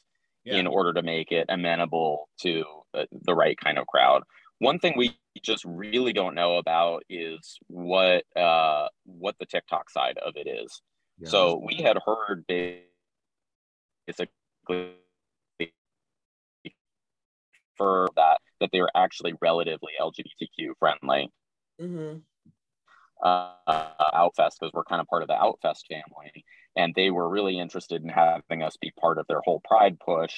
yeah. 0.46 0.58
in 0.58 0.68
order 0.68 0.94
to 0.94 1.04
make 1.04 1.32
it 1.32 1.46
amenable 1.50 2.30
to 2.42 2.64
the, 2.94 3.08
the 3.24 3.36
right 3.36 3.58
kind 3.58 3.78
of 3.78 3.88
crowd. 3.88 4.24
One 4.60 4.80
thing 4.80 4.94
we 4.98 5.18
just 5.42 5.64
really 5.66 6.14
don't 6.14 6.36
know 6.36 6.58
about 6.58 7.04
is 7.10 7.58
what 7.68 8.24
uh, 8.36 8.88
what 9.06 9.36
the 9.40 9.46
TikTok 9.46 9.90
side 9.90 10.18
of 10.18 10.34
it 10.36 10.48
is. 10.48 10.82
Yeah. 11.20 11.30
So 11.30 11.62
we 11.66 11.82
had 11.82 11.98
heard 12.06 12.46
basically 12.48 14.30
for 17.78 18.08
that 18.16 18.38
that 18.60 18.70
they 18.72 18.82
were 18.82 18.92
actually 18.96 19.34
relatively 19.42 19.94
LGBTQ 20.00 20.74
friendly 20.80 21.32
Mhm. 21.82 22.22
uh, 23.24 23.56
Outfest 24.14 24.60
because 24.60 24.72
we're 24.74 24.84
kind 24.84 25.02
of 25.02 25.08
part 25.08 25.24
of 25.24 25.28
the 25.28 25.34
Outfest 25.34 25.88
family, 25.90 26.46
and 26.76 26.94
they 26.96 27.12
were 27.12 27.30
really 27.30 27.60
interested 27.60 28.02
in 28.02 28.10
having 28.10 28.64
us 28.64 28.78
be 28.82 28.92
part 29.00 29.18
of 29.18 29.28
their 29.28 29.42
whole 29.44 29.62
Pride 29.64 30.00
push, 30.00 30.34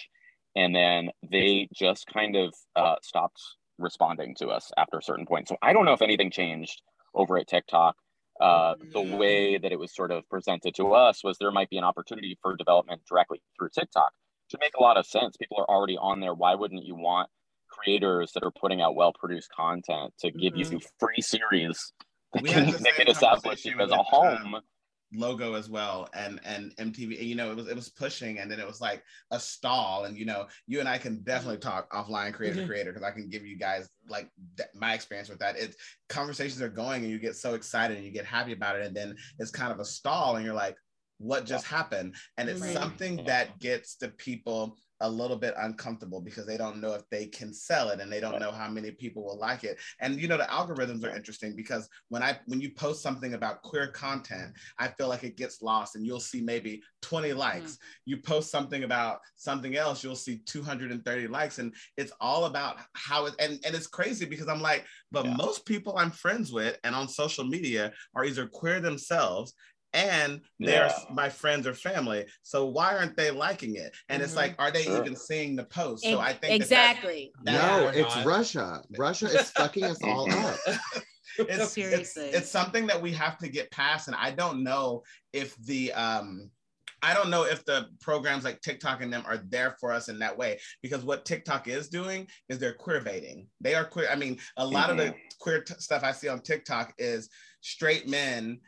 and 0.55 0.75
then 0.75 1.09
they 1.29 1.67
just 1.73 2.07
kind 2.07 2.35
of 2.35 2.53
uh, 2.75 2.95
stopped 3.01 3.41
responding 3.77 4.35
to 4.35 4.47
us 4.47 4.71
after 4.77 4.97
a 4.97 5.03
certain 5.03 5.25
point. 5.25 5.47
So 5.47 5.57
I 5.61 5.73
don't 5.73 5.85
know 5.85 5.93
if 5.93 6.01
anything 6.01 6.31
changed 6.31 6.81
over 7.13 7.37
at 7.37 7.47
TikTok. 7.47 7.95
Uh, 8.39 8.75
the 8.93 9.01
way 9.01 9.57
that 9.57 9.71
it 9.71 9.79
was 9.79 9.95
sort 9.95 10.11
of 10.11 10.27
presented 10.29 10.75
to 10.75 10.93
us 10.93 11.23
was 11.23 11.37
there 11.37 11.51
might 11.51 11.69
be 11.69 11.77
an 11.77 11.85
opportunity 11.85 12.37
for 12.41 12.55
development 12.55 13.01
directly 13.07 13.41
through 13.57 13.69
TikTok. 13.69 14.11
Should 14.51 14.59
make 14.59 14.75
a 14.77 14.83
lot 14.83 14.97
of 14.97 15.05
sense. 15.05 15.37
People 15.37 15.57
are 15.57 15.69
already 15.69 15.97
on 15.97 16.19
there. 16.19 16.33
Why 16.33 16.53
wouldn't 16.53 16.83
you 16.83 16.95
want 16.95 17.29
creators 17.69 18.31
that 18.33 18.43
are 18.43 18.51
putting 18.51 18.81
out 18.81 18.95
well-produced 18.95 19.49
content 19.51 20.13
to 20.19 20.31
give 20.31 20.53
Mhm. 20.53 20.71
you 20.71 20.79
free 20.99 21.21
series 21.21 21.93
that 22.33 22.43
We 22.43 22.49
can, 22.49 22.65
had 22.65 22.73
the 22.73 22.79
that 22.79 22.95
can 22.95 23.07
establish 23.07 23.65
you 23.65 23.79
as 23.79 23.91
a 23.91 24.03
home? 24.03 24.61
Logo 25.13 25.53
as 25.53 25.69
well 25.69 26.09
and 26.13 26.39
and 26.43 26.75
mtv 26.77 27.17
and, 27.19 27.27
you 27.27 27.35
know 27.35 27.51
it 27.51 27.55
was 27.55 27.67
it 27.67 27.75
was 27.75 27.89
pushing 27.89 28.39
and 28.39 28.51
then 28.51 28.59
it 28.59 28.67
was 28.67 28.81
like 28.81 29.03
a 29.31 29.39
stall 29.39 30.05
and 30.05 30.17
you 30.17 30.25
know 30.25 30.45
you 30.67 30.79
and 30.79 30.89
i 30.89 30.97
can 30.97 31.21
definitely 31.23 31.57
talk 31.57 31.89
offline 31.91 32.33
creator 32.33 32.55
to 32.55 32.61
Mhm. 32.63 32.67
creator 32.67 32.91
because 32.91 33.07
i 33.07 33.11
can 33.11 33.29
give 33.29 33.45
you 33.45 33.57
guys 33.57 33.89
like 34.09 34.29
th- 34.57 34.69
my 34.73 34.93
experience 34.93 35.29
with 35.29 35.39
that. 35.39 35.57
It's 35.57 35.75
conversations 36.09 36.61
are 36.61 36.69
going 36.69 37.03
and 37.03 37.11
you 37.11 37.19
get 37.19 37.35
so 37.35 37.53
excited 37.53 37.97
and 37.97 38.05
you 38.05 38.11
get 38.11 38.25
happy 38.25 38.51
about 38.53 38.75
it 38.75 38.85
and 38.85 38.95
then 38.95 39.15
it's 39.39 39.51
kind 39.51 39.71
of 39.71 39.79
a 39.79 39.85
stall 39.85 40.35
and 40.35 40.45
you're 40.45 40.53
like 40.53 40.77
what 41.17 41.45
just 41.45 41.65
happened? 41.65 42.13
And 42.37 42.49
it's 42.49 42.61
Right. 42.61 42.73
something 42.73 43.23
that 43.25 43.57
gets 43.59 43.95
the 43.95 44.09
people 44.09 44.77
a 45.01 45.09
little 45.09 45.37
bit 45.37 45.53
uncomfortable 45.57 46.21
because 46.21 46.45
they 46.45 46.57
don't 46.57 46.79
know 46.81 46.93
if 46.93 47.03
they 47.09 47.25
can 47.27 47.53
sell 47.53 47.89
it 47.89 47.99
and 47.99 48.11
they 48.11 48.19
don't 48.19 48.39
know 48.39 48.51
how 48.51 48.69
many 48.69 48.91
people 48.91 49.23
will 49.23 49.37
like 49.37 49.63
it. 49.63 49.77
And 49.99 50.19
you 50.21 50.27
know 50.27 50.37
the 50.37 50.43
algorithms 50.45 51.03
are 51.03 51.15
interesting 51.15 51.55
because 51.55 51.89
when 52.09 52.23
i 52.23 52.39
when 52.45 52.61
you 52.61 52.71
post 52.71 53.01
something 53.01 53.33
about 53.33 53.61
queer 53.61 53.87
content 53.87 54.53
i 54.79 54.87
feel 54.87 55.07
like 55.07 55.23
it 55.23 55.37
gets 55.37 55.61
lost 55.61 55.95
and 55.95 56.05
you'll 56.05 56.19
see 56.19 56.41
maybe 56.41 56.81
20 57.01 57.33
likes. 57.33 57.73
Mm. 57.73 57.77
You 58.05 58.17
post 58.17 58.49
something 58.51 58.83
about 58.83 59.19
something 59.35 59.75
else 59.75 60.03
you'll 60.03 60.15
see 60.15 60.39
230 60.45 61.27
likes 61.27 61.59
and 61.59 61.73
it's 61.97 62.11
all 62.19 62.45
about 62.45 62.77
how 62.93 63.25
it 63.25 63.35
and, 63.39 63.59
and 63.65 63.75
it's 63.75 63.87
crazy 63.87 64.25
because 64.25 64.47
i'm 64.47 64.61
like 64.61 64.85
but 65.11 65.25
Yeah. 65.25 65.35
most 65.35 65.65
people 65.65 65.97
i'm 65.97 66.11
friends 66.11 66.51
with 66.51 66.77
and 66.83 66.95
on 66.95 67.07
social 67.07 67.43
media 67.43 67.91
are 68.15 68.25
either 68.25 68.47
queer 68.47 68.79
themselves 68.79 69.53
and 69.95 70.41
they're 70.59 70.87
Yeah. 70.87 70.99
my 71.09 71.29
friends 71.29 71.65
or 71.65 71.73
family 71.73 72.25
so 72.43 72.65
why 72.65 72.95
aren't 72.95 73.15
they 73.17 73.31
liking 73.31 73.75
it 73.77 73.95
and 74.09 74.21
it's 74.21 74.33
Mhm. 74.33 74.37
like 74.37 74.55
are 74.59 74.69
they 74.69 74.83
Sure. 74.83 75.01
even 75.01 75.15
seeing 75.15 75.55
the 75.55 75.63
post 75.63 76.03
so 76.03 76.19
i 76.19 76.33
think 76.33 76.41
that 76.41 76.69
that- 76.69 76.91
exactly. 76.97 77.31
that- 77.43 77.53
No, 77.53 77.87
it's 77.89 78.15
not. 78.15 78.25
Russia. 78.25 78.83
Russia 78.97 79.27
is 79.27 79.49
fucking 79.51 79.85
us 79.85 79.97
all 80.03 80.29
up. 80.45 80.59
it's, 81.37 81.71
Seriously. 81.73 82.25
It's, 82.25 82.37
it's 82.37 82.49
something 82.51 82.85
that 82.87 83.01
we 83.01 83.11
have 83.13 83.37
to 83.39 83.47
get 83.49 83.71
past. 83.71 84.07
And 84.07 84.15
I 84.15 84.31
don't 84.31 84.63
know 84.63 85.03
if 85.33 85.55
the 85.57 85.91
um 85.93 86.49
I 87.03 87.13
don't 87.13 87.29
know 87.29 87.43
if 87.43 87.63
the 87.65 87.89
programs 88.01 88.43
like 88.43 88.61
TikTok 88.61 89.01
and 89.01 89.13
them 89.13 89.23
are 89.27 89.37
there 89.37 89.75
for 89.79 89.91
us 89.91 90.07
in 90.09 90.17
that 90.19 90.35
way 90.35 90.59
because 90.81 91.03
what 91.03 91.23
TikTok 91.25 91.67
is 91.67 91.87
doing 91.87 92.27
is 92.49 92.57
they're 92.57 92.73
queer 92.73 93.01
baiting. 93.01 93.47
They 93.61 93.75
are 93.75 93.85
queer. 93.85 94.07
I 94.09 94.15
mean, 94.15 94.39
a 94.57 94.65
lot 94.65 94.89
of 94.89 94.97
the 94.97 95.13
queer 95.39 95.61
t- 95.61 95.75
stuff 95.77 96.03
I 96.03 96.11
see 96.13 96.29
on 96.29 96.39
TikTok 96.39 96.93
is 96.97 97.29
straight 97.61 98.07
men 98.07 98.59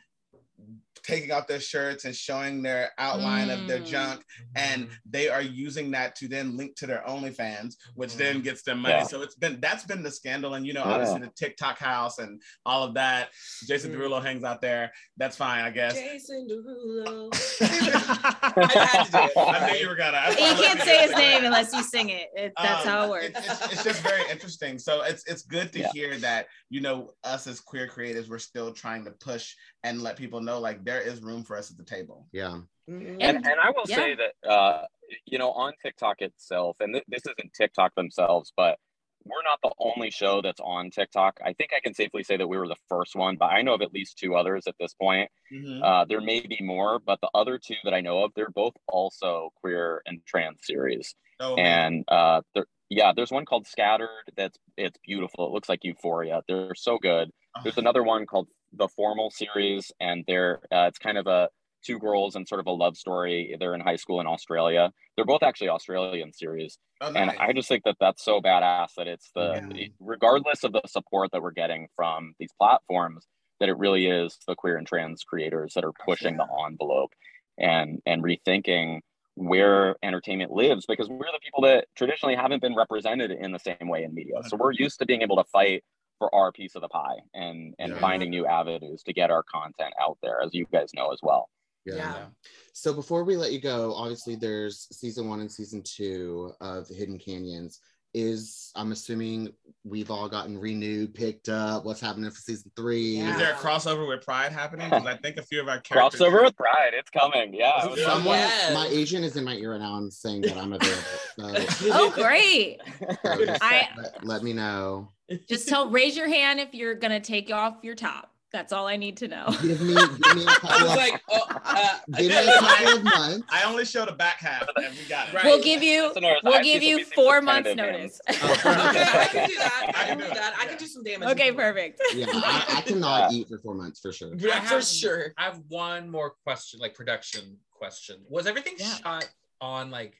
taking 1.02 1.32
off 1.32 1.46
their 1.46 1.60
shirts 1.60 2.04
and 2.04 2.14
showing 2.14 2.62
their 2.62 2.90
outline 2.98 3.50
of 3.50 3.66
their 3.66 3.80
Mm. 3.80 3.86
junk 3.86 4.24
and 4.56 4.88
they 5.08 5.28
are 5.28 5.42
using 5.42 5.90
that 5.92 6.14
to 6.16 6.28
then 6.28 6.56
link 6.56 6.76
to 6.76 6.86
their 6.86 7.02
OnlyFans, 7.06 7.74
which 7.94 8.16
then 8.16 8.40
gets 8.42 8.62
them 8.62 8.80
money. 8.80 8.94
Yeah. 8.94 9.04
So 9.04 9.22
it's 9.22 9.34
been 9.36 9.60
that's 9.60 9.84
been 9.84 10.02
the 10.02 10.10
scandal, 10.10 10.54
and 10.54 10.66
you 10.66 10.72
know, 10.72 10.84
Yeah. 10.84 10.92
obviously 10.94 11.20
the 11.20 11.32
TikTok 11.36 11.78
house 11.78 12.18
and 12.18 12.40
all 12.66 12.82
of 12.84 12.94
that. 12.94 13.30
Jason 13.66 13.92
Mm. 13.92 13.96
Derulo 13.98 14.22
hangs 14.22 14.44
out 14.44 14.60
there. 14.60 14.92
That's 15.16 15.36
fine, 15.36 15.64
I 15.64 15.70
guess. 15.70 15.94
Jason 15.94 16.48
Derulo. 16.50 17.30
I 17.60 18.86
had 18.86 19.04
to 19.04 19.10
do 19.10 19.18
it. 19.18 19.32
I 19.36 19.70
knew 19.72 19.78
you 19.78 19.88
were 19.88 19.94
gonna. 19.96 20.16
I 20.18 20.30
You 20.30 20.36
can't 20.36 20.80
say 20.80 20.98
his 21.02 21.10
it's 21.10 21.12
like- 21.14 21.22
name 21.22 21.44
unless 21.44 21.72
you 21.72 21.82
sing 21.82 22.10
it. 22.10 22.28
it 22.36 22.52
that's 22.60 22.86
um, 22.86 22.92
how 22.92 23.04
it 23.04 23.10
works. 23.10 23.26
It's, 23.26 23.38
it's, 23.62 23.72
it's 23.72 23.84
just 23.84 24.02
very 24.02 24.22
interesting. 24.30 24.78
So 24.78 25.02
it's 25.02 25.24
it's 25.26 25.42
good 25.42 25.72
to 25.72 25.80
Yeah. 25.80 25.90
hear 25.92 26.18
that 26.18 26.46
you 26.70 26.80
know 26.80 27.12
us 27.24 27.46
as 27.46 27.60
queer 27.60 27.86
creators, 27.86 28.28
we're 28.28 28.38
still 28.38 28.72
trying 28.72 29.04
to 29.04 29.10
push 29.12 29.54
and 29.84 30.02
let 30.02 30.16
people 30.16 30.40
know 30.40 30.58
like 30.58 30.84
there 30.88 31.00
is 31.00 31.22
room 31.22 31.44
for 31.44 31.56
us 31.56 31.70
at 31.70 31.76
the 31.76 31.84
table. 31.84 32.26
Yeah. 32.32 32.60
Mhm. 32.88 33.18
and, 33.20 33.36
and 33.36 33.60
I 33.62 33.70
will 33.70 33.84
yeah. 33.86 33.96
say 33.96 34.14
that 34.14 34.48
uh, 34.48 34.86
you 35.26 35.38
know 35.38 35.50
on 35.52 35.74
TikTok 35.82 36.22
itself, 36.22 36.76
and 36.80 36.94
th- 36.94 37.04
this 37.08 37.22
isn't 37.26 37.52
TikTok 37.52 37.94
themselves, 37.94 38.52
but 38.56 38.78
we're 39.24 39.42
not 39.42 39.58
the 39.62 39.72
only 39.78 40.10
show 40.10 40.40
that's 40.40 40.60
on 40.60 40.90
TikTok. 40.90 41.40
I 41.44 41.52
think 41.52 41.72
I 41.76 41.80
can 41.80 41.92
safely 41.92 42.22
say 42.22 42.38
that 42.38 42.48
we 42.48 42.56
were 42.56 42.68
the 42.68 42.82
first 42.88 43.14
one, 43.14 43.36
but 43.36 43.46
I 43.46 43.60
know 43.60 43.74
of 43.74 43.82
at 43.82 43.92
least 43.92 44.16
two 44.16 44.34
others 44.34 44.66
at 44.66 44.76
this 44.80 44.94
point. 44.94 45.30
Mhm. 45.52 45.82
Uh, 45.82 46.06
there 46.06 46.22
may 46.22 46.40
be 46.40 46.58
more, 46.62 46.98
but 46.98 47.20
the 47.20 47.28
other 47.34 47.58
two 47.58 47.74
that 47.84 47.92
I 47.92 48.00
know 48.00 48.24
of, 48.24 48.32
they're 48.34 48.48
both 48.48 48.74
also 48.86 49.50
queer 49.60 50.00
and 50.06 50.24
trans 50.24 50.60
series. 50.62 51.14
Oh, 51.40 51.56
and 51.56 52.04
uh, 52.08 52.40
there, 52.54 52.66
yeah, 52.88 53.12
there's 53.14 53.30
one 53.30 53.44
called 53.44 53.66
Scattered. 53.66 54.32
That's 54.34 54.56
it's 54.78 54.98
beautiful. 55.04 55.46
It 55.48 55.52
looks 55.52 55.68
like 55.68 55.84
Euphoria. 55.84 56.42
They're 56.48 56.74
so 56.74 56.96
good. 56.96 57.30
There's 57.62 57.76
another 57.78 58.02
one 58.04 58.24
called 58.24 58.48
the 58.72 58.88
Formal 58.88 59.30
series, 59.30 59.92
and 60.00 60.24
they're 60.26 60.60
uh, 60.72 60.86
it's 60.88 60.98
kind 60.98 61.18
of 61.18 61.26
a 61.26 61.48
two 61.84 61.98
girls 61.98 62.34
and 62.36 62.46
sort 62.48 62.60
of 62.60 62.66
a 62.66 62.72
love 62.72 62.96
story. 62.96 63.56
They're 63.58 63.74
in 63.74 63.80
high 63.80 63.96
school 63.96 64.20
in 64.20 64.26
Australia. 64.26 64.92
They're 65.16 65.24
both 65.24 65.42
actually 65.42 65.68
Australian 65.70 66.32
series, 66.32 66.78
Oh, 67.00 67.12
and. 67.14 67.30
I 67.38 67.52
just 67.52 67.68
think 67.68 67.84
that 67.84 67.96
that's 68.00 68.24
so 68.24 68.40
badass 68.40 68.94
that 68.96 69.06
it's 69.08 69.30
the 69.34 69.62
Yeah. 69.74 69.86
regardless 70.00 70.64
of 70.64 70.72
the 70.72 70.82
support 70.86 71.30
that 71.32 71.42
we're 71.42 71.52
getting 71.52 71.88
from 71.96 72.34
these 72.38 72.50
platforms, 72.58 73.26
that 73.60 73.68
it 73.68 73.76
really 73.78 74.06
is 74.06 74.38
the 74.46 74.54
queer 74.54 74.76
and 74.76 74.86
trans 74.86 75.22
creators 75.24 75.74
that 75.74 75.84
are 75.84 75.92
pushing 76.04 76.36
the 76.36 76.46
envelope. 76.66 77.12
and 77.58 78.00
and 78.06 78.22
rethinking 78.22 79.00
where 79.34 79.96
entertainment 80.02 80.50
lives 80.52 80.84
because 80.86 81.08
we're 81.08 81.30
the 81.32 81.40
people 81.42 81.62
that 81.62 81.86
traditionally 81.96 82.34
haven't 82.34 82.60
been 82.60 82.74
represented 82.74 83.30
in 83.30 83.52
the 83.52 83.58
same 83.58 83.88
way 83.88 84.02
in 84.02 84.12
media. 84.14 84.42
So 84.44 84.56
we're 84.56 84.72
used 84.72 84.98
to 84.98 85.06
being 85.06 85.22
able 85.22 85.36
to 85.36 85.44
fight 85.44 85.84
for 86.18 86.34
our 86.34 86.52
piece 86.52 86.74
of 86.74 86.82
the 86.82 86.88
pie 86.88 87.16
and 87.34 87.74
and 87.78 87.92
Yeah. 87.92 87.98
finding 88.00 88.30
new 88.30 88.46
avenues 88.46 89.02
to 89.04 89.12
get 89.12 89.30
our 89.30 89.42
content 89.44 89.94
out 90.00 90.18
there, 90.22 90.40
as 90.42 90.52
you 90.54 90.66
guys 90.72 90.92
know 90.94 91.12
as 91.12 91.20
well. 91.22 91.48
Yeah. 91.86 92.26
So 92.74 92.92
before 92.92 93.24
we 93.24 93.36
let 93.36 93.52
you 93.52 93.60
go, 93.60 93.94
obviously 93.94 94.34
there's 94.36 94.86
season 94.92 95.28
one 95.28 95.40
and 95.40 95.50
season 95.50 95.82
two 95.82 96.52
of 96.60 96.86
Hidden 96.88 97.18
Canyons. 97.18 97.80
Is 98.14 98.72
I'm 98.74 98.90
assuming 98.90 99.52
we've 99.84 100.10
all 100.10 100.30
gotten 100.30 100.58
renewed, 100.58 101.14
picked 101.14 101.50
up. 101.50 101.84
What's 101.84 102.00
happening 102.00 102.30
for 102.30 102.40
season 102.40 102.70
three? 102.74 103.18
Yeah. 103.18 103.32
Is 103.32 103.38
there 103.38 103.52
a 103.52 103.56
crossover 103.56 104.08
with 104.08 104.24
Pride 104.24 104.50
happening? 104.50 104.88
Because 104.88 105.06
I 105.06 105.16
think 105.18 105.36
a 105.36 105.42
few 105.42 105.60
of 105.60 105.68
our 105.68 105.78
characters. 105.80 106.18
Crossover 106.18 106.42
with 106.42 106.56
Pride, 106.56 106.92
it's 106.94 107.10
coming. 107.10 107.52
Yeah. 107.52 107.86
it 107.86 107.98
Someone, 107.98 108.38
Yes. 108.38 108.72
my 108.74 108.86
agent 108.86 109.26
is 109.26 109.36
in 109.36 109.44
my 109.44 109.54
ear 109.56 109.72
right 109.72 109.80
now 109.80 109.98
and 109.98 110.10
saying 110.12 110.40
that 110.42 110.56
I'm 110.56 110.72
available. 110.72 111.02
So, 111.38 111.90
Oh, 111.92 112.10
great. 112.10 112.80
so 112.98 113.16
I- 113.60 113.88
let, 113.98 114.24
let 114.24 114.42
me 114.42 114.54
know. 114.54 115.12
Just 115.48 115.68
tell, 115.68 115.90
raise 115.90 116.16
your 116.16 116.28
hand 116.28 116.60
if 116.60 116.74
you're 116.74 116.94
going 116.94 117.10
to 117.10 117.20
take 117.20 117.50
off 117.50 117.76
your 117.82 117.94
top. 117.94 118.32
That's 118.50 118.72
all 118.72 118.86
I 118.86 118.96
need 118.96 119.18
to 119.18 119.28
know. 119.28 119.44
Give 119.60 119.78
me, 119.82 119.94
give 119.94 120.36
me 120.36 120.44
a 120.44 120.48
I 120.48 120.54
couple 120.54 120.70
was 120.70 120.90
of, 120.92 120.96
like, 120.96 121.22
oh, 121.30 121.60
uh, 121.66 121.98
give 122.16 122.28
me 122.28 122.34
a 122.34 122.44
couple 122.58 122.96
of 122.96 123.04
months. 123.04 123.46
I 123.50 123.64
only 123.64 123.84
show 123.84 124.06
the 124.06 124.12
back 124.12 124.38
half, 124.38 124.66
and 124.76 124.86
we 124.96 125.06
got 125.06 125.28
it. 125.28 125.34
Right. 125.34 125.44
We'll 125.44 125.62
give 125.62 125.82
you, 125.82 126.08
Listeners, 126.08 126.36
we'll 126.42 126.62
give 126.62 126.82
you 126.82 127.04
four 127.14 127.42
months 127.42 127.74
notice. 127.76 128.18
okay, 128.30 128.38
I 128.40 129.28
can 129.30 129.48
do 129.48 129.54
that. 129.58 129.92
I 129.94 130.00
I 130.02 130.06
can 130.06 130.08
can 130.08 130.18
do 130.18 130.24
do 130.28 130.34
that. 130.34 130.54
I 130.58 130.64
can 130.66 130.78
do 130.78 130.86
some 130.86 131.04
damage. 131.04 131.28
okay, 131.28 131.52
perfect. 131.52 132.00
Yeah, 132.14 132.24
I, 132.30 132.76
I 132.78 132.80
cannot 132.80 133.32
eat 133.34 133.48
for 133.48 133.58
four 133.58 133.74
months 133.74 134.00
for 134.00 134.12
sure. 134.12 134.32
Yeah, 134.38 134.60
for 134.60 134.80
sure. 134.80 135.34
I 135.36 135.44
have 135.44 135.60
one 135.68 136.08
more 136.08 136.30
question, 136.42 136.80
like 136.80 136.94
production 136.94 137.58
question. 137.70 138.16
Was 138.30 138.46
everything 138.46 138.76
Yeah. 138.78 138.94
shot 138.94 139.28
on 139.60 139.90
like 139.90 140.14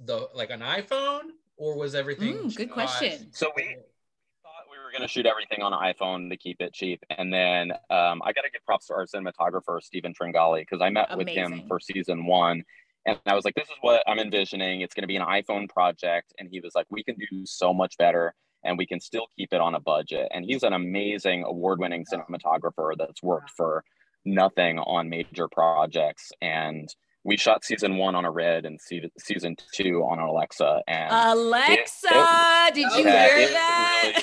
the 0.00 0.28
like 0.34 0.48
an 0.48 0.60
iPhone, 0.60 1.32
or 1.58 1.76
was 1.76 1.94
everything? 1.94 2.34
Mm, 2.38 2.56
good 2.56 2.70
question. 2.70 3.28
So 3.32 3.52
we 3.54 3.76
were 4.88 4.92
going 4.98 5.06
to 5.06 5.12
shoot 5.12 5.26
everything 5.26 5.62
on 5.62 5.72
iPhone 5.72 6.30
to 6.30 6.36
keep 6.36 6.60
it 6.60 6.72
cheap. 6.72 7.02
And 7.10 7.32
then 7.32 7.72
um, 7.90 8.22
I 8.24 8.32
got 8.32 8.42
to 8.42 8.50
give 8.50 8.64
props 8.64 8.86
to 8.86 8.94
our 8.94 9.06
cinematographer, 9.06 9.82
Stephen 9.82 10.14
Tringali, 10.14 10.60
because 10.60 10.80
I 10.80 10.88
met 10.88 11.14
with 11.16 11.28
him 11.28 11.64
for 11.68 11.78
season 11.78 12.24
one. 12.24 12.62
And 13.04 13.18
I 13.26 13.34
was 13.34 13.44
like, 13.44 13.54
this 13.54 13.68
is 13.68 13.76
what 13.82 14.02
I'm 14.06 14.18
envisioning. 14.18 14.80
It's 14.80 14.94
going 14.94 15.02
to 15.02 15.08
be 15.08 15.16
an 15.16 15.22
iPhone 15.22 15.68
project. 15.68 16.32
And 16.38 16.48
he 16.50 16.60
was 16.60 16.72
like, 16.74 16.86
we 16.90 17.02
can 17.02 17.16
do 17.16 17.44
so 17.44 17.74
much 17.74 17.96
better 17.98 18.34
and 18.64 18.76
we 18.78 18.86
can 18.86 19.00
still 19.00 19.26
keep 19.36 19.52
it 19.52 19.60
on 19.60 19.74
a 19.74 19.80
budget. 19.80 20.28
And 20.32 20.44
he's 20.44 20.62
an 20.62 20.72
amazing 20.72 21.44
award 21.44 21.80
winning 21.80 22.04
cinematographer 22.10 22.94
that's 22.98 23.22
worked 23.22 23.50
for 23.50 23.84
nothing 24.24 24.78
on 24.78 25.08
major 25.08 25.48
projects. 25.48 26.32
And 26.40 26.88
we 27.24 27.36
shot 27.36 27.64
season 27.64 27.96
one 27.96 28.14
on 28.14 28.24
a 28.24 28.30
Red 28.30 28.64
and 28.64 28.80
season 28.80 29.56
two 29.72 30.02
on 30.02 30.18
an 30.18 30.24
Alexa. 30.26 30.82
And 30.86 31.10
Alexa, 31.12 32.70
did 32.74 32.90
you 32.96 33.04
Yeah, 33.04 33.28
hear 33.28 33.38
it 33.38 33.50
that? 33.52 34.22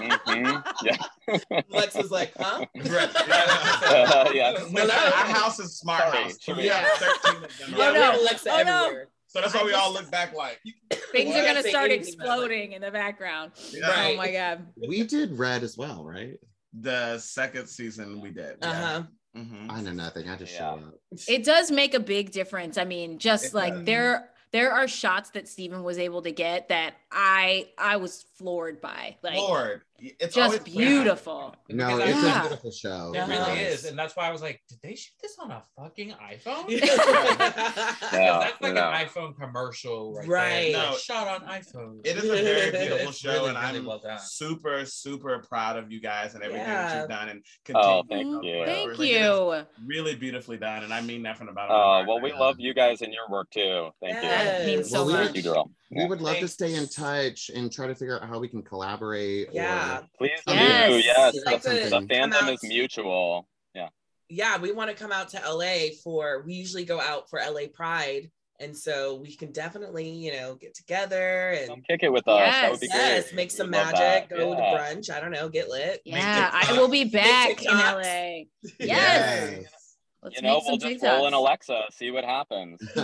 Mhm, 0.00 0.64
yeah. 0.84 1.60
Lex 1.70 1.94
was 1.94 2.10
like, 2.10 2.32
huh? 2.38 2.64
Uh, 2.76 4.30
yeah. 4.34 4.52
No, 4.70 4.84
no, 4.86 4.92
our 4.94 5.26
house 5.26 5.58
is 5.58 5.76
smart 5.78 6.02
Sorry, 6.04 6.22
house. 6.24 6.38
should 6.40 6.56
we- 6.56 6.64
We 6.64 6.68
have 6.68 6.86
13 6.98 7.44
of 7.44 7.58
them. 7.58 7.70
Yeah, 7.70 7.76
Oh, 7.88 7.92
we 7.92 7.98
no. 7.98 8.02
have 8.02 8.20
Alexa 8.20 8.50
Oh, 8.50 8.62
no. 8.62 8.92
So 9.28 9.40
that's 9.40 9.54
why 9.54 9.64
we 9.64 9.72
all 9.72 9.92
look 9.92 10.10
back 10.10 10.34
like. 10.34 10.60
Things 11.12 11.30
Well, 11.30 11.40
are 11.40 11.52
going 11.52 11.62
to 11.62 11.68
start 11.68 11.90
anything 11.90 12.14
about, 12.14 12.26
like- 12.28 12.36
exploding 12.38 12.72
in 12.72 12.82
the 12.82 12.90
background. 12.90 13.52
Yeah. 13.72 13.88
Right. 13.88 14.14
Oh 14.14 14.16
my 14.16 14.30
God. 14.30 14.66
We 14.88 15.02
did 15.04 15.36
red 15.38 15.62
as 15.62 15.76
well, 15.76 16.04
right? 16.04 16.34
The 16.80 17.18
second 17.18 17.66
season 17.68 18.20
we 18.20 18.30
did. 18.30 18.56
Uh 18.62 18.72
huh. 18.72 19.02
Mhm. 19.36 19.66
I 19.70 19.80
know 19.82 19.92
nothing. 19.92 20.28
I 20.28 20.36
just 20.36 20.52
Yeah. 20.52 20.58
show 20.58 20.86
up. 20.86 20.94
It 21.28 21.44
does 21.44 21.70
make 21.70 21.94
a 21.94 22.00
big 22.00 22.30
difference. 22.30 22.78
I 22.78 22.84
mean, 22.84 23.18
just 23.18 23.46
It 23.46 23.54
like 23.54 23.74
does. 23.74 23.84
there 23.84 24.30
there 24.52 24.70
are 24.70 24.86
shots 24.86 25.30
that 25.30 25.48
Stephen 25.48 25.82
was 25.82 25.98
able 25.98 26.22
to 26.22 26.30
get 26.30 26.68
that 26.68 26.94
I 27.10 27.70
I 27.76 27.96
was 27.96 28.24
floored 28.38 28.80
by. 28.80 29.16
Like 29.22 29.36
Lord, 29.36 29.82
it's 29.98 30.34
just 30.34 30.64
beautiful. 30.64 31.54
No, 31.70 31.96
Because 31.96 32.10
it's 32.10 32.24
a 32.36 32.40
beautiful 32.40 32.70
show. 32.72 33.12
It 33.14 33.28
really 33.28 33.60
is, 33.60 33.84
and 33.84 33.98
that's 33.98 34.16
why 34.16 34.28
I 34.28 34.32
was 34.32 34.42
like, 34.42 34.60
did 34.68 34.78
they 34.82 34.94
shoot 34.94 35.14
this 35.22 35.36
on 35.40 35.50
a 35.50 35.62
fucking 35.78 36.10
iPhone? 36.10 36.64
Yeah, 36.68 36.80
Because 36.84 38.00
that's 38.10 38.60
like 38.60 38.74
no. 38.74 38.90
an 38.90 39.06
iPhone 39.06 39.36
commercial, 39.38 40.14
right? 40.14 40.26
Right. 40.28 40.72
There. 40.72 40.82
No. 40.82 40.90
Like, 40.90 40.98
shot 40.98 41.28
on 41.28 41.48
iPhone. 41.48 42.00
It 42.04 42.16
is 42.16 42.24
a 42.24 42.28
very 42.42 42.70
beautiful 42.70 43.12
show, 43.12 43.30
really, 43.32 43.48
and 43.50 43.58
really 43.58 43.78
I'm 43.78 43.84
well 43.86 43.98
done. 44.00 44.18
super, 44.20 44.84
super 44.84 45.38
proud 45.48 45.76
of 45.76 45.90
you 45.92 46.00
guys 46.00 46.34
and 46.34 46.42
everything 46.42 46.66
that 46.66 46.98
you've 47.00 47.08
done 47.08 47.28
and 47.28 47.44
continue. 47.64 47.88
Oh, 47.88 48.02
thank 48.08 48.44
you. 48.44 48.62
Thank 48.64 48.98
Like, 48.98 49.08
you. 49.08 49.62
Really 49.86 50.14
beautifully 50.16 50.56
done, 50.58 50.82
and 50.84 50.92
I 50.92 51.00
mean 51.00 51.22
that 51.22 51.38
from 51.38 51.46
the 51.46 51.52
bottom. 51.52 51.74
of 51.74 51.78
my 51.78 52.00
Uh, 52.00 52.06
well, 52.06 52.20
we 52.20 52.32
love 52.32 52.56
you 52.58 52.74
guys 52.74 53.00
and 53.02 53.12
your 53.12 53.28
work 53.30 53.50
too. 53.50 53.90
Thank 54.02 54.16
you. 54.16 54.20
That 54.22 54.66
means 54.66 54.90
so 54.90 54.98
Well, 54.98 55.06
we 55.06 55.12
much. 55.12 55.24
Thank 55.26 55.36
you, 55.36 55.42
girl. 55.42 55.70
We 55.90 56.00
Yeah. 56.02 56.08
would 56.08 56.20
love 56.20 56.38
to 56.38 56.48
stay 56.48 56.74
in 56.74 56.88
touch 56.88 57.50
and 57.54 57.70
try 57.72 57.86
to 57.86 57.94
figure 57.94 58.16
out 58.20 58.23
how 58.26 58.38
we 58.38 58.48
can 58.48 58.62
collaborate. 58.62 59.48
Yeah. 59.52 59.98
Or, 59.98 60.08
Please 60.18 60.40
Yes. 60.46 60.90
do. 60.90 60.98
Yes. 60.98 61.36
Like 61.46 61.62
the, 61.62 61.70
the 61.70 62.06
fandom 62.14 62.52
is 62.52 62.62
mutual. 62.62 63.48
Yeah. 63.74 63.88
yeah, 64.28 64.58
we 64.58 64.72
want 64.72 64.90
to 64.90 64.96
come 64.96 65.12
out 65.12 65.28
to 65.30 65.40
LA 65.48 65.90
for 66.02 66.42
we 66.46 66.54
usually 66.54 66.84
go 66.84 67.00
out 67.00 67.28
for 67.30 67.38
LA 67.40 67.66
Pride. 67.72 68.30
And 68.60 68.76
so 68.76 69.16
we 69.16 69.34
can 69.34 69.50
definitely, 69.50 70.08
you 70.08 70.32
know, 70.32 70.54
get 70.54 70.74
together 70.76 71.56
Come 71.66 71.74
and 71.78 71.86
kick 71.88 72.04
it 72.04 72.12
with 72.12 72.26
us. 72.28 72.38
That 72.38 72.70
would 72.70 72.78
be 72.80 72.86
great. 72.88 72.96
yes, 72.98 73.24
great. 73.24 73.34
make 73.34 73.50
We 73.50 73.56
some 73.56 73.66
would 73.66 73.72
magic, 73.72 74.30
go 74.30 74.52
Yeah. 74.52 74.54
to 74.54 74.62
brunch. 74.78 75.10
I 75.10 75.18
don't 75.20 75.32
know, 75.32 75.48
get 75.48 75.68
lit. 75.68 76.00
Yeah, 76.04 76.50
TikToks. 76.52 76.70
I 76.70 76.78
will 76.80 76.88
be 76.88 77.04
back 77.04 77.62
in 77.64 77.72
LA. 77.72 78.44
Yes. 78.78 79.58
Yes. 79.60 79.83
Let's 80.24 80.36
You 80.36 80.42
know, 80.42 80.54
make 80.54 80.64
we'll 80.64 80.80
some 80.80 80.90
just 80.90 81.04
roll 81.04 81.26
in 81.26 81.34
Alexa, 81.34 81.82
see 81.92 82.10
what 82.10 82.24
happens. 82.24 82.80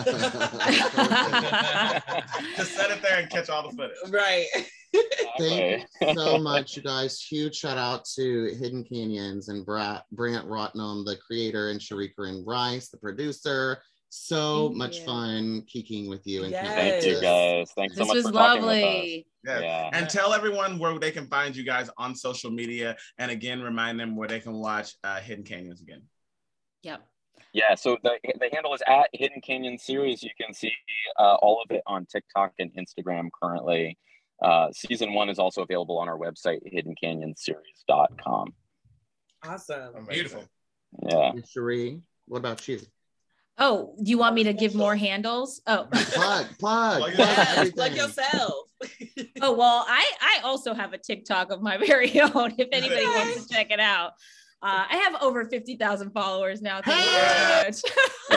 Just 2.56 2.74
set 2.74 2.90
it 2.90 3.02
there 3.02 3.18
and 3.18 3.28
catch 3.30 3.50
all 3.50 3.68
the 3.68 3.76
footage. 3.76 3.96
Right. 4.08 4.46
Thank 5.38 5.84
you 6.00 6.14
so 6.14 6.38
much, 6.42 6.76
you 6.76 6.82
guys. 6.82 7.20
Huge 7.20 7.54
shout 7.54 7.76
out 7.78 8.06
to 8.16 8.54
Hidden 8.58 8.84
Canyons 8.84 9.48
and 9.50 9.64
Brat, 9.66 10.04
Brant 10.12 10.46
Rotnem, 10.46 11.04
the 11.04 11.16
creator, 11.16 11.68
and 11.70 11.80
Cherie 11.80 12.08
Corinne 12.08 12.42
Rice, 12.46 12.88
the 12.88 12.96
producer. 12.96 13.82
So 14.08 14.68
Thank 14.68 14.78
much 14.78 14.98
you. 15.00 15.04
fun 15.04 15.62
kicking 15.72 16.08
with 16.08 16.26
you. 16.26 16.42
And 16.44 16.50
Yes. 16.52 16.74
Thank 16.74 17.04
you 17.04 17.20
guys. 17.20 17.70
Thanks 17.76 17.94
so 17.96 18.00
This 18.00 18.08
much 18.08 18.14
was 18.16 18.26
for 18.26 18.32
talking 18.32 18.62
with 18.62 18.70
us. 18.78 18.82
lovely. 18.82 19.26
Yeah. 19.46 19.60
Yeah. 19.60 19.90
And 19.92 20.08
tell 20.08 20.32
everyone 20.32 20.78
where 20.78 20.98
they 20.98 21.10
can 21.12 21.26
find 21.28 21.54
you 21.54 21.64
guys 21.64 21.88
on 21.96 22.16
social 22.16 22.50
media. 22.50 22.96
And 23.18 23.30
again, 23.30 23.60
remind 23.62 24.00
them 24.00 24.16
where 24.16 24.26
they 24.26 24.40
can 24.40 24.54
watch 24.54 24.94
uh, 25.04 25.20
Hidden 25.20 25.44
Canyons 25.44 25.80
again. 25.82 26.02
Yep. 26.82 27.00
Yeah, 27.52 27.74
so 27.74 27.96
the, 28.04 28.12
the 28.22 28.48
handle 28.52 28.74
is 28.74 28.82
at 28.86 29.08
Hidden 29.12 29.40
Canyon 29.40 29.76
Series. 29.78 30.22
You 30.22 30.30
can 30.40 30.54
see 30.54 30.72
uh, 31.18 31.34
all 31.36 31.60
of 31.64 31.74
it 31.74 31.82
on 31.86 32.06
TikTok 32.06 32.52
and 32.58 32.70
Instagram 32.74 33.28
currently. 33.42 33.98
Uh, 34.42 34.68
season 34.72 35.12
one 35.14 35.28
is 35.28 35.38
also 35.38 35.62
available 35.62 35.98
on 35.98 36.08
our 36.08 36.16
website, 36.16 36.60
hiddencanyonseries.com. 36.72 38.54
Awesome. 39.44 40.06
Beautiful. 40.08 40.44
Yeah. 41.08 41.30
And 41.30 41.46
Cherie, 41.46 42.00
what 42.26 42.38
about 42.38 42.66
you? 42.68 42.80
Oh, 43.58 43.94
do 44.02 44.10
you 44.10 44.16
want 44.18 44.34
me 44.34 44.44
to 44.44 44.52
give 44.52 44.74
more 44.74 44.96
handles? 44.96 45.60
Oh. 45.66 45.86
Plug, 45.90 46.06
plug, 46.06 46.46
Plug 46.58 47.12
plug 47.14 47.18
Yes, 47.18 47.56
everything. 47.58 47.78
like 47.78 47.96
yourself. 47.96 48.52
Oh 49.42 49.52
well, 49.52 49.84
I 49.86 50.10
I 50.20 50.40
also 50.44 50.72
have 50.72 50.94
a 50.94 50.98
TikTok 50.98 51.52
of 51.52 51.60
my 51.60 51.76
very 51.76 52.18
own. 52.20 52.54
If 52.56 52.68
anybody 52.72 53.04
wants 53.04 53.46
to 53.46 53.54
check 53.54 53.70
it 53.70 53.80
out, 53.80 54.12
uh, 54.62 54.84
I 54.90 54.96
have 54.96 55.22
over 55.22 55.44
fifty 55.46 55.76
thousand 55.76 56.10
followers 56.12 56.60
now. 56.62 56.80
Thank 56.82 57.04
you 57.04 57.10
very 57.18 57.64
much. 57.64 57.82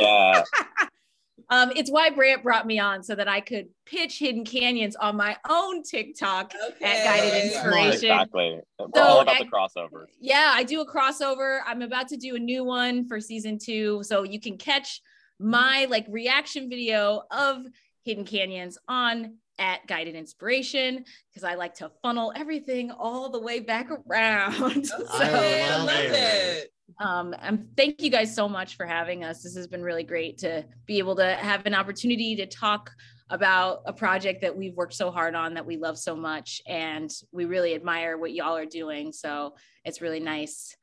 Yeah. 0.02 0.44
um, 1.50 1.72
it's 1.76 1.92
why 1.92 2.10
Brant 2.10 2.44
brought 2.44 2.66
me 2.66 2.80
on 2.80 3.04
so 3.04 3.14
that 3.16 3.28
I 3.28 3.42
could 3.42 3.68
pitch 3.86 4.20
Hidden 4.20 4.46
Canyons 4.46 4.96
on 4.96 5.18
my 5.18 5.38
own 5.50 5.84
TikTok 5.84 6.54
at 6.82 7.04
Guided 7.04 7.44
Inspiration. 7.46 7.92
exactly. 7.94 8.60
We're 8.80 8.88
So, 8.96 9.02
all 9.04 9.20
about 9.22 9.38
the 9.40 9.46
I- 9.46 9.50
crossovers. 9.50 10.08
Yeah, 10.20 10.52
I 10.54 10.64
do 10.64 10.82
a 10.82 10.88
crossover. 10.88 11.60
I'm 11.66 11.82
about 11.82 12.08
to 12.10 12.18
do 12.18 12.36
a 12.36 12.40
new 12.40 12.64
one 12.64 13.06
for 13.08 13.20
season 13.20 13.58
two, 13.60 14.02
so 14.04 14.24
you 14.24 14.40
can 14.40 14.58
catch 14.58 15.02
my 15.40 15.86
like 15.90 16.06
reaction 16.10 16.70
video 16.70 17.24
of 17.32 17.64
Hidden 18.04 18.26
Canyons 18.26 18.78
on 18.88 19.36
at 19.60 19.86
Guided 19.88 20.16
Inspiration 20.16 21.06
because 21.30 21.44
I 21.44 21.56
like 21.56 21.76
to 21.76 21.92
funnel 22.02 22.34
everything 22.36 22.92
all 22.92 23.30
the 23.30 23.40
way 23.40 23.60
back 23.60 23.90
around. 23.92 24.88
So, 24.94 25.06
I 25.10 25.70
love 25.78 25.86
love 25.88 26.00
it. 26.00 26.12
it. 26.12 26.74
um, 27.00 27.36
and 27.42 27.68
thank 27.78 28.02
you 28.02 28.10
guys 28.10 28.34
so 28.34 28.50
much 28.50 28.76
for 28.76 28.86
having 28.86 29.24
us. 29.24 29.44
This 29.44 29.56
has 29.56 29.68
been 29.68 29.84
really 29.84 30.04
great 30.04 30.38
to 30.40 30.66
be 30.86 30.98
able 30.98 31.16
to 31.18 31.36
have 31.36 31.66
an 31.66 31.74
opportunity 31.74 32.36
to 32.38 32.46
talk 32.46 32.92
about 33.30 33.82
a 33.86 33.94
project 33.94 34.42
that 34.42 34.56
we've 34.56 34.76
worked 34.76 34.94
so 34.94 35.12
hard 35.12 35.36
on 35.36 35.54
that 35.54 35.66
we 35.66 35.78
love 35.78 35.98
so 35.98 36.16
much, 36.16 36.62
and 36.68 37.12
we 37.32 37.46
really 37.46 37.74
admire 37.74 38.18
what 38.18 38.34
y'all 38.34 38.56
are 38.56 38.66
doing. 38.66 39.12
So 39.12 39.56
it's 39.86 40.02
really 40.02 40.20
nice 40.20 40.76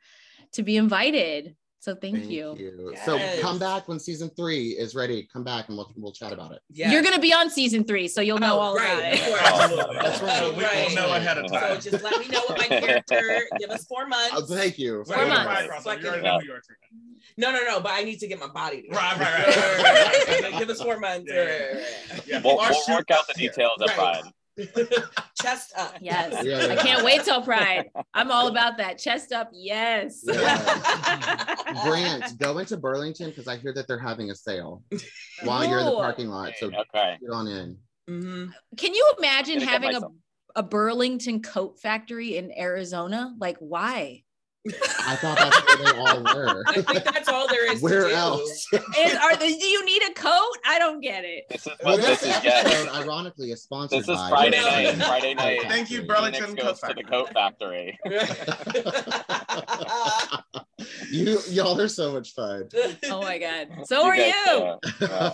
to 0.53 0.63
be 0.63 0.77
invited. 0.77 1.55
So 1.81 1.95
thank, 1.95 2.27
you. 2.27 2.55
So 3.07 3.17
Yes. 3.17 3.41
come 3.41 3.59
back 3.59 3.89
when 3.89 3.99
season 3.99 4.29
three 4.37 4.73
is 4.73 4.95
ready. 4.95 5.27
Come 5.33 5.43
back 5.43 5.69
and 5.69 5.79
we'll 5.79 5.91
we'll 5.97 6.13
chat 6.13 6.31
about 6.31 6.53
it. 6.53 6.61
Yeah. 6.69 6.93
You're 6.93 7.03
gonna 7.03 7.19
be 7.19 7.33
on 7.33 7.49
season 7.49 7.85
three, 7.85 8.07
so 8.07 8.21
you'll 8.21 8.39
know 8.39 8.57
Oh, 8.57 8.61
all 8.61 8.75
right, 8.77 9.15
about 9.15 9.73
of 9.73 9.79
it. 9.79 9.87
Oh, 9.89 9.93
That's 9.95 10.21
right. 10.21 10.37
So 10.37 10.51
we 10.53 10.63
will 10.63 10.95
know 10.95 11.15
ahead 11.15 11.39
of 11.39 11.49
So 11.49 11.91
just 11.91 12.05
let 12.05 12.21
me 12.21 12.29
know 12.29 12.41
what 12.41 12.59
my 12.59 12.67
character. 12.67 13.47
Give 13.59 13.71
us 13.71 13.87
four 13.87 14.03
oh, 14.05 14.09
months. 14.09 14.35
Oh, 14.35 14.43
thank 14.43 14.79
you. 14.79 15.05
Four 15.05 15.17
Right, 15.17 15.29
months. 15.29 15.47
right, 15.47 15.71
right, 15.71 15.83
So 15.83 15.93
You 15.93 16.07
already 16.07 16.23
can- 16.23 16.25
know 16.25 16.41
who. 16.41 16.61
No, 17.39 17.51
no, 17.53 17.63
no. 17.63 17.81
But 17.81 17.93
I 17.93 18.03
need 18.03 18.19
to 18.19 18.27
get 18.27 18.39
my 18.39 18.49
body. 18.49 18.83
together. 18.83 19.01
Right, 19.01 19.19
right, 19.19 19.47
right. 19.47 20.29
Right, 20.29 20.43
right. 20.43 20.59
Give 20.59 20.69
us 20.69 20.83
four 20.83 20.99
months. 21.01 21.31
Yeah, 21.33 21.35
yeah, 21.35 21.43
right, 21.43 21.73
right. 22.13 22.23
Yeah. 22.27 22.43
We'll, 22.45 22.57
we'll 22.59 22.97
work 22.97 23.11
out 23.11 23.27
the 23.27 23.35
details 23.35 23.81
at 23.81 23.97
Right. 23.97 24.23
Pride. 24.57 24.95
Chest 25.41 25.73
up. 25.77 25.95
Yes. 26.01 26.45
Yeah, 26.45 26.67
yeah. 26.67 26.73
I 26.73 26.77
can't 26.77 27.05
wait 27.05 27.23
till 27.25 27.43
Pride. 27.43 27.91
I'm 28.15 28.31
all 28.31 28.49
about 28.49 28.77
that. 28.79 28.99
Chest 28.99 29.33
up, 29.33 29.51
yes. 29.53 30.23
Brant, 31.83 32.25
go 32.39 32.59
into 32.59 32.77
Burlington 32.77 33.31
because 33.31 33.49
I 33.49 33.57
hear 33.57 33.73
that 33.75 33.87
they're 33.89 33.99
having 33.99 34.31
a 34.31 34.35
sale 34.35 34.83
while 35.45 35.65
you're 35.65 35.79
in 35.81 35.87
the 35.87 35.93
parking 35.93 36.29
lot. 36.29 36.53
So 36.59 36.67
Okay. 36.67 37.19
get 37.21 37.31
on 37.31 37.47
in. 37.49 37.79
hmm 38.09 38.47
Can 38.77 38.95
you 38.95 39.13
imagine 39.19 39.61
having 39.61 39.95
a, 39.95 40.01
a 40.57 40.63
Burlington 40.63 41.43
coat 41.43 41.79
factory 41.81 42.37
in 42.37 42.53
Arizona? 42.57 43.35
Like, 43.39 43.57
why? 43.59 44.25
I 45.07 45.17
thought 45.17 45.39
that's 45.39 45.79
where 45.79 45.93
they 45.93 45.99
all 45.99 46.23
were. 46.23 46.63
I 46.67 46.83
think 46.83 47.05
that's 47.05 47.29
all 47.31 47.49
there 47.49 47.73
is. 47.73 47.81
Where 47.81 48.09
to 48.09 48.15
else? 48.15 48.67
Is 48.99 49.15
are 49.17 49.35
the, 49.37 49.47
do 49.47 49.67
you 49.67 49.85
need 49.87 50.03
a 50.03 50.13
coat? 50.13 50.51
I 50.67 50.79
don't 50.79 51.01
get 51.01 51.25
it. 51.25 51.45
This 51.49 51.67
is 51.67 51.73
well, 51.83 51.97
what 51.97 52.05
this 52.07 52.21
this 52.21 52.31
is. 52.31 52.37
episode, 52.45 52.69
Yes. 52.69 52.95
ironically, 52.95 53.53
is 53.53 53.63
sponsored 53.63 54.01
This 54.01 54.09
is 54.09 54.17
by 54.17 54.29
Friday 54.29 54.61
night, 54.61 54.95
Friday 54.97 55.35
night. 55.35 55.63
Thank 55.63 55.91
you, 55.91 56.03
Burlington. 56.03 56.45
Phoenix 56.57 56.63
goes 56.63 56.81
to 56.81 56.93
the 56.95 57.03
Coat 57.05 57.29
coat 57.29 57.35
factory. 57.35 57.99
You 61.11 61.39
y'all 61.49 61.79
are 61.79 61.89
so 61.89 62.13
much 62.13 62.33
fun. 62.33 62.69
Oh 63.05 63.21
my 63.23 63.37
god. 63.39 63.69
So 63.85 64.05
are 64.07 64.17
guys, 64.17 64.33
you. 64.47 64.53
uh, 64.53 64.79
uh, 65.03 65.31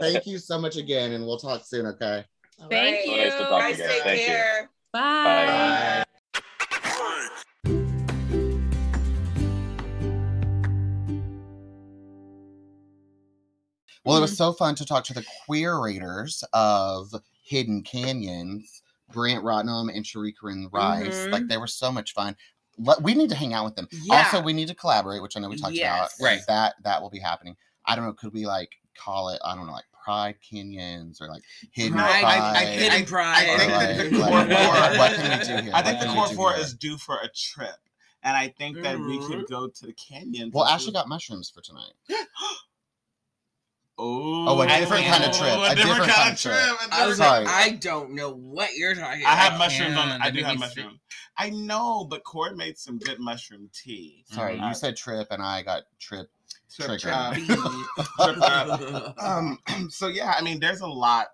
Thank 0.00 0.26
you 0.26 0.38
so 0.38 0.58
much 0.58 0.76
again, 0.76 1.12
and 1.12 1.24
we'll 1.24 1.38
talk 1.38 1.64
soon. 1.64 1.86
Okay. 1.86 2.24
All 2.60 2.68
Thank 2.68 2.96
right. 2.96 3.06
you. 3.06 3.16
Nice 3.16 3.32
to 3.34 3.38
talk 3.38 3.48
to 3.48 3.58
Guys, 3.58 3.78
you 3.78 3.84
guys. 3.84 3.92
take 3.92 4.02
Thank 4.02 4.20
you. 4.22 4.26
care. 4.26 4.70
Bye. 4.92 5.24
Bye. 5.24 6.04
Well, 14.08 14.16
it 14.16 14.20
Mm-hmm. 14.20 14.22
was 14.22 14.36
so 14.38 14.52
fun 14.54 14.74
to 14.76 14.86
talk 14.86 15.04
to 15.04 15.12
the 15.14 15.24
queerators 15.46 16.42
of 16.54 17.14
Hidden 17.42 17.82
Canyons, 17.82 18.82
Brant 19.12 19.44
Rotnem 19.44 19.94
and 19.94 20.02
Sharika 20.04 20.72
Rice. 20.72 21.26
Mhm. 21.26 21.30
Like 21.30 21.46
they 21.48 21.58
were 21.58 21.66
so 21.66 21.92
much 21.92 22.14
fun. 22.14 22.34
We 23.02 23.12
need 23.14 23.28
to 23.28 23.36
hang 23.36 23.52
out 23.52 23.64
with 23.66 23.76
them. 23.76 23.86
Yeah. 23.92 24.16
Also, 24.24 24.40
we 24.40 24.54
need 24.54 24.68
to 24.68 24.74
collaborate, 24.74 25.20
which 25.20 25.36
I 25.36 25.40
know 25.40 25.48
we 25.50 25.56
talked 25.58 25.74
Yes. 25.74 26.16
about. 26.18 26.24
Right. 26.26 26.40
That 26.46 26.76
that 26.84 27.02
will 27.02 27.10
be 27.10 27.18
happening. 27.18 27.56
I 27.84 27.96
don't 27.96 28.06
know. 28.06 28.14
Could 28.14 28.32
we 28.32 28.46
like 28.46 28.70
call 28.96 29.28
it? 29.28 29.40
I 29.44 29.54
don't 29.54 29.66
know, 29.66 29.72
like 29.72 29.84
Pride 30.04 30.36
Canyons 30.40 31.20
or 31.20 31.28
like 31.28 31.42
Hidden 31.72 31.92
Pride- 31.98 32.20
Pride? 32.22 32.40
I- 32.40 32.50
I 32.50 32.64
think- 32.64 32.80
Hidden 32.80 33.02
I 33.02 33.04
pride. 33.04 33.46
think 33.46 33.60
Or, 33.60 33.66
that 33.66 34.10
the 34.10 34.18
like- 34.18 34.30
core 34.30 34.38
like, 34.38 34.58
four- 34.58 34.98
what 34.98 35.12
can 35.16 35.38
we 35.38 35.44
do 35.44 35.56
here? 35.64 35.72
I 35.74 35.76
What 35.76 35.84
think 35.84 36.00
the 36.00 36.06
core 36.14 36.28
four 36.28 36.52
here? 36.54 36.62
is 36.64 36.74
due 36.74 36.96
for 36.96 37.18
a 37.18 37.28
trip. 37.28 37.76
And 38.22 38.36
I 38.36 38.48
think 38.48 38.80
that 38.82 38.98
we 38.98 39.18
Mhm. 39.18 39.26
could 39.26 39.46
go 39.48 39.68
to 39.68 39.86
the 39.86 39.92
canyons. 39.92 40.52
Well, 40.54 40.64
Ashley 40.64 40.92
got 40.92 41.08
mushrooms 41.08 41.50
for 41.50 41.60
tonight. 41.60 41.92
Oh, 44.00 44.48
Oh, 44.48 44.62
a 44.62 44.66
I 44.66 44.78
different 44.80 45.04
kind 45.06 45.24
of 45.24 45.32
trip, 45.36 45.50
oh, 45.52 45.64
a 45.64 45.74
different 45.74 46.10
kind 46.10 46.32
of 46.32 46.40
trip. 46.40 46.54
a 46.54 46.94
I 46.94 47.06
was 47.06 47.16
Sorry. 47.16 47.44
like, 47.44 47.52
I 47.54 47.70
don't 47.76 48.12
know 48.14 48.30
what 48.32 48.74
you're 48.76 48.94
talking 48.94 49.08
I 49.08 49.18
about. 49.20 49.32
I 49.32 49.36
have 49.36 49.58
mushrooms 49.58 49.96
on. 49.96 50.08
can. 50.08 50.22
I 50.22 50.30
do 50.30 50.42
have 50.44 50.58
mushrooms. 50.58 51.00
I 51.36 51.50
know, 51.50 52.04
but 52.08 52.22
Corey 52.24 52.54
made 52.54 52.78
some 52.78 52.98
good 52.98 53.18
mushroom 53.20 53.68
tea. 53.72 54.24
Sorry, 54.30 54.56
Mhm. 54.56 54.68
you 54.68 54.74
said 54.74 54.96
trip, 54.96 55.26
and 55.30 55.42
I 55.42 55.62
got 55.62 55.82
trip. 55.98 56.30
Trip, 56.74 57.00
uh, 57.06 57.34
trip, 57.34 57.58
uh, 58.18 59.12
um, 59.18 59.58
so 59.90 60.08
yeah, 60.08 60.34
I 60.38 60.42
mean, 60.42 60.60
there's 60.60 60.80
a 60.80 60.86
lot 60.86 61.28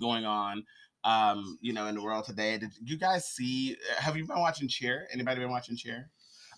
going 0.00 0.24
on, 0.24 0.64
um, 1.04 1.58
you 1.60 1.72
know, 1.72 1.86
in 1.86 1.94
the 1.96 2.02
world 2.02 2.24
today. 2.24 2.58
Did 2.58 2.70
you 2.84 2.96
guys 2.96 3.26
see? 3.28 3.76
Have 3.98 4.16
you 4.16 4.24
been 4.26 4.38
watching 4.40 4.68
Cheer? 4.68 5.08
Anybody 5.12 5.40
been 5.40 5.50
watching 5.50 5.76
Cheer? 5.76 6.10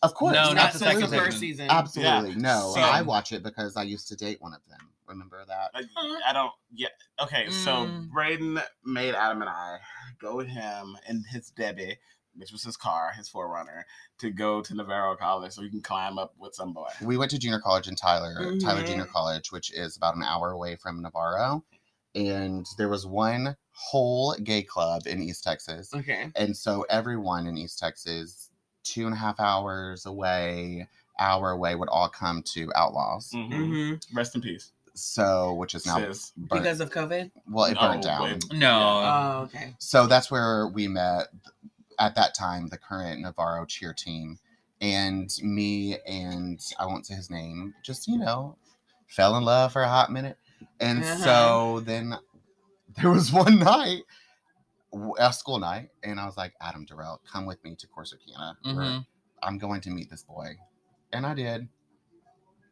Of 0.03 0.15
course, 0.15 0.35
No, 0.35 0.53
not 0.53 0.73
the 0.73 0.79
second 0.79 1.03
absolutely. 1.05 1.19
first 1.27 1.39
season. 1.41 1.69
Absolutely, 1.71 2.31
Yeah. 2.31 2.37
no. 2.37 2.73
So- 2.75 2.81
I 2.81 3.03
watch 3.03 3.33
it 3.33 3.43
because 3.43 3.77
I 3.77 3.83
used 3.83 4.09
to 4.09 4.17
date 4.17 4.41
one 4.41 4.53
of 4.55 4.61
them. 4.69 4.91
Remember 5.09 5.45
that? 5.47 5.71
I, 5.75 6.21
I 6.27 6.33
don't. 6.33 6.53
Yeah. 6.73 6.89
Okay. 7.23 7.51
So 7.51 7.71
Mm. 7.87 8.11
Braden 8.11 8.61
made 8.85 9.15
Adam 9.15 9.41
and 9.43 9.49
I 9.51 9.79
go 10.21 10.37
with 10.37 10.49
him 10.49 10.97
and 11.07 11.25
his 11.31 11.51
Debbie, 11.51 11.97
which 12.35 12.53
was 12.53 12.63
his 12.63 12.77
car, 12.77 13.13
his 13.17 13.29
4Runner, 13.31 13.83
to 14.21 14.31
go 14.31 14.61
to 14.63 14.75
Navarro 14.75 15.17
College 15.17 15.53
so 15.53 15.63
he 15.63 15.71
can 15.71 15.81
climb 15.83 16.19
up 16.19 16.35
with 16.39 16.55
some 16.55 16.73
boy. 16.73 16.89
We 17.03 17.17
went 17.17 17.31
to 17.33 17.39
junior 17.39 17.59
college 17.61 17.89
in 17.89 17.97
Tyler, 17.97 18.35
Tyler 18.61 18.83
Mhm. 18.83 18.87
Junior 18.87 19.07
College, 19.07 19.51
which 19.51 19.73
is 19.73 19.97
about 19.97 20.17
an 20.17 20.23
hour 20.23 20.51
away 20.51 20.77
from 20.77 21.01
Navarro. 21.03 21.65
And 22.15 22.67
there 22.79 22.89
was 22.89 23.07
one 23.07 23.57
whole 23.73 24.35
gay 24.35 24.63
club 24.63 25.07
in 25.07 25.23
East 25.23 25.45
Texas. 25.45 25.93
Okay. 25.95 26.31
And 26.35 26.57
so 26.57 26.85
everyone 26.91 27.47
in 27.47 27.57
East 27.57 27.79
Texas, 27.79 28.51
two 28.83 29.07
and 29.07 29.15
a 29.15 29.19
half 29.19 29.39
hours 29.39 30.05
away, 30.07 30.89
hour 31.21 31.51
away, 31.51 31.75
would 31.75 31.89
all 31.89 32.09
come 32.09 32.43
to 32.55 32.73
Outlaws. 32.75 33.31
Mhm. 33.35 33.51
Mm-hmm. 33.53 34.17
Rest 34.17 34.35
in 34.35 34.41
peace. 34.41 34.73
So, 35.01 35.55
which 35.55 35.75
is 35.75 35.87
now 35.87 35.97
Sis. 35.99 36.33
burnt, 36.37 36.63
Because 36.63 36.81
of 36.81 36.91
COVID. 36.91 37.31
well, 37.49 37.67
it 37.67 37.79
burnt 37.79 37.97
No, 38.05 38.09
down. 38.09 38.23
wait. 38.25 38.53
No. 38.53 38.79
Oh, 39.05 39.43
okay. 39.45 39.75
So 39.79 40.07
that's 40.07 40.31
where 40.31 40.67
we 40.69 40.89
met 40.89 41.29
at 41.99 42.15
that 42.17 42.35
time, 42.35 42.69
the 42.69 42.79
current 42.79 43.21
Navarro 43.21 43.65
cheer 43.65 43.93
team. 43.93 44.39
And 44.81 45.31
me 45.43 45.99
and 46.07 46.61
I 46.79 46.87
won't 46.87 47.07
say 47.07 47.15
his 47.15 47.31
name, 47.31 47.75
just, 47.83 48.07
you 48.07 48.17
know, 48.19 48.57
fell 49.09 49.37
in 49.37 49.45
love 49.45 49.73
for 49.73 49.83
a 49.83 49.89
hot 49.89 50.13
minute. 50.13 50.39
And 50.81 51.03
Uh-huh. 51.03 51.25
so 51.25 51.81
then 51.81 52.15
there 52.97 53.11
was 53.11 53.33
one 53.33 53.59
night, 53.59 54.03
w- 54.93 55.15
a 55.19 55.33
school 55.33 55.59
night, 55.59 55.91
and 56.05 56.21
I 56.21 56.27
was 56.27 56.37
like, 56.37 56.55
Adam 56.61 56.87
Dorell, 56.87 57.19
come 57.31 57.47
with 57.47 57.63
me 57.65 57.75
to 57.77 57.87
Corsicana. 57.89 58.55
where 58.63 58.75
Mhm. 58.85 59.07
I'm 59.43 59.59
going 59.59 59.81
to 59.83 59.91
meet 59.91 60.11
this 60.11 60.23
boy. 60.23 60.57
And 61.13 61.25
I 61.27 61.35
did. 61.35 61.69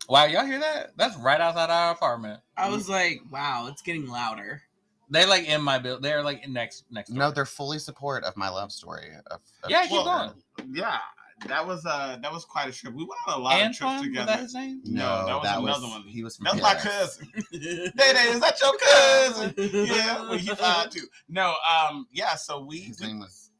Wow, 0.08 0.24
y'all 0.26 0.44
hear 0.46 0.60
that? 0.60 0.92
That's 0.96 1.16
right 1.16 1.40
outside 1.40 1.70
our 1.70 1.92
apartment. 1.92 2.40
I 2.56 2.68
was 2.68 2.88
like, 2.88 3.20
wow, 3.30 3.66
it's 3.70 3.82
getting 3.82 4.06
louder. 4.08 4.62
They 5.10 5.24
like 5.26 5.46
in 5.46 5.62
my 5.62 5.78
build. 5.78 6.02
They're 6.02 6.22
like 6.22 6.48
next 6.48 6.84
next. 6.90 7.10
Door. 7.10 7.18
No, 7.18 7.30
they're 7.30 7.44
fully 7.46 7.78
support 7.78 8.24
of 8.24 8.36
my 8.36 8.48
love 8.48 8.72
story. 8.72 9.08
Of, 9.30 9.40
of 9.62 9.70
Yeah, 9.70 9.82
keep 9.82 9.90
cheer. 9.90 10.04
going. 10.04 10.30
Yeah, 10.72 10.98
that 11.46 11.64
was 11.66 11.86
uh 11.86 12.18
that 12.22 12.32
was 12.32 12.44
quite 12.44 12.68
a 12.68 12.72
trip. 12.72 12.92
We 12.94 13.04
went 13.04 13.12
on 13.28 13.38
a 13.40 13.42
lot 13.42 13.54
of 13.54 13.66
trips 13.68 13.82
Antoine, 13.82 13.96
was 13.98 14.06
together. 14.08 14.26
that 14.26 14.40
his 14.40 14.54
name? 14.54 14.80
No, 14.84 15.40
that 15.44 15.62
was 15.62 15.78
another 15.78 15.86
one. 15.92 16.02
He 16.08 16.24
was 16.24 16.36
from 16.36 16.44
That's 16.44 16.60
my 16.62 16.74
cousin. 16.74 17.28
Day 17.52 17.90
Day, 17.96 18.28
is 18.30 18.40
that 18.40 18.60
your 18.60 18.76
cousin? 18.78 19.54
yeah, 19.86 20.22
well, 20.22 20.38
he 20.38 20.48
fine 20.48 20.90
too. 20.90 21.06
No, 21.28 21.54
um, 21.70 22.06
yeah. 22.10 22.34
So 22.34 22.64
we, 22.64 22.80
His 22.80 23.00
we 23.00 23.06
name 23.06 23.20
was 23.20 23.50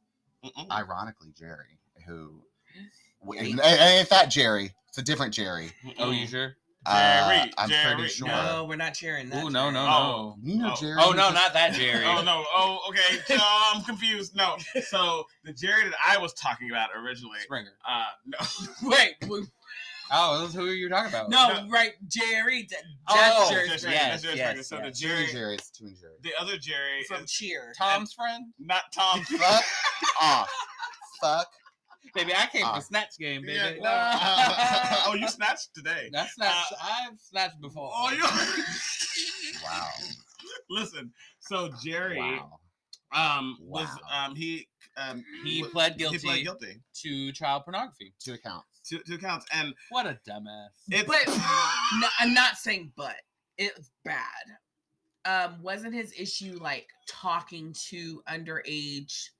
Mm-mm. 0.44 0.68
ironically 0.70 1.32
Jerry, 1.38 1.78
who 2.08 2.42
Wait. 3.22 3.40
and, 3.40 3.60
and 3.60 4.00
it's 4.00 4.10
that 4.10 4.30
Jerry. 4.30 4.72
It's 4.96 5.02
a 5.02 5.12
different 5.12 5.34
Jerry. 5.34 5.72
Oh, 5.98 6.10
you 6.10 6.26
sure? 6.26 6.56
Uh, 6.86 7.28
Jerry, 7.28 7.52
I'm 7.58 7.68
Jerry, 7.68 7.94
pretty 7.96 8.08
sure. 8.08 8.28
No, 8.28 8.64
we're 8.66 8.76
not 8.76 8.94
cheering 8.94 9.28
that. 9.28 9.44
Ooh, 9.44 9.50
no, 9.50 9.68
no, 9.70 9.80
Oh. 9.80 10.36
no. 10.40 10.50
You 10.52 10.56
know 10.58 10.72
Oh. 10.72 10.80
Jerry. 10.80 10.96
Oh 10.98 11.10
no, 11.10 11.16
just- 11.24 11.34
not 11.34 11.52
that 11.52 11.74
Jerry. 11.74 12.04
Oh 12.06 12.22
no! 12.22 12.44
Oh, 12.54 12.78
okay. 12.88 13.18
So 13.26 13.36
I'm 13.38 13.82
confused. 13.84 14.34
No. 14.34 14.56
So 14.88 15.24
the 15.44 15.52
Jerry 15.52 15.84
that 15.84 15.98
I 16.08 16.16
was 16.16 16.32
talking 16.32 16.70
about 16.70 16.88
originally. 16.96 17.40
Springer. 17.40 17.72
Uh, 17.86 18.04
no. 18.24 18.38
Wait, 18.88 19.16
Oh, 20.10 20.40
this 20.40 20.50
is 20.50 20.54
who 20.54 20.66
you're 20.66 20.88
talking 20.88 21.08
about. 21.10 21.28
no, 21.28 21.64
No. 21.64 21.68
right, 21.68 21.92
Jerry. 22.08 22.66
That's 22.70 22.82
Oh, 23.08 23.48
Jerry 23.50 23.68
That's 23.68 23.82
Jerry, 23.82 23.94
yes, 23.94 24.22
Jerry 24.22 24.36
yes, 24.36 24.48
Springer. 24.48 24.62
So 24.62 24.76
yes. 24.86 25.00
the 25.00 25.06
Jerry, 25.08 25.26
Jerry. 25.32 25.54
It's 25.56 25.70
two 25.70 25.84
and 25.86 25.96
Jerry. 26.00 26.12
the 26.22 26.30
other 26.40 26.56
Jerry 26.56 27.02
from 27.06 27.24
is 27.24 27.30
Cheer. 27.32 27.74
Tom's 27.76 28.14
friend. 28.14 28.46
not 28.58 28.84
Tom. 28.94 29.20
Fuck 29.24 29.64
off. 30.22 30.50
Fuck. 31.20 31.48
Baby, 32.14 32.32
I 32.34 32.46
came 32.46 32.64
Ah. 32.64 32.74
from 32.74 32.82
Snatch 32.82 33.18
Game, 33.18 33.42
baby. 33.42 33.54
Yeah. 33.54 33.74
No. 35.06 35.10
oh, 35.10 35.14
you 35.14 35.28
snatched 35.28 35.74
today. 35.74 36.08
That's 36.12 36.34
snatched. 36.34 36.72
Uh, 36.72 36.76
I've 36.82 37.20
snatched 37.20 37.60
before. 37.60 37.90
Oh, 37.92 38.10
you. 38.10 38.24
Wow. 39.64 39.88
Listen. 40.70 41.12
So 41.40 41.70
Jerry, 41.82 42.18
Wow. 42.18 42.58
um, 43.12 43.56
was 43.60 43.88
um 44.12 44.34
he 44.34 44.68
um 44.96 45.24
He 45.44 45.62
wa- 45.62 45.68
pled 45.70 45.92
He 45.92 45.98
guilty. 45.98 46.18
pled 46.18 46.42
guilty 46.44 46.80
to 47.02 47.32
child 47.32 47.64
pornography. 47.64 48.14
Two 48.22 48.34
accounts. 48.34 48.66
to 48.88 48.98
two 49.00 49.18
counts, 49.18 49.46
and 49.52 49.74
What 49.90 50.06
a 50.06 50.18
dumbass. 50.28 50.68
it's 50.88 51.08
But 51.08 51.26
no, 52.00 52.08
I'm 52.20 52.32
not 52.34 52.56
saying 52.56 52.92
but. 52.96 53.16
It's 53.58 53.90
bad. 54.04 54.26
Um, 55.24 55.62
wasn't 55.62 55.94
his 55.94 56.12
issue 56.16 56.58
like 56.60 56.88
talking 57.08 57.74
to 57.88 58.22
underage 58.28 59.30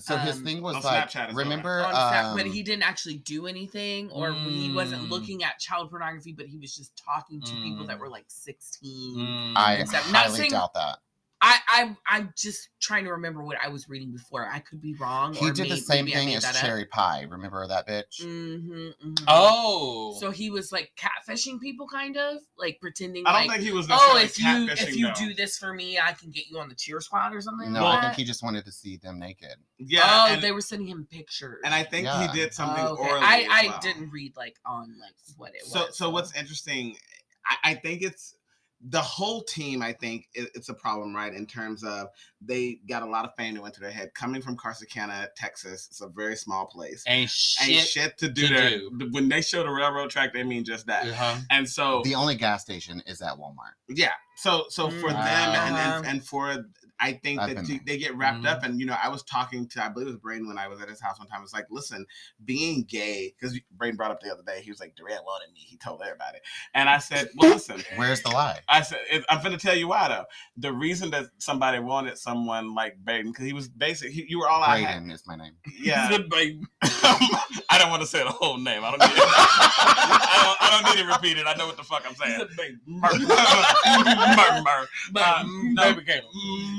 So 0.00 0.16
his 0.16 0.36
Um, 0.38 0.44
thing 0.44 0.62
was 0.62 0.76
on 0.76 0.82
like, 0.82 1.10
Snapchat 1.10 1.34
remember, 1.34 1.84
on 1.84 1.92
Snap, 1.92 2.24
um, 2.26 2.36
but 2.36 2.46
he 2.46 2.62
didn't 2.62 2.82
actually 2.84 3.18
do 3.18 3.46
anything, 3.46 4.10
or 4.10 4.32
he 4.32 4.72
wasn't 4.72 5.02
Mm. 5.02 5.10
looking 5.10 5.44
at 5.44 5.58
child 5.58 5.90
pornography, 5.90 6.32
but 6.32 6.46
he 6.46 6.58
was 6.58 6.74
just 6.76 6.96
talking 6.96 7.40
to 7.42 7.52
people 7.62 7.86
that 7.86 7.96
Mm. 7.98 8.00
were 8.00 8.08
like 8.08 8.24
16. 8.28 9.16
Mm. 9.18 9.52
I 9.56 9.74
and 9.74 9.88
stuff. 9.88 10.10
Not 10.12 10.24
highly 10.26 10.38
saying- 10.38 10.50
doubt 10.52 10.74
that. 10.74 10.98
I 11.40 11.58
I, 11.68 11.82
I 12.08 12.16
I'm 12.18 12.32
just 12.36 12.68
trying 12.80 13.04
to 13.04 13.10
remember 13.12 13.44
what 13.44 13.56
I 13.62 13.68
was 13.68 13.88
reading 13.88 14.12
before. 14.12 14.48
I 14.50 14.58
could 14.60 14.80
be 14.80 14.94
wrong. 14.94 15.34
He 15.34 15.48
or 15.48 15.52
did 15.52 15.64
may- 15.64 15.68
the 15.70 15.76
same 15.76 16.06
thing 16.06 16.34
as 16.34 16.42
that 16.42 16.56
up. 16.56 16.60
Cherry 16.62 16.84
Pie. 16.86 17.26
Remember 17.28 17.66
that 17.68 17.86
bitch? 17.86 18.22
Mm-hmm, 18.24 19.14
Oh. 19.28 20.16
So 20.20 20.30
he 20.30 20.50
was 20.50 20.72
like 20.72 20.90
catfishing 20.98 21.60
people, 21.60 21.86
kind 21.86 22.16
of 22.16 22.38
like 22.56 22.78
pretending. 22.80 23.24
I 23.26 23.32
don't 23.32 23.48
like, 23.48 23.58
think 23.58 23.62
he 23.70 23.72
was 23.76 23.86
Oh, 23.90 24.18
if 24.22 24.38
you 24.38 24.68
if 24.70 24.96
you 24.96 25.06
though." 25.08 25.14
do 25.14 25.34
this 25.34 25.58
for 25.58 25.72
me, 25.74 25.98
I 25.98 26.12
can 26.12 26.30
get 26.30 26.48
you 26.48 26.58
on 26.58 26.68
the 26.68 26.74
cheer 26.74 27.00
squad 27.00 27.34
or 27.34 27.40
something. 27.40 27.72
No, 27.72 27.84
like 27.84 27.98
I 27.98 28.02
think 28.06 28.14
he 28.16 28.24
just 28.24 28.42
wanted 28.42 28.64
to 28.64 28.72
see 28.72 28.96
them 28.96 29.18
naked. 29.18 29.54
Yeah, 29.78 30.00
oh, 30.04 30.32
and, 30.32 30.42
they 30.42 30.52
were 30.52 30.60
sending 30.60 30.88
him 30.88 31.06
pictures. 31.10 31.60
and 31.64 31.72
I 31.74 31.84
think 31.84 32.04
Yeah. 32.06 32.26
he 32.30 32.36
did 32.38 32.52
something 32.52 32.84
Oh, 32.84 32.94
okay. 32.94 33.02
orally. 33.02 33.24
I 33.24 33.38
as 33.40 33.46
I 33.50 33.66
well. 33.68 33.78
didn't 33.80 34.10
read 34.10 34.36
like 34.36 34.56
on 34.66 34.94
like 35.00 35.14
what 35.36 35.54
it 35.54 35.64
so 35.64 35.86
was. 35.86 35.96
so 35.96 36.10
what's 36.10 36.34
interesting 36.34 36.96
I, 37.46 37.70
I 37.70 37.74
think 37.74 38.02
it's 38.02 38.34
the 38.90 39.00
whole 39.00 39.42
team 39.42 39.82
i 39.82 39.92
think 39.92 40.28
it, 40.34 40.48
it's 40.54 40.68
a 40.68 40.74
problem 40.74 41.14
right 41.14 41.34
in 41.34 41.44
terms 41.46 41.82
of 41.82 42.06
they 42.40 42.78
got 42.88 43.02
a 43.02 43.06
lot 43.06 43.24
of 43.24 43.34
fame 43.36 43.54
that 43.54 43.60
went 43.60 43.74
to 43.74 43.80
their 43.80 43.90
head 43.90 44.08
coming 44.14 44.40
from 44.40 44.56
Corsicana, 44.56 45.26
texas 45.36 45.88
it's 45.90 46.00
a 46.00 46.06
very 46.08 46.36
small 46.36 46.64
place 46.66 47.02
Ain't 47.08 47.28
shit. 47.28 47.68
ain't 47.68 47.88
shit 47.88 48.18
to 48.18 48.28
do 48.28 48.46
to 48.46 48.54
there 48.54 48.70
do. 48.70 49.08
when 49.10 49.28
they 49.28 49.40
show 49.40 49.64
the 49.64 49.70
railroad 49.70 50.10
track 50.10 50.32
they 50.32 50.44
mean 50.44 50.64
just 50.64 50.86
that 50.86 51.08
Uh-huh. 51.08 51.38
and 51.50 51.68
so 51.68 52.02
The 52.04 52.14
only 52.14 52.36
gas 52.36 52.62
station 52.62 53.02
is 53.06 53.20
at 53.20 53.32
Walmart. 53.32 53.74
yeah 53.88 54.12
so 54.36 54.66
so 54.68 54.90
for 54.90 55.08
them 55.10 55.16
and, 55.18 55.76
and 55.76 56.04
Mhm. 56.04 56.10
and 56.10 56.24
for 56.24 56.64
i 57.00 57.12
think 57.12 57.40
I've 57.40 57.54
that 57.54 57.66
been 57.66 57.80
they 57.86 57.98
get 57.98 58.16
wrapped 58.16 58.46
up 58.46 58.62
and 58.64 58.80
you 58.80 58.86
know 58.86 58.96
i 59.02 59.08
was 59.08 59.22
talking 59.22 59.66
to 59.68 59.84
i 59.84 59.88
believe 59.88 60.08
it 60.08 60.10
was 60.10 60.20
braden 60.20 60.46
when 60.46 60.58
i 60.58 60.68
was 60.68 60.80
at 60.80 60.88
his 60.88 61.00
house 61.00 61.18
one 61.18 61.28
time 61.28 61.42
it's 61.42 61.52
like 61.52 61.66
listen 61.70 62.06
being 62.44 62.84
gay 62.84 63.34
because 63.38 63.58
braden 63.76 63.96
brought 63.96 64.10
up 64.10 64.20
the 64.20 64.30
other 64.30 64.42
day 64.46 64.60
he 64.62 64.70
was 64.70 64.80
like 64.80 64.94
Durant 64.96 65.24
wanted 65.24 65.52
me 65.52 65.60
he 65.60 65.76
told 65.76 66.02
everybody 66.02 66.38
and 66.74 66.88
i 66.88 66.98
said 66.98 67.28
well 67.36 67.50
listen 67.50 67.82
Where's 67.96 68.22
the 68.22 68.30
lie? 68.30 68.60
I 68.68 68.82
said, 68.82 68.98
I'm 69.28 69.42
going 69.42 69.56
to 69.56 69.58
tell 69.58 69.76
you 69.76 69.88
why 69.88 70.08
though. 70.08 70.24
The 70.56 70.72
reason 70.72 71.10
that 71.10 71.26
somebody 71.38 71.78
wanted 71.78 72.18
someone 72.18 72.74
like 72.74 72.96
Braden, 73.04 73.32
because 73.32 73.44
he 73.46 73.52
was 73.52 73.68
basic, 73.68 74.10
he, 74.12 74.24
you 74.28 74.38
were 74.38 74.48
all 74.48 74.62
I 74.62 74.78
had. 74.78 74.94
Braden 74.94 75.10
is 75.10 75.26
my 75.26 75.36
name. 75.36 75.52
Yeah. 75.78 76.08
The. 76.08 76.60
I 76.82 77.78
don't 77.78 77.90
want 77.90 78.02
to 78.02 78.08
say 78.08 78.22
the 78.22 78.30
whole 78.30 78.58
name. 78.58 78.84
I 78.84 78.90
don't, 78.90 79.00
need 79.00 79.06
it. 79.06 79.18
I, 79.18 80.40
don't, 80.44 80.62
I 80.62 80.82
don't 80.82 80.96
need 80.96 81.02
to 81.02 81.08
repeat 81.08 81.38
it. 81.38 81.46
I 81.46 81.54
know 81.54 81.66
what 81.66 81.76
the 81.76 81.82
fuck 81.84 82.04
I'm 82.06 82.14
saying. 82.14 82.46
Mur- 82.86 83.18
mur- 83.18 84.62
mur. 84.62 84.88
Uh, 85.16 85.44
Caleb. 86.06 86.24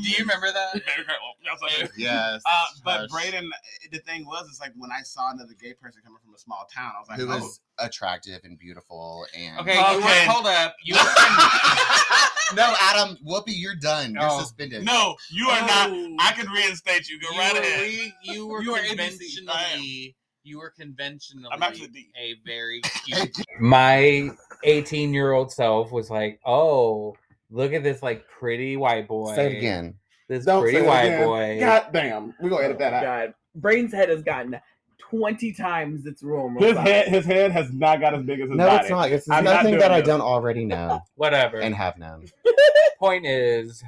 Do 0.10 0.16
you 0.16 0.24
remember 0.24 0.47
that? 0.51 0.74
Baby 0.74 0.86
Caleb. 1.05 1.36
Yes, 1.43 1.60
I 1.64 1.86
do. 1.86 1.91
Yes. 1.97 2.41
Uh, 2.45 2.66
but 2.84 2.99
hush. 3.01 3.10
Braden, 3.10 3.51
the 3.91 3.99
thing 3.99 4.26
was, 4.26 4.47
it's 4.49 4.60
like 4.60 4.74
when 4.78 4.91
I 4.91 5.01
saw 5.03 5.32
another 5.32 5.53
gay 5.60 5.74
person 5.74 6.01
coming 6.03 6.20
from 6.24 6.34
a 6.34 6.38
small 6.39 6.68
town, 6.74 6.91
I 6.95 6.99
was 6.99 7.10
like, 7.10 7.20
who 7.20 7.26
oh. 7.32 7.38
was 7.38 7.60
attractive 7.78 8.41
and 8.43 8.57
beautiful 8.57 9.26
and 9.38 9.60
Okay, 9.60 9.76
you 9.76 9.97
were, 9.97 10.03
Okay. 10.03 10.26
hold 10.26 10.45
up. 10.47 10.76
You 10.84 10.95
no, 12.55 12.74
Adam, 12.82 13.18
Whoopi, 13.26 13.53
you're 13.55 13.76
done. 13.76 14.14
You're 14.14 14.24
Oh. 14.24 14.39
suspended. 14.41 14.84
no, 14.84 15.16
you 15.30 15.47
are 15.47 15.62
not. 15.62 15.89
Oh. 15.91 16.16
I 16.20 16.32
can 16.34 16.49
reinstate 16.49 17.07
you. 17.07 17.20
Go 17.20 17.32
you 17.32 17.39
right 17.39 17.53
were, 17.53 17.60
ahead. 17.60 17.82
re- 17.82 18.14
you 18.24 18.47
were 18.47 18.62
You 18.64 18.76
conventionally 18.76 20.16
you 20.43 20.57
were 20.57 20.70
conventionally 20.72 21.49
I'm 21.51 21.62
actually 21.62 21.89
D. 21.89 22.10
a 22.18 22.36
very 22.45 22.82
cute. 23.05 23.36
My 23.60 24.30
18 24.64 25.14
year 25.14 25.34
old 25.34 25.51
self 25.51 25.91
was 25.91 26.10
like, 26.10 26.39
"Oh, 26.45 27.16
look 27.49 27.74
at 27.74 27.84
this 27.84 28.01
like 28.01 28.26
pretty 28.28 28.78
white 28.78 29.07
boy. 29.07 29.36
Say 29.36 29.53
it 29.53 29.57
again. 29.57 29.95
This 30.30 30.46
Don't 30.46 30.62
pretty 30.62 30.80
say 30.80 30.88
white 30.88 31.26
boy." 31.26 31.58
God 31.60 31.88
damn. 31.92 32.34
We're 32.40 32.50
going 32.50 32.62
to 32.62 32.66
edit 32.68 32.80
that 32.80 32.94
out. 32.94 33.04
God, 33.04 33.34
Braden's 33.56 33.92
head 33.94 34.08
has 34.10 34.24
gotten 34.24 34.58
twenty 34.98 35.52
times 35.52 36.06
its 36.06 36.24
normal. 36.24 36.62
His 36.62 36.76
size. 36.76 36.88
head, 36.88 37.08
his 37.10 37.26
head 37.26 37.52
has 37.52 37.74
not 37.74 38.00
got 38.00 38.14
as 38.14 38.24
big 38.24 38.40
as 38.40 38.50
his 38.50 38.58
No, 38.58 38.68
body. 38.68 38.80
it's 38.82 38.90
not. 38.90 39.12
It's 39.12 39.30
I'm 39.30 39.44
nothing 39.44 39.72
doing 39.72 39.80
that 39.80 39.92
I 39.92 40.00
don't 40.02 40.22
already 40.22 40.64
know 40.66 41.02
Whatever. 41.16 41.60
and 41.60 41.76
have 41.76 41.98
known. 41.98 42.26
point 43.00 43.26
is, 43.26 43.84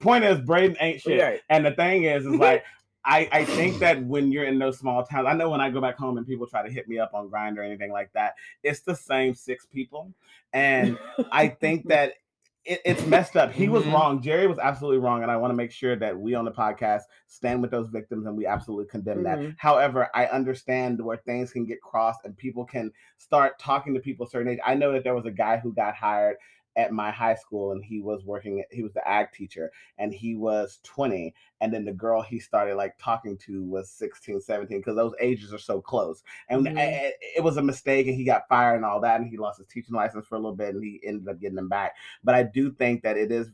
Point 0.00 0.24
is, 0.24 0.38
Braden 0.40 0.76
ain't 0.80 1.00
shit. 1.00 1.20
Right. 1.22 1.40
And 1.48 1.64
the 1.64 1.70
thing 1.72 2.04
is, 2.04 2.26
is 2.26 2.32
like, 2.34 2.64
I, 3.06 3.28
I 3.32 3.44
think 3.44 3.78
that 3.80 4.02
when 4.02 4.32
you're 4.32 4.44
in 4.44 4.58
those 4.58 4.78
small 4.78 5.04
towns, 5.04 5.26
I 5.28 5.34
know 5.34 5.50
when 5.50 5.60
I 5.60 5.68
go 5.70 5.80
back 5.80 5.96
home 5.98 6.16
and 6.18 6.26
people 6.26 6.46
try 6.46 6.62
to 6.66 6.70
hit 6.72 6.88
me 6.88 6.98
up 6.98 7.12
on 7.14 7.28
Grindr 7.28 7.58
or 7.58 7.62
anything 7.62 7.92
like 7.92 8.10
that, 8.14 8.34
it's 8.62 8.80
the 8.80 8.94
same 8.96 9.34
six 9.34 9.66
people. 9.66 10.10
And 10.54 10.98
I 11.32 11.48
think 11.48 11.88
that 11.88 12.14
it, 12.64 12.80
it's 12.84 13.04
messed 13.06 13.36
up. 13.36 13.52
He 13.52 13.68
was 13.68 13.84
Mhm. 13.84 13.92
wrong. 13.92 14.22
Jerry 14.22 14.46
was 14.46 14.58
absolutely 14.58 14.98
wrong. 14.98 15.22
And 15.22 15.30
I 15.30 15.36
want 15.36 15.50
to 15.50 15.56
make 15.56 15.70
sure 15.70 15.96
that 15.96 16.18
we 16.18 16.34
on 16.34 16.44
the 16.44 16.50
podcast 16.52 17.02
stand 17.26 17.60
with 17.60 17.70
those 17.70 17.88
victims 17.88 18.26
and 18.26 18.36
we 18.36 18.46
absolutely 18.46 18.86
condemn 18.86 19.22
that. 19.24 19.38
Mhm. 19.38 19.54
However, 19.58 20.08
I 20.14 20.26
understand 20.26 20.98
where 21.04 21.18
things 21.18 21.52
can 21.52 21.66
get 21.66 21.80
crossed 21.82 22.20
and 22.24 22.36
people 22.36 22.64
can 22.64 22.90
start 23.18 23.58
talking 23.58 23.92
to 23.94 24.00
people 24.00 24.26
a 24.26 24.28
certain 24.30 24.52
age. 24.52 24.60
I 24.64 24.74
know 24.74 24.92
that 24.92 25.04
there 25.04 25.14
was 25.14 25.26
a 25.26 25.30
guy 25.30 25.58
who 25.58 25.74
got 25.74 25.94
hired 25.94 26.36
at 26.76 26.92
my 26.92 27.10
high 27.10 27.34
school 27.34 27.72
and 27.72 27.84
he 27.84 28.00
was 28.00 28.24
working 28.24 28.62
he 28.70 28.82
was 28.82 28.92
the 28.92 29.08
ag 29.08 29.30
teacher 29.32 29.70
and 29.98 30.12
he 30.12 30.34
was 30.34 30.80
20 30.82 31.32
and 31.60 31.72
then 31.72 31.84
the 31.84 31.92
girl 31.92 32.20
he 32.20 32.38
started 32.38 32.74
like 32.74 32.94
talking 32.98 33.36
to 33.38 33.62
was 33.64 33.90
16 33.90 34.40
17 34.40 34.78
because 34.80 34.96
those 34.96 35.14
ages 35.20 35.52
are 35.52 35.58
so 35.58 35.80
close. 35.80 36.22
And 36.48 36.66
Mhm. 36.66 36.76
a- 36.78 37.12
it 37.36 37.42
was 37.42 37.56
a 37.56 37.62
mistake 37.62 38.06
and 38.06 38.16
he 38.16 38.24
got 38.24 38.48
fired 38.48 38.76
and 38.76 38.84
all 38.84 39.00
that 39.00 39.20
and 39.20 39.28
he 39.30 39.36
lost 39.36 39.58
his 39.58 39.68
teaching 39.68 39.94
license 39.94 40.26
for 40.26 40.34
a 40.34 40.38
little 40.38 40.56
bit 40.56 40.74
and 40.74 40.82
he 40.82 41.00
ended 41.04 41.28
up 41.28 41.40
getting 41.40 41.56
them 41.56 41.68
back. 41.68 41.94
But 42.22 42.34
i 42.34 42.42
do 42.42 42.72
think 42.72 43.02
that 43.02 43.16
it 43.16 43.30
is 43.30 43.52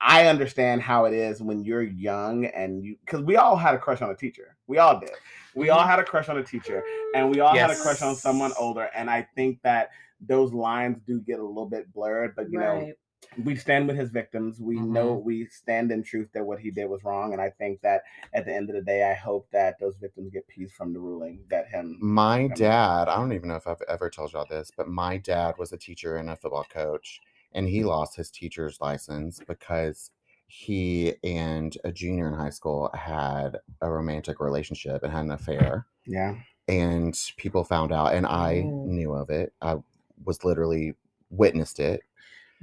i 0.00 0.26
understand 0.26 0.80
how 0.80 1.06
it 1.06 1.12
is 1.12 1.42
when 1.42 1.64
you're 1.64 1.82
young 1.82 2.44
and 2.46 2.84
you 2.84 2.96
because 3.04 3.22
we 3.22 3.36
all 3.36 3.56
had 3.56 3.74
a 3.74 3.78
crush 3.78 4.00
on 4.02 4.10
a 4.10 4.14
teacher. 4.14 4.56
We 4.66 4.78
all 4.78 5.00
did. 5.00 5.10
We 5.54 5.70
all 5.70 5.84
had 5.84 5.98
a 5.98 6.04
crush 6.04 6.28
on 6.28 6.38
a 6.38 6.42
teacher 6.44 6.84
and 7.14 7.30
we 7.30 7.40
all 7.40 7.54
had 7.56 7.70
a 7.70 7.76
crush 7.76 8.02
on 8.02 8.14
someone 8.14 8.52
older 8.58 8.90
and 8.94 9.10
i 9.10 9.26
think 9.34 9.60
that 9.62 9.90
those 10.20 10.52
lines 10.52 10.98
do 11.06 11.20
get 11.20 11.38
a 11.38 11.44
little 11.44 11.68
bit 11.68 11.92
blurred 11.92 12.34
but 12.36 12.50
you 12.50 12.58
know 12.58 12.88
we 13.36 13.56
stand 13.56 13.86
with 13.86 13.96
his 13.96 14.10
victims. 14.10 14.60
We 14.60 14.76
Mhm. 14.76 14.94
know 14.94 15.14
we 15.14 15.46
stand 15.46 15.92
in 15.92 16.02
truth 16.02 16.30
that 16.32 16.46
what 16.46 16.60
he 16.60 16.70
did 16.70 16.86
was 16.86 17.04
wrong, 17.04 17.32
and 17.32 17.42
I 17.42 17.50
think 17.50 17.80
that 17.82 18.02
at 18.32 18.46
the 18.46 18.54
end 18.54 18.70
of 18.70 18.76
the 18.76 18.82
day, 18.82 19.04
I 19.10 19.14
hope 19.14 19.48
that 19.50 19.78
those 19.78 19.96
victims 19.98 20.30
get 20.32 20.48
peace 20.48 20.72
from 20.72 20.92
the 20.92 21.00
ruling 21.00 21.44
that 21.50 21.68
him. 21.68 21.98
My 22.00 22.46
dad, 22.48 23.08
I 23.08 23.16
don't 23.16 23.32
even 23.32 23.48
know 23.48 23.56
if 23.56 23.66
I've 23.66 23.82
ever 23.88 24.08
told 24.08 24.32
y'all 24.32 24.46
this, 24.46 24.70
but 24.76 24.88
my 24.88 25.16
dad 25.18 25.56
was 25.58 25.72
a 25.72 25.76
teacher 25.76 26.16
and 26.16 26.30
a 26.30 26.36
football 26.36 26.64
coach, 26.64 27.20
and 27.52 27.68
he 27.68 27.82
lost 27.84 28.16
his 28.16 28.30
teacher's 28.30 28.80
license 28.80 29.40
because 29.40 30.10
he 30.46 31.16
and 31.24 31.76
a 31.84 31.92
junior 31.92 32.28
in 32.28 32.34
high 32.34 32.50
school 32.50 32.90
had 32.94 33.58
a 33.80 33.90
romantic 33.90 34.40
relationship 34.40 35.02
and 35.02 35.12
had 35.12 35.24
an 35.24 35.32
affair. 35.32 35.86
Yeah, 36.06 36.36
And 36.68 37.18
people 37.36 37.64
found 37.64 37.92
out, 37.92 38.14
and 38.14 38.26
I 38.26 38.72
Oh. 38.72 38.84
knew 38.84 39.14
of 39.14 39.30
it. 39.30 39.54
I 39.62 39.78
was 40.24 40.44
literally 40.44 40.94
witnessed 41.30 41.80
it. 41.80 42.02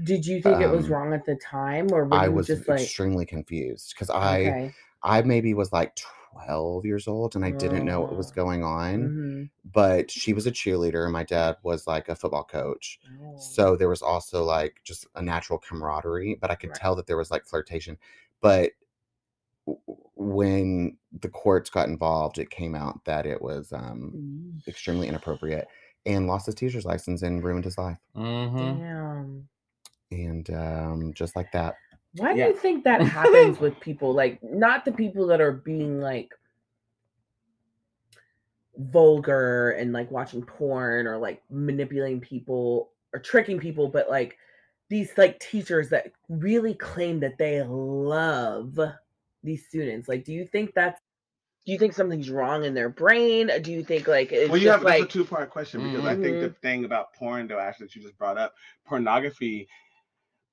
Did 0.01 0.25
you 0.25 0.41
think 0.41 0.61
it 0.61 0.71
was 0.71 0.87
Um, 0.87 0.89
wrong 0.89 1.13
at 1.13 1.25
the 1.25 1.35
time, 1.35 1.91
or 1.93 2.05
were 2.05 2.19
I 2.19 2.29
was 2.29 2.47
just 2.47 2.69
like 2.69 2.95
extremely 2.95 3.25
confused 3.25 3.93
because 3.95 4.09
I 4.09 4.57
okay? 4.57 4.75
I 5.03 5.21
maybe 5.21 5.53
was 5.53 5.73
like 5.73 5.95
12 5.95 6.85
years 6.85 7.07
old 7.07 7.35
and 7.35 7.45
I 7.45 7.51
didn't 7.51 7.85
know 7.85 8.01
what 8.01 8.15
was 8.17 8.31
Oh. 8.31 8.31
going 8.31 8.63
on. 8.63 9.11
Mhm. 9.11 9.49
But 9.65 10.11
she 10.11 10.33
was 10.33 10.45
a 10.47 10.51
cheerleader 10.51 11.03
and 11.03 11.13
my 11.13 11.23
dad 11.23 11.57
was 11.63 11.87
like 11.87 12.09
a 12.09 12.15
football 12.15 12.43
coach. 12.43 12.99
Oh. 13.07 13.35
So 13.35 13.75
there 13.75 13.89
was 13.89 14.01
also 14.01 14.43
like 14.43 14.81
just 14.83 15.07
a 15.15 15.21
natural 15.21 15.59
camaraderie, 15.59 16.35
but 16.39 16.51
I 16.51 16.55
could 16.55 16.73
Right. 16.73 16.75
tell 16.75 16.95
that 16.95 17.07
there 17.07 17.17
was 17.17 17.31
like 17.31 17.45
flirtation. 17.45 17.97
But 18.41 18.71
when 20.15 20.97
the 21.11 21.29
courts 21.29 21.69
got 21.69 21.87
involved, 21.89 22.37
it 22.37 22.49
came 22.49 22.75
out 22.75 23.03
that 23.05 23.25
it 23.25 23.41
was 23.41 23.71
um, 23.73 24.19
extremely 24.67 25.07
inappropriate 25.07 25.67
and 26.05 26.27
lost 26.27 26.45
his 26.45 26.55
teacher's 26.55 26.85
license 26.85 27.21
and 27.21 27.43
ruined 27.43 27.65
his 27.65 27.77
life. 27.77 27.97
mm-hmm. 28.15 28.79
Damn. 28.81 29.47
And 30.11 30.49
um, 30.51 31.13
just 31.13 31.35
like 31.35 31.51
that. 31.51 31.75
Why 32.17 32.33
do 32.33 32.39
you 32.39 32.55
think 32.55 32.83
that 32.85 33.01
happens 33.01 33.59
with 33.59 33.77
people? 33.79 34.13
Like, 34.13 34.41
not 34.41 34.85
the 34.85 34.91
people 34.91 35.27
that 35.27 35.41
are 35.41 35.51
being 35.51 35.99
like 35.99 36.31
vulgar 38.77 39.71
and 39.71 39.91
like 39.91 40.09
watching 40.11 40.41
porn 40.41 41.07
or 41.07 41.17
like 41.17 41.41
manipulating 41.49 42.21
people 42.21 42.91
or 43.13 43.19
tricking 43.19 43.59
people, 43.59 43.87
but 43.89 44.09
like 44.09 44.37
these 44.89 45.11
like 45.17 45.39
teachers 45.39 45.89
that 45.89 46.11
really 46.29 46.73
claim 46.75 47.19
that 47.19 47.37
they 47.37 47.61
love 47.63 48.79
these 49.43 49.65
students. 49.67 50.07
Like, 50.07 50.23
do 50.23 50.33
you 50.33 50.45
think 50.45 50.73
that's 50.73 51.01
do 51.66 51.72
you 51.72 51.80
think 51.80 51.93
something's 51.93 52.30
wrong 52.30 52.63
in 52.63 52.74
their 52.76 52.89
brain? 52.89 53.49
Do 53.61 53.72
you 53.72 53.84
think 53.84 54.07
like 54.07 54.32
it's 54.32 54.49
well, 54.49 54.57
you 54.57 54.66
just 54.66 54.78
have 54.78 54.84
like 54.84 55.03
a 55.03 55.07
two 55.07 55.26
part 55.26 55.49
question 55.49 55.91
because 55.91 56.05
I 56.05 56.13
think 56.13 56.24
the 56.24 56.49
mm-hmm. 56.49 56.61
thing 56.61 56.86
about 56.86 57.13
porn, 57.13 57.47
though, 57.47 57.59
actually, 57.59 57.88
that 57.88 57.95
you 57.95 58.03
just 58.03 58.18
brought 58.18 58.38
up, 58.38 58.53
pornography 58.86 59.68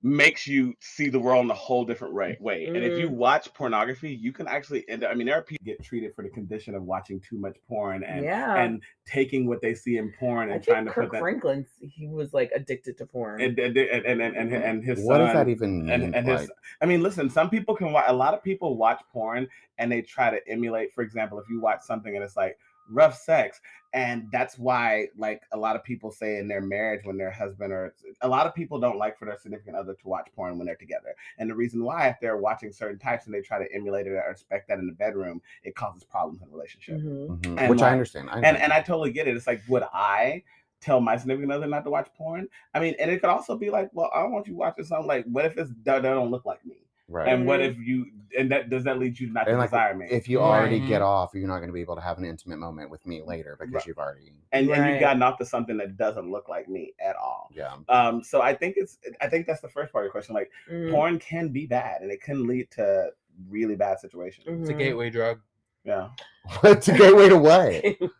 makes 0.04 0.48
you 0.48 0.74
see 0.80 1.08
the 1.08 1.18
world 1.20 1.44
in 1.44 1.50
a 1.50 1.54
whole 1.54 1.84
different 1.84 2.12
way. 2.12 2.36
way. 2.40 2.66
And 2.66 2.76
if 2.78 2.98
you 2.98 3.08
Mm. 3.08 3.12
watch 3.12 3.52
pornography, 3.54 4.12
you 4.12 4.32
can 4.32 4.48
actually 4.48 4.88
end 4.88 5.04
up. 5.04 5.12
I 5.12 5.14
mean, 5.14 5.28
there 5.28 5.36
are 5.36 5.42
people 5.42 5.64
get 5.64 5.80
treated 5.82 6.12
for 6.12 6.22
the 6.22 6.28
condition 6.30 6.74
of 6.74 6.82
watching 6.82 7.20
too 7.20 7.38
much 7.38 7.56
porn 7.68 8.02
and 8.02 8.24
Yeah. 8.24 8.56
and 8.56 8.82
taking 9.06 9.46
what 9.46 9.60
they 9.60 9.74
see 9.74 9.98
in 9.98 10.12
porn 10.18 10.50
I 10.50 10.54
and 10.54 10.64
trying 10.64 10.84
think 10.84 10.88
to 10.88 10.94
Kirk 10.94 11.04
put 11.04 11.12
that. 11.12 11.20
Franklin 11.20 11.66
he 11.80 12.08
was 12.08 12.34
like 12.34 12.50
addicted 12.52 12.98
to 12.98 13.06
porn. 13.06 13.40
And, 13.40 13.56
and, 13.58 13.76
and, 13.76 14.06
and, 14.06 14.20
and, 14.22 14.52
and 14.52 14.84
his 14.84 15.00
What 15.04 15.18
does 15.18 15.32
that 15.34 15.48
even 15.48 15.84
mean? 15.84 15.90
and, 15.90 16.14
and 16.16 16.26
his 16.26 16.40
Like- 16.40 16.50
i 16.80 16.86
mean 16.86 17.02
listen 17.02 17.28
some 17.30 17.48
people 17.50 17.74
can 17.76 17.92
watch 17.92 18.04
a 18.08 18.12
lot 18.12 18.34
of 18.34 18.42
people 18.42 18.76
watch 18.76 19.00
porn 19.12 19.46
and 19.78 19.90
they 19.92 20.02
try 20.02 20.30
to 20.30 20.40
emulate 20.48 20.92
for 20.92 21.02
example 21.02 21.38
if 21.38 21.48
you 21.48 21.60
watch 21.60 21.82
something 21.82 22.14
and 22.14 22.24
it's 22.24 22.36
like 22.36 22.56
rough 22.92 23.16
sex 23.16 23.60
and 23.94 24.26
that's 24.32 24.58
why 24.58 25.06
like 25.16 25.42
a 25.52 25.56
lot 25.56 25.76
of 25.76 25.84
people 25.84 26.10
say 26.10 26.38
in 26.38 26.48
their 26.48 26.60
marriage 26.60 27.04
when 27.04 27.18
their 27.18 27.30
husband 27.30 27.72
or 27.72 27.94
a 28.22 28.28
lot 28.28 28.46
of 28.46 28.54
people 28.54 28.80
don't 28.80 28.98
like 28.98 29.18
for 29.18 29.26
their 29.26 29.38
significant 29.38 29.76
other 29.76 29.94
to 29.94 30.08
watch 30.08 30.28
porn 30.34 30.56
when 30.56 30.66
they're 30.66 30.76
together 30.76 31.14
and 31.38 31.50
the 31.50 31.54
reason 31.54 31.84
why 31.84 32.08
if 32.08 32.16
they're 32.20 32.36
watching 32.38 32.72
certain 32.72 32.98
types 32.98 33.26
and 33.26 33.34
they 33.34 33.40
try 33.40 33.58
to 33.58 33.72
emulate 33.74 34.06
it 34.06 34.10
or 34.10 34.24
respect 34.30 34.68
that 34.68 34.78
in 34.78 34.86
the 34.86 34.92
bedroom 34.92 35.40
it 35.62 35.74
causes 35.74 36.04
problems 36.04 36.40
in 36.40 36.48
the 36.48 36.54
relationship 36.54 37.00
Mhm. 37.00 37.38
Mhm. 37.40 37.58
And 37.58 37.70
Which 37.70 37.82
I 37.82 37.90
understand. 37.90 38.28
I 38.28 38.34
and 38.34 38.44
understand. 38.44 38.64
and 38.64 38.72
I 38.72 38.82
totally 38.82 39.12
get 39.12 39.28
it. 39.28 39.36
It's 39.36 39.46
like, 39.46 39.62
would 39.68 39.84
I 39.92 40.42
tell 40.80 41.00
my 41.00 41.16
significant 41.16 41.52
other 41.52 41.66
not 41.66 41.84
to 41.84 41.90
watch 41.90 42.08
porn? 42.14 42.48
I 42.74 42.80
mean, 42.80 42.94
and 42.98 43.10
it 43.10 43.20
could 43.20 43.30
also 43.30 43.56
be 43.56 43.70
like, 43.70 43.90
well, 43.92 44.10
I 44.14 44.22
don't 44.22 44.32
want 44.32 44.46
you 44.46 44.56
watching 44.56 44.84
something 44.84 45.06
like, 45.06 45.24
what 45.26 45.44
if 45.44 45.56
it's 45.56 45.70
that 45.84 46.02
that 46.02 46.14
don't 46.14 46.30
look 46.30 46.44
like 46.44 46.64
me? 46.66 46.76
Right. 47.08 47.28
And 47.28 47.46
what 47.46 47.60
Mhm. 47.60 47.68
if 47.70 47.78
you 47.78 48.06
and 48.38 48.50
that 48.50 48.70
does 48.70 48.84
that 48.84 48.98
lead 48.98 49.20
you 49.20 49.30
not 49.30 49.44
to 49.44 49.50
And 49.50 49.58
like, 49.58 49.68
desire 49.68 49.94
me? 49.94 50.06
if 50.10 50.26
you 50.28 50.40
already 50.40 50.80
Right. 50.80 50.88
get 50.88 51.02
off, 51.02 51.32
you're 51.34 51.46
not 51.46 51.58
going 51.58 51.68
to 51.68 51.72
be 51.74 51.82
able 51.82 51.96
to 51.96 52.00
have 52.00 52.16
an 52.16 52.24
intimate 52.24 52.56
moment 52.58 52.90
with 52.90 53.06
me 53.06 53.20
later 53.20 53.56
because 53.60 53.74
Right. 53.74 53.86
you've 53.86 53.98
already, 53.98 54.32
and, 54.52 54.70
and 54.70 54.80
Right. 54.80 54.90
you've 54.92 55.00
gotten 55.00 55.22
off 55.22 55.36
to 55.38 55.44
something 55.44 55.76
that 55.76 55.98
doesn't 55.98 56.30
look 56.30 56.48
like 56.48 56.66
me 56.68 56.94
at 56.98 57.14
all. 57.16 57.50
yeah. 57.52 57.76
Um, 57.90 58.22
so 58.24 58.40
I 58.40 58.54
think 58.54 58.76
it's 58.78 58.98
I 59.20 59.28
think 59.28 59.46
that's 59.46 59.60
the 59.60 59.68
first 59.68 59.92
part 59.92 60.04
of 60.04 60.06
your 60.06 60.12
question. 60.12 60.34
Like 60.34 60.50
Mhm. 60.70 60.90
porn 60.92 61.18
can 61.18 61.48
be 61.50 61.66
bad 61.66 62.00
and 62.00 62.10
it 62.10 62.22
can 62.22 62.46
lead 62.46 62.70
to 62.72 63.12
really 63.48 63.76
bad 63.76 63.98
situations. 64.00 64.46
It's 64.48 64.70
a 64.70 64.74
gateway 64.74 65.10
drug. 65.10 65.40
Yeah. 65.84 66.08
What's 66.60 66.88
a 66.88 66.96
gateway 66.96 67.28
to 67.28 67.36
what? 67.38 67.84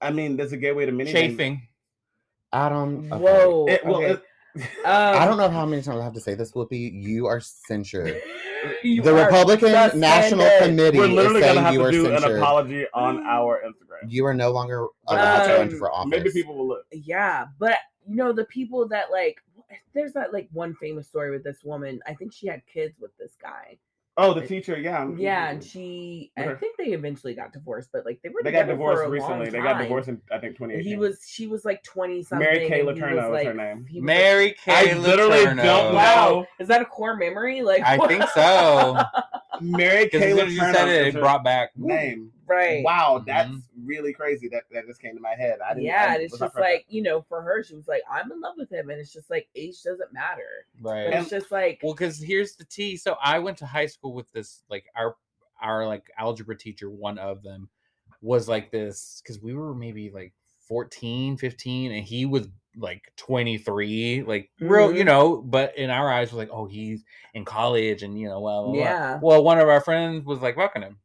I 0.00 0.10
mean, 0.10 0.36
there's 0.36 0.52
a 0.52 0.56
gateway 0.56 0.86
to 0.86 0.92
many 0.92 1.12
Chafing. 1.12 1.68
Adam. 2.52 3.12
okay. 3.12 3.22
Whoa. 3.22 3.66
It, 3.68 3.84
well, 3.84 3.96
okay. 3.96 4.10
it- 4.12 4.22
I 4.84 5.20
Um, 5.22 5.28
don't 5.28 5.36
know 5.38 5.48
how 5.48 5.64
many 5.66 5.82
times 5.82 6.00
I 6.00 6.04
have 6.04 6.14
to 6.14 6.20
say 6.20 6.34
this, 6.34 6.52
Whoopi. 6.52 6.90
You 7.02 7.26
are 7.26 7.40
censured. 7.40 8.20
you 8.82 9.02
the 9.02 9.14
are 9.14 9.24
Republican 9.26 9.72
National 9.72 10.40
suspended. 10.40 10.92
Committee 10.94 10.98
we're 11.14 11.26
is 11.36 11.42
saying 11.42 11.54
gonna 11.54 11.60
have 11.60 11.72
you 11.74 11.78
to 11.80 11.84
are 11.84 11.90
do 11.92 12.06
an 12.06 12.20
censured. 12.20 12.38
apology 12.40 12.86
on 12.94 13.24
our 13.26 13.62
Instagram. 13.64 14.10
You 14.10 14.26
are 14.26 14.34
no 14.34 14.50
longer 14.50 14.86
allowed 15.06 15.46
to 15.46 15.52
run 15.54 15.68
Um, 15.72 15.78
for 15.78 15.92
office. 15.92 16.10
Maybe 16.10 16.30
people 16.30 16.56
will 16.56 16.68
look. 16.68 16.86
Yeah, 16.92 17.46
but 17.58 17.76
you 18.06 18.16
know 18.16 18.32
the 18.32 18.46
people 18.46 18.88
that 18.88 19.10
like 19.12 19.36
there's 19.94 20.12
that 20.14 20.32
like 20.32 20.48
one 20.52 20.74
famous 20.76 21.06
story 21.08 21.30
with 21.30 21.44
this 21.44 21.58
woman. 21.62 22.00
I 22.06 22.14
think 22.14 22.32
she 22.32 22.46
had 22.46 22.62
kids 22.72 22.94
with 23.00 23.16
this 23.18 23.32
guy. 23.40 23.76
Oh, 24.20 24.34
the 24.34 24.44
teacher, 24.44 24.76
yeah. 24.76 25.08
Yeah, 25.16 25.50
and 25.50 25.62
she 25.62 26.32
I 26.36 26.52
think 26.54 26.76
they 26.76 26.86
eventually 26.86 27.34
got 27.34 27.52
divorced, 27.52 27.90
but 27.92 28.04
like 28.04 28.18
they 28.22 28.28
were 28.30 28.40
they 28.42 28.50
got 28.50 28.62
together 28.62 28.72
divorced 28.72 29.02
for 29.02 29.06
a 29.06 29.10
recently. 29.10 29.44
long 29.44 29.52
They 29.52 29.58
got 29.60 29.74
time. 29.74 29.82
divorced 29.84 30.08
in 30.08 30.20
I 30.32 30.38
think 30.38 30.58
And 30.60 30.82
2018. 30.82 30.84
He 30.84 30.96
was 30.96 31.24
she 31.26 31.46
was 31.46 31.64
like 31.64 31.82
20 31.84 32.24
something. 32.24 32.44
Mary 32.44 32.68
Kay 32.68 32.80
and 32.80 32.88
Letourneau 32.88 33.30
was, 33.30 33.30
was 33.30 33.44
her 33.44 33.54
name. 33.54 33.86
he 33.88 34.00
was, 34.00 34.06
Mary 34.06 34.56
Kay 34.64 34.90
I 34.90 34.98
literally 34.98 35.38
Letourneau. 35.44 35.62
don't 35.62 35.94
Wow, 35.94 36.28
know. 36.30 36.46
is 36.58 36.66
that 36.68 36.82
a 36.82 36.84
core 36.84 37.16
memory? 37.16 37.62
Like 37.62 37.82
I 37.84 37.96
think 38.08 38.24
so. 38.34 38.98
Mary 39.60 40.08
Kay 40.10 40.32
as 40.32 40.36
soon 40.36 40.46
as 40.48 40.54
you 40.54 40.60
Letourneau 40.62 40.74
said 40.74 40.88
it, 40.88 41.06
is 41.08 41.14
it 41.14 41.20
brought 41.20 41.44
back. 41.44 41.70
name. 41.76 42.32
Right. 42.48 42.82
Wow, 42.84 43.22
Mhm. 43.26 43.26
that's 43.26 43.68
really 43.84 44.12
crazy. 44.12 44.48
That 44.48 44.64
that 44.72 44.86
just 44.86 45.00
came 45.00 45.14
to 45.14 45.20
my 45.20 45.34
head. 45.34 45.60
I 45.60 45.74
didn't. 45.74 45.94
Yeah, 45.94 45.96
I 45.98 46.08
and 46.14 46.22
it's 46.22 46.32
was 46.32 46.40
just 46.40 46.52
prepared. 46.52 46.58
like 46.58 46.86
you 46.88 47.02
know, 47.02 47.22
for 47.22 47.42
her, 47.42 47.62
she 47.62 47.74
was 47.74 47.88
like, 47.88 48.02
"I'm 48.10 48.30
in 48.32 48.40
love 48.40 48.54
with 48.56 48.70
him," 48.70 48.90
and 48.90 49.00
it's 49.00 49.12
just 49.12 49.30
like 49.30 49.48
age 49.54 49.82
doesn't 49.82 50.12
matter. 50.12 50.66
But 51.04 51.12
Right. 51.12 51.14
it's 51.14 51.30
just 51.30 51.50
like, 51.50 51.80
Well, 51.82 51.94
because 51.94 52.18
here's 52.18 52.56
the 52.56 52.64
tea. 52.64 52.96
So 52.96 53.16
I 53.22 53.38
went 53.38 53.58
to 53.58 53.66
high 53.66 53.86
school 53.86 54.14
with 54.14 54.30
this, 54.32 54.64
like 54.68 54.86
our 54.96 55.16
our 55.60 55.86
like 55.86 56.10
algebra 56.18 56.56
teacher. 56.56 56.90
One 56.90 57.18
of 57.18 57.42
them 57.42 57.68
was 58.22 58.48
like 58.48 58.70
this 58.70 59.20
because 59.22 59.40
we 59.42 59.54
were 59.54 59.74
maybe 59.74 60.10
like 60.10 60.34
14, 60.60 61.36
15, 61.36 61.92
and 61.92 62.04
he 62.04 62.26
was 62.26 62.48
like 62.76 63.12
23, 63.16 64.22
like 64.22 64.50
real, 64.60 64.92
you 64.92 65.04
Mhm. 65.04 65.04
know. 65.04 65.42
But 65.42 65.76
in 65.78 65.90
our 65.90 66.10
eyes, 66.12 66.30
was 66.32 66.38
like, 66.38 66.50
oh, 66.52 66.66
he's 66.66 67.04
in 67.34 67.44
college, 67.44 68.02
and 68.02 68.18
you 68.18 68.28
know, 68.28 68.40
well, 68.40 68.62
blah, 68.64 68.74
blah, 68.74 68.92
blah. 68.92 68.94
yeah, 68.94 69.20
Well, 69.20 69.44
one 69.44 69.58
of 69.58 69.68
our 69.68 69.80
friends 69.80 70.24
was 70.24 70.40
like 70.40 70.56
fucking 70.56 70.82
him, 70.82 70.98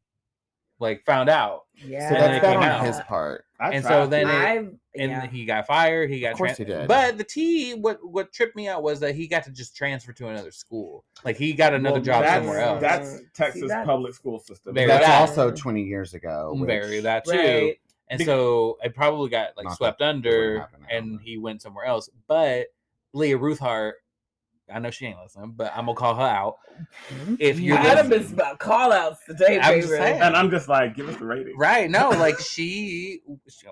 like 0.80 1.04
found 1.04 1.28
out, 1.28 1.64
yeah. 1.76 2.08
so 2.08 2.14
And 2.16 2.24
that's 2.24 2.42
bad 2.42 2.56
on 2.56 2.62
out. 2.64 2.84
his 2.86 3.00
part. 3.00 3.44
I 3.60 3.70
and 3.72 3.82
tried 3.84 3.90
so 4.04 4.06
then 4.06 4.28
it- 4.28 4.34
I've 4.34 4.74
and 4.96 5.10
yeah. 5.10 5.26
he 5.26 5.44
got 5.44 5.66
fired. 5.66 6.08
He 6.10 6.20
got 6.20 6.32
Of 6.32 6.38
course 6.38 6.52
tran- 6.52 6.56
he 6.58 6.64
did. 6.66 6.88
But 6.88 7.18
the 7.18 7.24
T, 7.24 7.74
what 7.74 7.98
what 8.06 8.32
tripped 8.32 8.54
me 8.54 8.68
out 8.68 8.82
was 8.82 9.00
that 9.00 9.14
he 9.16 9.26
got 9.26 9.42
to 9.44 9.50
just 9.50 9.76
transfer 9.76 10.12
to 10.12 10.28
another 10.28 10.50
school. 10.52 11.04
Like 11.24 11.36
he 11.36 11.52
got 11.52 11.74
another 11.74 11.94
Well, 11.96 12.02
job 12.04 12.24
somewhere 12.26 12.60
else. 12.60 12.80
That's 12.80 13.16
See, 13.18 13.24
Texas 13.34 13.72
public 13.84 14.14
school 14.14 14.38
system. 14.38 14.74
That's 14.74 15.06
that. 15.06 15.20
also 15.20 15.50
20 15.50 15.82
years 15.82 16.14
ago. 16.14 16.52
Mm, 16.54 16.60
which, 16.60 16.68
Very 16.68 17.00
that 17.00 17.24
too. 17.24 17.30
right. 17.32 17.80
And 18.08 18.18
Be- 18.18 18.24
so 18.24 18.78
it 18.84 18.94
probably 18.94 19.30
got 19.30 19.56
like 19.56 19.64
Not 19.64 19.76
swept 19.78 20.02
under 20.02 20.68
and 20.90 21.18
he 21.22 21.38
went 21.38 21.62
somewhere 21.62 21.86
else. 21.86 22.08
But 22.28 22.66
Leah 23.14 23.38
Ruthart, 23.38 23.92
I 24.72 24.78
know 24.78 24.90
she 24.90 25.06
ain't 25.06 25.18
listening, 25.22 25.52
but 25.56 25.72
I'm 25.76 25.84
gonna 25.86 25.94
call 25.96 26.14
her 26.14 26.22
out. 26.22 26.56
Mm-hmm. 27.12 27.34
If 27.38 27.60
you're 27.60 27.76
Adam 27.76 28.08
listening- 28.08 28.26
is 28.26 28.32
about 28.32 28.54
uh, 28.54 28.56
call 28.56 28.92
outs 28.92 29.20
today, 29.26 29.60
I'm 29.60 29.74
baby. 29.74 29.86
saying. 29.86 30.20
And 30.22 30.34
I'm 30.34 30.50
just 30.50 30.68
like, 30.68 30.96
give 30.96 31.08
us 31.08 31.16
the 31.16 31.26
rating. 31.26 31.56
Right, 31.56 31.90
no, 31.90 32.08
like 32.18 32.38
she, 32.40 33.20
she, 33.48 33.66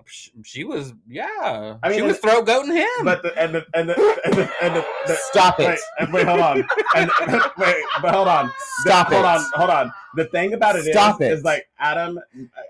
she 0.44 0.64
was, 0.64 0.92
yeah, 1.08 1.76
I 1.82 1.88
mean, 1.88 1.98
she 1.98 2.02
was 2.02 2.16
and- 2.16 2.22
throat 2.22 2.46
goating 2.46 2.74
him. 2.76 3.04
But 3.04 3.22
the 3.22 3.36
and 3.38 3.54
the 3.54 3.64
and 3.74 3.88
the 3.88 4.20
and 4.24 4.34
the, 4.34 4.52
and 4.62 4.76
the, 4.76 4.86
the 5.06 5.14
Stop 5.30 5.60
it. 5.60 5.68
Wait, 5.68 5.78
and 5.98 6.12
wait, 6.12 6.26
hold 6.26 6.40
on. 6.40 6.58
And, 6.94 7.10
wait, 7.58 7.76
but 8.02 8.14
hold 8.14 8.28
on. 8.28 8.46
The- 8.48 8.52
Stop 8.90 9.12
hold 9.12 9.24
on, 9.24 9.44
hold 9.54 9.70
on. 9.70 9.92
The 10.14 10.26
thing 10.26 10.52
about 10.52 10.76
it 10.76 10.80
is, 10.86 10.92
Stop 10.92 11.20
it. 11.22 11.32
is 11.32 11.42
like 11.42 11.68
Adam. 11.78 12.18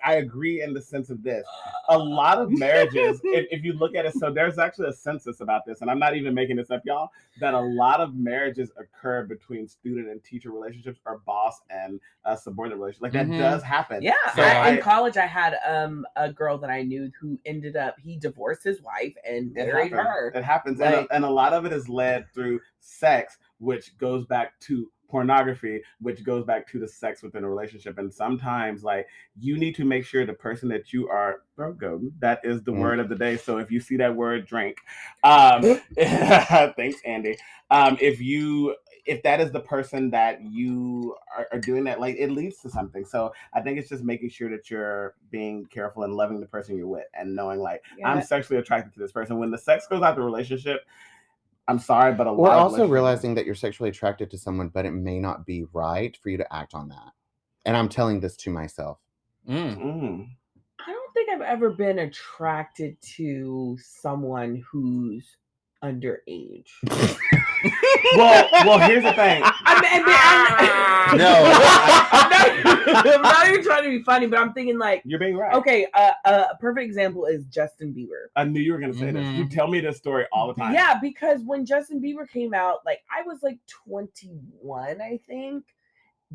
I 0.05 0.14
agree 0.14 0.62
in 0.62 0.72
the 0.72 0.80
sense 0.80 1.11
of 1.11 1.22
this. 1.22 1.45
A 1.88 1.99
lot 1.99 2.38
of 2.38 2.51
marriages, 2.51 3.20
if, 3.24 3.47
if 3.51 3.64
you 3.64 3.72
look 3.72 3.95
at 3.97 4.07
it, 4.07 4.14
so 4.14 4.30
there's 4.32 4.59
actually 4.59 4.88
a 4.88 4.93
census 4.93 5.40
about 5.40 5.66
this, 5.66 5.80
and 5.80 5.90
I'm 5.90 5.99
not 5.99 6.16
even 6.16 6.34
making 6.34 6.57
this 6.57 6.70
up, 6.70 6.82
y'all. 6.84 7.09
That 7.40 7.55
a 7.55 7.61
lot 7.61 8.01
of 8.01 8.14
marriages 8.14 8.70
occur 8.78 9.24
between 9.24 9.66
student 9.66 10.09
and 10.09 10.22
teacher 10.22 10.51
relationships, 10.53 11.01
or 11.05 11.18
boss 11.26 11.61
and 11.70 11.99
uh, 12.24 12.36
subordinate 12.36 12.78
relationships. 12.78 13.03
Like 13.03 13.12
that 13.12 13.26
Mhm. 13.26 13.38
does 13.38 13.62
happen. 13.64 14.03
Yeah, 14.03 14.12
So 14.36 14.43
I, 14.43 14.70
in 14.70 14.80
college, 14.80 15.16
I 15.16 15.26
had 15.26 15.57
um 15.66 16.07
a 16.16 16.32
girl 16.32 16.59
that 16.59 16.70
I 16.70 16.82
knew 16.82 17.11
who 17.20 17.38
ended 17.45 17.74
up 17.76 17.97
he 17.99 18.16
divorced 18.18 18.62
his 18.62 18.80
wife 18.82 19.14
and 19.28 19.53
married 19.53 19.90
happens. 19.93 19.93
her. 20.09 20.32
It 20.36 20.45
happens, 20.45 20.80
and, 20.80 20.95
a, 20.95 21.07
and 21.14 21.24
a 21.24 21.30
lot 21.30 21.53
of 21.53 21.64
it 21.64 21.72
is 21.72 21.88
led 21.88 22.32
through 22.32 22.61
sex, 22.80 23.38
which 23.59 23.97
goes 23.99 24.24
back 24.26 24.59
to 24.61 24.88
pornography, 25.12 25.82
which 26.00 26.24
goes 26.24 26.44
back 26.44 26.66
to 26.72 26.80
the 26.80 26.88
sex 26.88 27.22
within 27.22 27.44
a 27.44 27.48
relationship. 27.48 27.98
And 27.98 28.12
sometimes, 28.12 28.82
like, 28.82 29.06
you 29.38 29.58
need 29.58 29.76
to 29.76 29.84
make 29.84 30.04
sure 30.06 30.24
the 30.26 30.32
person 30.32 30.68
that 30.70 30.92
you 30.92 31.08
are 31.08 31.42
goating, 31.58 32.10
that 32.18 32.40
is 32.42 32.62
the 32.62 32.72
Mm. 32.72 32.78
word 32.78 32.98
of 32.98 33.08
the 33.10 33.14
day. 33.14 33.36
So 33.36 33.58
if 33.58 33.70
you 33.70 33.78
see 33.78 33.98
that 33.98 34.16
word, 34.16 34.46
drink. 34.46 34.78
Um, 35.22 35.80
thanks, 35.96 36.98
Andy. 37.04 37.36
Um, 37.70 37.96
if 38.00 38.20
you 38.20 38.74
if 39.04 39.20
that 39.24 39.40
is 39.40 39.50
the 39.50 39.60
person 39.60 40.10
that 40.10 40.40
you 40.42 41.16
are, 41.36 41.48
are 41.52 41.58
doing 41.58 41.82
that, 41.84 41.98
like 42.00 42.14
it 42.16 42.30
leads 42.30 42.58
to 42.58 42.70
something. 42.70 43.04
So 43.04 43.32
I 43.52 43.60
think 43.60 43.78
it's 43.78 43.88
just 43.88 44.04
making 44.04 44.30
sure 44.30 44.48
that 44.50 44.70
you're 44.70 45.16
being 45.30 45.66
careful 45.66 46.04
and 46.04 46.14
loving 46.14 46.38
the 46.40 46.46
person 46.46 46.76
you're 46.76 46.86
with 46.86 47.06
and 47.12 47.34
knowing 47.34 47.58
like 47.60 47.82
I'm 48.04 48.22
sexually 48.22 48.60
attracted 48.60 48.94
to 48.94 49.00
this 49.00 49.10
person. 49.10 49.38
When 49.38 49.50
the 49.50 49.58
sex 49.58 49.88
goes 49.88 50.02
out 50.02 50.14
the 50.14 50.22
relationship, 50.22 50.82
I'm 51.68 51.78
sorry, 51.78 52.12
but 52.14 52.26
a 52.26 52.32
We're 52.32 52.48
lot 52.48 52.56
of 52.56 52.62
also 52.62 52.74
relationships- 52.76 52.92
realizing 52.92 53.34
that 53.36 53.46
you're 53.46 53.54
sexually 53.54 53.90
attracted 53.90 54.30
to 54.32 54.38
someone, 54.38 54.68
but 54.68 54.84
it 54.84 54.90
may 54.92 55.18
not 55.18 55.46
be 55.46 55.64
right 55.72 56.16
for 56.16 56.28
you 56.30 56.36
to 56.38 56.52
act 56.54 56.74
on 56.74 56.88
that. 56.88 57.12
And 57.64 57.76
I'm 57.76 57.88
telling 57.88 58.20
this 58.20 58.36
to 58.38 58.50
myself. 58.50 58.98
Mm. 59.48 59.76
Mm. 59.78 60.28
I 60.80 60.92
don't 60.92 61.12
think 61.14 61.30
I've 61.30 61.40
ever 61.42 61.70
been 61.70 62.00
attracted 62.00 62.96
to 63.16 63.78
someone 63.80 64.64
who's 64.70 65.36
underage. 65.84 66.68
Well, 68.16 68.49
well, 68.66 68.78
here's 68.78 69.03
the 69.05 69.12
thing. 69.12 69.43
I 69.45 69.80
mean, 69.80 70.03
I 70.05 71.09
mean, 71.12 71.18
No. 71.18 71.32
I'm, 72.12 72.93
not, 73.05 73.07
I'm 73.16 73.22
not 73.22 73.49
even 73.49 73.62
trying 73.64 73.82
to 73.84 73.88
be 73.90 74.03
funny, 74.03 74.26
but 74.26 74.38
I'm 74.38 74.53
thinking 74.53 74.78
like, 74.78 75.03
You're 75.05 75.18
being 75.18 75.36
right. 75.36 75.55
okay, 75.55 75.86
uh, 75.95 76.11
uh, 76.24 76.45
a 76.53 76.57
perfect 76.59 76.84
example 76.84 77.26
is 77.26 77.45
Justin 77.47 77.95
Bieber. 77.95 78.26
I 78.36 78.45
knew 78.45 78.61
you 78.61 78.72
were 78.72 78.78
gonna 78.78 78.93
say 78.95 79.11
this. 79.11 79.26
You 79.36 79.45
Mhm. 79.45 79.51
tell 79.51 79.66
me 79.68 79.80
this 79.80 79.97
story 79.97 80.26
all 80.32 80.49
the 80.49 80.55
time. 80.55 80.74
Yeah, 80.74 80.99
because 81.01 81.40
when 81.45 81.64
Justin 81.66 82.01
Bieber 82.01 82.28
came 82.28 82.55
out, 82.55 82.78
like 82.86 83.01
I 83.11 83.22
was 83.22 83.43
like 83.43 83.59
21, 83.86 85.01
I 85.01 85.18
think, 85.26 85.64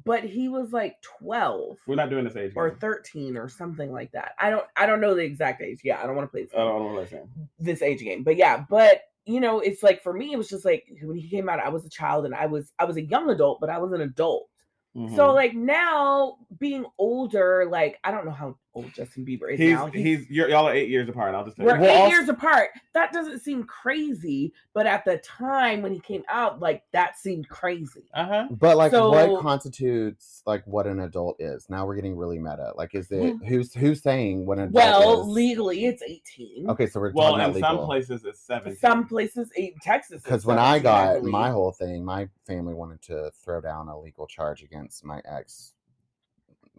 but 0.05 0.23
he 0.23 0.47
was 0.49 0.71
like 0.73 0.95
12 1.19 1.77
We're 1.87 1.95
not 1.95 2.09
doing 2.09 2.23
this 2.23 2.35
age. 2.35 2.53
or 2.55 2.69
game. 2.69 2.79
13 2.79 3.37
or 3.37 3.49
something 3.49 3.91
like 3.91 4.11
that. 4.11 4.33
I 4.39 4.49
don't 4.49 4.65
I 4.75 4.85
don't 4.85 5.01
know 5.01 5.15
the 5.15 5.23
exact 5.23 5.61
age. 5.61 5.81
Yeah, 5.83 5.99
I 6.01 6.05
don't 6.05 6.15
want 6.15 6.27
to 6.27 6.31
play 6.31 6.43
this, 6.43 6.53
I 6.53 6.57
don't 6.57 6.93
know 6.93 6.99
what 7.01 7.11
I'm 7.13 7.29
this 7.59 7.81
age 7.81 7.99
game. 8.01 8.23
But 8.23 8.35
yeah, 8.37 8.63
but 8.69 9.01
you 9.27 9.41
know, 9.41 9.59
it's 9.59 9.83
like 9.83 10.01
for 10.01 10.13
me, 10.13 10.31
it 10.31 10.37
was 10.37 10.47
just 10.47 10.63
like 10.63 10.87
when 11.01 11.17
he 11.17 11.29
came 11.29 11.49
out, 11.49 11.59
I 11.59 11.69
was 11.69 11.85
a 11.85 11.89
child 11.89 12.25
and 12.25 12.33
I 12.33 12.45
was 12.45 12.71
I 12.79 12.85
was 12.85 12.95
a 12.95 13.03
young 13.03 13.29
adult, 13.29 13.59
but 13.59 13.69
I 13.69 13.77
was 13.77 13.91
an 13.91 14.01
adult. 14.01 14.49
Mm-hmm. 14.95 15.15
So 15.15 15.33
like 15.33 15.53
now 15.53 16.37
being 16.57 16.85
older, 16.97 17.67
like 17.69 17.99
I 18.05 18.11
don't 18.11 18.25
know 18.25 18.31
how 18.31 18.57
old 18.77 18.93
Justin 18.93 19.25
Bieber 19.25 19.51
is 19.51 19.59
he's 19.59 19.73
now. 19.73 19.87
he's 19.87 20.29
you're, 20.29 20.49
y'all 20.49 20.67
are 20.67 20.73
eight 20.73 20.89
years 20.89 21.09
apart. 21.09 21.33
I'll 21.35 21.43
just 21.43 21.57
tell 21.57 21.65
we're 21.65 21.77
you. 21.77 21.83
eight 21.83 21.87
Well, 21.87 22.01
also- 22.03 22.15
years 22.15 22.29
apart. 22.29 22.69
That 22.93 23.11
doesn't 23.11 23.39
seem 23.39 23.63
crazy, 23.63 24.53
but 24.73 24.85
at 24.87 25.05
the 25.05 25.17
time 25.19 25.81
when 25.81 25.91
he 25.93 25.99
came 25.99 26.23
out, 26.29 26.59
like 26.59 26.83
that 26.93 27.17
seemed 27.17 27.47
crazy. 27.49 28.05
Uh 28.13 28.25
huh. 28.25 28.47
But 28.51 28.77
like 28.77 28.91
So- 28.91 29.09
what 29.11 29.41
constitutes 29.41 30.41
like 30.45 30.65
what 30.65 30.87
an 30.87 30.99
adult 31.01 31.37
is? 31.39 31.67
Now 31.69 31.85
we're 31.85 31.95
getting 31.95 32.15
really 32.15 32.39
meta. 32.39 32.73
Like 32.75 32.93
is 32.95 33.11
it 33.11 33.35
who's 33.47 33.73
who's 33.73 34.01
saying 34.01 34.45
what 34.45 34.57
an 34.57 34.65
adult 34.65 34.73
Well, 34.75 35.21
is? 35.21 35.27
legally 35.27 35.85
it's 35.85 36.01
18. 36.03 36.69
Okay, 36.69 36.87
so 36.87 36.99
we're 36.99 37.11
Well, 37.11 37.31
talking 37.31 37.45
about 37.45 37.55
in 37.55 37.61
some 37.61 37.85
places 37.85 38.23
it's 38.25 38.39
seven. 38.41 38.75
Some 38.77 39.07
places, 39.07 39.51
eight, 39.55 39.75
Texas. 39.81 40.21
Because 40.23 40.45
when 40.45 40.59
I 40.59 40.79
got 40.79 41.19
believe. 41.19 41.31
my 41.31 41.49
whole 41.51 41.71
thing, 41.71 42.03
my 42.05 42.27
family 42.45 42.73
wanted 42.73 43.01
to 43.03 43.31
throw 43.43 43.61
down 43.61 43.87
a 43.87 43.99
legal 43.99 44.27
charge 44.27 44.63
against 44.63 45.03
my 45.03 45.21
ex. 45.25 45.73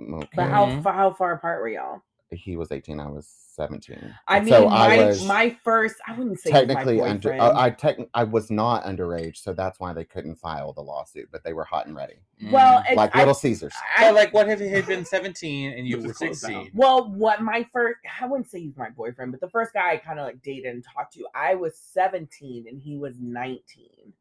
Okay. 0.00 0.28
but 0.36 0.48
how 0.48 0.66
Mhm. 0.66 0.82
far 0.82 0.92
how 0.92 1.12
far 1.12 1.32
apart 1.32 1.60
were 1.60 1.68
y'all? 1.68 2.02
he 2.30 2.56
was 2.58 2.70
18, 2.70 3.00
I 3.00 3.08
was 3.08 3.26
17. 3.26 4.14
I 4.28 4.40
mean, 4.40 4.50
so 4.50 4.68
my 4.68 4.76
I 5.00 5.06
was 5.06 5.24
my 5.26 5.48
first, 5.64 5.96
I 6.06 6.12
wouldn't 6.12 6.38
say 6.38 6.50
technically 6.50 6.98
my 6.98 7.08
under. 7.08 7.30
boyfriend. 7.30 7.40
Uh, 7.40 7.52
I 7.58 7.70
tech, 7.70 7.96
I 8.12 8.24
was 8.24 8.50
not 8.50 8.84
underage, 8.84 9.38
so 9.38 9.54
that's 9.54 9.80
why 9.80 9.94
they 9.94 10.04
couldn't 10.04 10.36
file 10.36 10.74
the 10.74 10.82
lawsuit. 10.82 11.30
But 11.32 11.42
they 11.42 11.54
were 11.54 11.64
hot 11.64 11.86
and 11.86 11.96
ready, 11.96 12.16
well, 12.52 12.80
it's- 12.80 12.96
like 12.98 13.16
I- 13.16 13.20
Little 13.20 13.32
Caesars. 13.32 13.72
So, 13.98 14.12
like, 14.12 14.34
what 14.34 14.46
if 14.50 14.60
he 14.60 14.68
had 14.68 14.84
been 14.86 15.06
17 15.06 15.72
and 15.72 15.88
you 15.88 16.02
were 16.02 16.12
16? 16.12 16.70
Well, 16.74 17.10
what 17.14 17.40
my 17.40 17.66
first, 17.72 17.98
I 18.20 18.26
wouldn't 18.26 18.50
say 18.50 18.60
he's 18.60 18.76
my 18.76 18.90
boyfriend, 18.90 19.32
but 19.32 19.40
the 19.40 19.48
first 19.48 19.72
guy 19.72 19.92
I 19.92 19.96
kind 19.96 20.20
of 20.20 20.26
like 20.26 20.42
dated 20.42 20.66
and 20.74 20.84
talked 20.84 21.14
to, 21.14 21.26
I 21.34 21.54
was 21.54 21.78
17 21.78 22.66
and 22.68 22.78
he 22.78 22.98
was 22.98 23.18
19. 23.18 24.12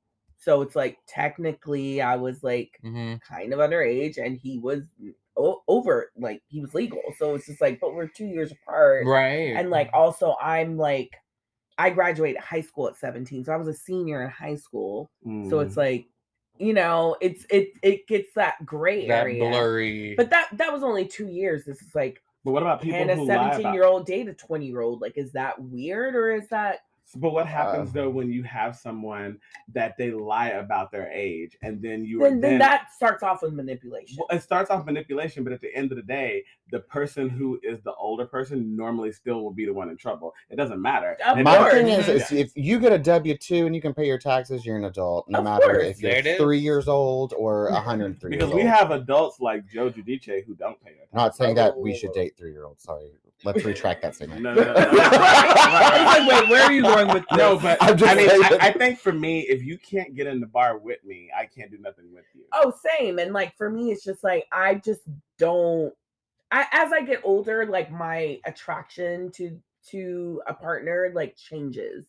So 0.47 0.61
it's 0.61 0.75
like 0.75 0.97
technically 1.07 2.01
I 2.01 2.15
was 2.15 2.43
like 2.43 2.81
Mm-hmm. 2.83 3.15
kind 3.27 3.53
of 3.53 3.59
underage 3.59 4.17
and 4.23 4.37
he 4.37 4.59
was 4.59 4.83
o- 5.37 5.61
over, 5.67 6.11
like 6.17 6.41
he 6.47 6.61
was 6.61 6.73
legal. 6.73 7.01
So 7.17 7.35
it's 7.35 7.47
just 7.47 7.61
like, 7.61 7.79
but 7.81 7.93
we're 7.93 8.07
two 8.07 8.25
years 8.27 8.51
apart. 8.51 9.05
Right. 9.05 9.55
And 9.57 9.69
like 9.69 9.89
also, 9.93 10.35
I'm 10.41 10.77
like, 10.77 11.11
I 11.77 11.89
graduated 11.91 12.41
high 12.41 12.61
school 12.61 12.87
at 12.87 12.95
17. 12.97 13.45
So 13.45 13.53
I 13.53 13.57
was 13.57 13.67
a 13.67 13.73
senior 13.73 14.23
in 14.23 14.29
high 14.31 14.55
school. 14.55 15.11
So 15.49 15.59
it's 15.59 15.75
Mm. 15.75 15.77
like, 15.77 16.07
you 16.57 16.73
know, 16.73 17.17
it's 17.21 17.45
it 17.49 17.69
it 17.83 18.07
gets 18.07 18.33
that 18.35 18.65
gray 18.65 19.07
that 19.07 19.23
area. 19.23 19.39
blurry. 19.39 20.15
But 20.15 20.29
that 20.31 20.49
that 20.53 20.73
was 20.73 20.83
only 20.83 21.07
two 21.07 21.27
years. 21.27 21.65
This 21.65 21.81
is 21.81 21.93
like 21.93 22.21
But 22.43 22.51
what 22.51 22.63
about 22.63 22.81
people 22.81 23.05
can 23.05 23.09
a 23.09 23.15
who 23.15 23.25
lie 23.25 23.33
17 23.33 23.59
about? 23.59 23.73
year 23.73 23.83
old 23.85 24.05
date 24.05 24.27
a 24.27 24.33
20 24.33 24.65
year 24.67 24.81
old? 24.81 25.01
Like, 25.01 25.17
is 25.17 25.31
that 25.33 25.61
weird 25.61 26.15
or 26.15 26.31
is 26.31 26.47
that 26.49 26.79
But 27.15 27.31
what 27.31 27.47
happens 27.47 27.89
Uh, 27.89 27.93
though 27.93 28.09
when 28.09 28.29
you 28.31 28.43
have 28.43 28.75
someone 28.75 29.39
that 29.73 29.95
they 29.97 30.11
lie 30.11 30.49
about 30.49 30.91
their 30.91 31.09
age, 31.11 31.57
and 31.61 31.81
then 31.81 32.03
you 32.03 32.23
are 32.23 32.29
then, 32.29 32.41
then 32.41 32.59
that 32.59 32.91
starts 32.93 33.23
off 33.23 33.41
with 33.41 33.53
manipulation. 33.53 34.17
Well, 34.19 34.37
it 34.37 34.43
starts 34.43 34.69
off 34.69 34.85
manipulation, 34.85 35.43
but 35.43 35.53
at 35.53 35.61
the 35.61 35.73
end 35.73 35.91
of 35.91 35.95
the 35.97 36.03
day, 36.03 36.43
the 36.71 36.79
person 36.81 37.29
who 37.29 37.59
is 37.63 37.79
the 37.83 37.93
older 37.93 38.25
person 38.25 38.75
normally 38.75 39.11
still 39.13 39.41
will 39.41 39.53
be 39.53 39.65
the 39.65 39.73
one 39.73 39.89
in 39.89 39.95
trouble. 39.95 40.33
It 40.49 40.57
doesn't 40.57 40.81
matter. 40.81 41.17
Of 41.25 41.37
My 41.39 41.57
course. 41.57 41.73
thing 41.73 41.87
is, 41.87 42.07
Yeah. 42.07 42.13
is 42.15 42.31
if 42.33 42.51
you 42.55 42.77
get 42.79 42.91
a 42.91 42.97
W 42.99 43.37
two 43.37 43.65
and 43.65 43.73
you 43.73 43.81
can 43.81 43.93
pay 43.93 44.05
your 44.05 44.17
taxes, 44.19 44.65
you're 44.65 44.77
an 44.77 44.83
adult, 44.85 45.29
no 45.29 45.39
Of 45.39 45.45
matter 45.45 45.65
course. 45.65 45.83
if 45.85 46.01
you're 46.01 46.11
There 46.11 46.19
it 46.19 46.25
is. 46.27 46.37
three 46.37 46.59
years 46.59 46.87
old 46.89 47.33
or 47.37 47.71
103 47.71 48.29
because 48.31 48.49
years 48.49 48.55
we 48.55 48.61
old. 48.63 48.69
have 48.69 48.91
adults 48.91 49.39
like 49.39 49.65
Joe 49.67 49.89
Giudice 49.89 50.45
who 50.45 50.55
don't 50.55 50.79
pay 50.83 50.91
their 50.91 51.03
I'm 51.13 51.17
not 51.17 51.35
saying 51.37 51.55
that 51.55 51.77
we 51.77 51.95
should 51.95 52.11
date 52.11 52.33
three 52.37 52.51
year 52.51 52.65
olds. 52.65 52.83
Sorry, 52.83 53.05
let's 53.43 53.63
retract 53.63 54.01
that 54.01 54.15
statement. 54.15 54.41
No, 54.41 54.53
no, 54.53 54.63
no, 54.63 54.73
no, 54.73 54.91
no. 54.91 54.99
I 55.01 56.19
was 56.19 56.27
like, 56.27 56.41
wait, 56.41 56.49
where 56.49 56.63
are 56.63 56.71
you 56.71 56.81
going 56.81 57.07
with 57.07 57.25
this? 57.29 57.37
No, 57.37 57.57
but 57.57 57.77
I'm 57.81 57.97
just 57.97 58.11
I 58.11 58.15
mean. 58.15 58.29
I, 58.29 58.57
I 58.61 58.71
think 58.71 58.99
for 58.99 59.11
me, 59.13 59.41
if 59.41 59.63
you 59.63 59.77
can't 59.77 60.15
get 60.15 60.27
in 60.27 60.39
the 60.39 60.47
bar 60.47 60.77
with 60.77 61.03
me, 61.05 61.29
I 61.37 61.45
can't 61.45 61.69
do 61.71 61.77
nothing 61.79 62.05
with 62.13 62.25
you. 62.33 62.41
oh, 62.53 62.73
same. 62.97 63.19
And 63.19 63.33
like 63.33 63.55
for 63.57 63.69
me, 63.69 63.91
it's 63.91 64.03
just 64.03 64.23
like 64.23 64.45
I 64.51 64.75
just 64.75 65.01
don't. 65.37 65.93
I 66.51 66.65
as 66.71 66.91
I 66.93 67.01
get 67.01 67.21
older, 67.23 67.65
like 67.65 67.91
my 67.91 68.39
attraction 68.45 69.31
to 69.33 69.59
to 69.89 70.41
a 70.47 70.53
partner 70.53 71.11
like 71.13 71.35
changes, 71.35 72.05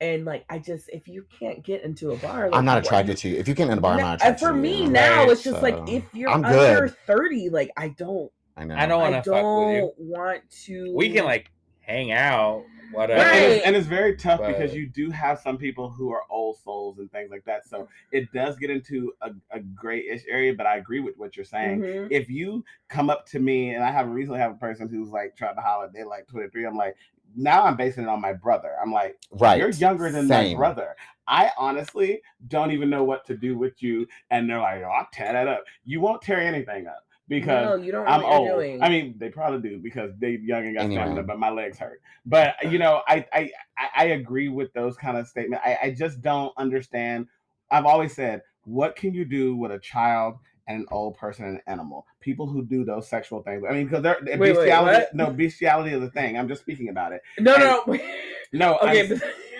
and 0.00 0.24
like 0.24 0.44
I 0.50 0.58
just 0.58 0.88
if 0.90 1.06
you 1.08 1.24
can't 1.38 1.62
get 1.64 1.82
into 1.84 2.10
a 2.12 2.16
bar, 2.16 2.50
like, 2.50 2.58
I'm 2.58 2.64
not 2.64 2.74
what- 2.76 2.86
attracted 2.86 3.16
to 3.18 3.28
you. 3.28 3.36
If 3.36 3.46
you 3.48 3.54
can 3.54 3.66
get 3.66 3.72
in 3.72 3.76
the 3.76 3.82
bar, 3.82 3.92
I'm 3.92 3.98
No, 3.98 4.04
not 4.04 4.22
and 4.22 4.34
attracted 4.34 4.46
for 4.46 4.52
me 4.52 4.86
now, 4.86 5.22
Right, 5.22 5.30
it's 5.30 5.42
just 5.44 5.62
like 5.62 5.76
if 5.88 6.04
you're 6.12 6.28
I'm 6.30 6.44
under 6.44 6.86
good. 6.88 6.96
30, 7.06 7.50
like 7.50 7.70
I 7.76 7.88
don't, 7.88 8.30
I 8.58 8.64
know. 8.64 8.74
I 8.76 8.86
don't 8.86 9.00
want 9.00 9.14
to 9.24 9.30
fuck 9.30 9.44
with 9.44 9.74
you. 9.74 9.80
don't 9.80 9.94
want 9.98 10.50
to. 10.64 10.92
We 10.94 11.10
can 11.10 11.24
like 11.24 11.50
hang 11.80 12.12
out, 12.12 12.64
whatever. 12.92 13.22
And, 13.22 13.52
it's, 13.52 13.66
and 13.66 13.76
it's 13.76 13.86
very 13.86 14.16
tough 14.16 14.40
because 14.46 14.74
you 14.74 14.86
do 14.86 15.10
have 15.10 15.40
some 15.40 15.56
people 15.56 15.88
who 15.88 16.10
are 16.10 16.22
old 16.28 16.58
souls 16.58 16.98
and 16.98 17.10
things 17.10 17.30
like 17.30 17.44
that. 17.44 17.66
So 17.66 17.88
it 18.12 18.30
does 18.32 18.56
get 18.56 18.68
into 18.70 19.12
a, 19.22 19.30
a 19.50 19.60
gray-ish 19.60 20.22
area, 20.28 20.54
but 20.54 20.66
I 20.66 20.76
agree 20.76 21.00
with 21.00 21.16
what 21.16 21.36
you're 21.36 21.44
saying. 21.46 21.80
Mhm. 21.80 22.08
If 22.10 22.28
you 22.28 22.64
come 22.88 23.08
up 23.08 23.26
to 23.28 23.38
me 23.38 23.70
and 23.74 23.82
I 23.84 23.90
have 23.90 24.08
recently 24.08 24.40
have 24.40 24.52
a 24.52 24.56
person 24.56 24.88
who's 24.88 25.10
like 25.10 25.36
trying 25.36 25.54
to 25.54 25.62
holler, 25.62 25.88
they're 25.92 26.06
like 26.06 26.26
23. 26.28 26.66
I'm 26.66 26.76
like, 26.76 26.96
now 27.36 27.64
I'm 27.64 27.76
basing 27.76 28.04
it 28.04 28.08
on 28.08 28.20
my 28.20 28.32
brother. 28.32 28.72
I'm 28.82 28.92
like, 28.92 29.18
Right. 29.32 29.58
you're 29.58 29.70
younger 29.70 30.10
than 30.10 30.28
my 30.28 30.54
brother. 30.54 30.96
I 31.26 31.50
honestly 31.58 32.20
don't 32.48 32.72
even 32.72 32.90
know 32.90 33.04
what 33.04 33.24
to 33.26 33.36
do 33.36 33.56
with 33.56 33.82
you. 33.82 34.06
And 34.30 34.48
they're 34.48 34.60
like, 34.60 34.82
oh, 34.82 34.88
I'll 34.90 35.08
tear 35.12 35.32
that 35.32 35.46
up. 35.46 35.64
You 35.84 36.00
won't 36.00 36.22
tear 36.22 36.40
anything 36.40 36.86
up 36.86 37.04
because 37.28 37.64
no, 37.64 37.74
you 37.84 37.92
don't 37.92 38.04
know 38.04 38.10
I'm 38.10 38.22
what 38.22 38.30
you're 38.30 38.38
old. 38.52 38.60
doing. 38.60 38.82
I 38.82 38.88
mean, 38.88 39.14
they 39.18 39.28
probably 39.28 39.68
do 39.68 39.78
because 39.78 40.12
they 40.18 40.38
young 40.42 40.66
and 40.66 40.74
got 40.74 40.84
Anyway. 40.84 41.02
stamina, 41.02 41.22
but 41.24 41.38
my 41.38 41.50
legs 41.50 41.78
hurt. 41.78 42.00
But 42.26 42.54
you 42.70 42.78
know, 42.78 43.02
I 43.06 43.24
I 43.32 43.50
I- 43.76 43.88
I 43.96 44.04
agree 44.06 44.48
with 44.48 44.72
those 44.72 44.96
kind 44.96 45.16
of 45.16 45.26
statements. 45.28 45.62
I, 45.64 45.78
I 45.84 45.90
just 45.90 46.20
don't 46.22 46.52
understand. 46.56 47.26
I've 47.70 47.84
always 47.86 48.14
said, 48.14 48.42
what 48.64 48.96
can 48.96 49.12
you 49.14 49.24
do 49.24 49.54
with 49.56 49.70
a 49.72 49.78
child 49.78 50.36
and 50.66 50.80
an 50.80 50.86
old 50.90 51.16
person 51.16 51.44
and 51.44 51.54
an 51.56 51.62
animal? 51.66 52.06
People 52.20 52.46
who 52.46 52.64
do 52.64 52.84
those 52.84 53.08
sexual 53.08 53.42
things. 53.42 53.62
I 53.68 53.72
mean, 53.74 53.84
because 53.86 54.02
they're 54.02 54.18
Wait, 54.24 54.38
wait, 54.40 54.54
bestiality. 54.54 54.98
what? 54.98 55.14
no, 55.14 55.30
bestiality 55.30 55.92
is 55.92 56.02
a 56.02 56.10
thing. 56.10 56.36
I'm 56.38 56.48
just 56.48 56.62
speaking 56.62 56.88
about 56.88 57.12
it. 57.12 57.20
no, 57.38 57.54
and- 57.54 57.62
no, 57.62 57.82
no. 57.86 58.00
No, 58.52 58.78
okay, 58.78 59.06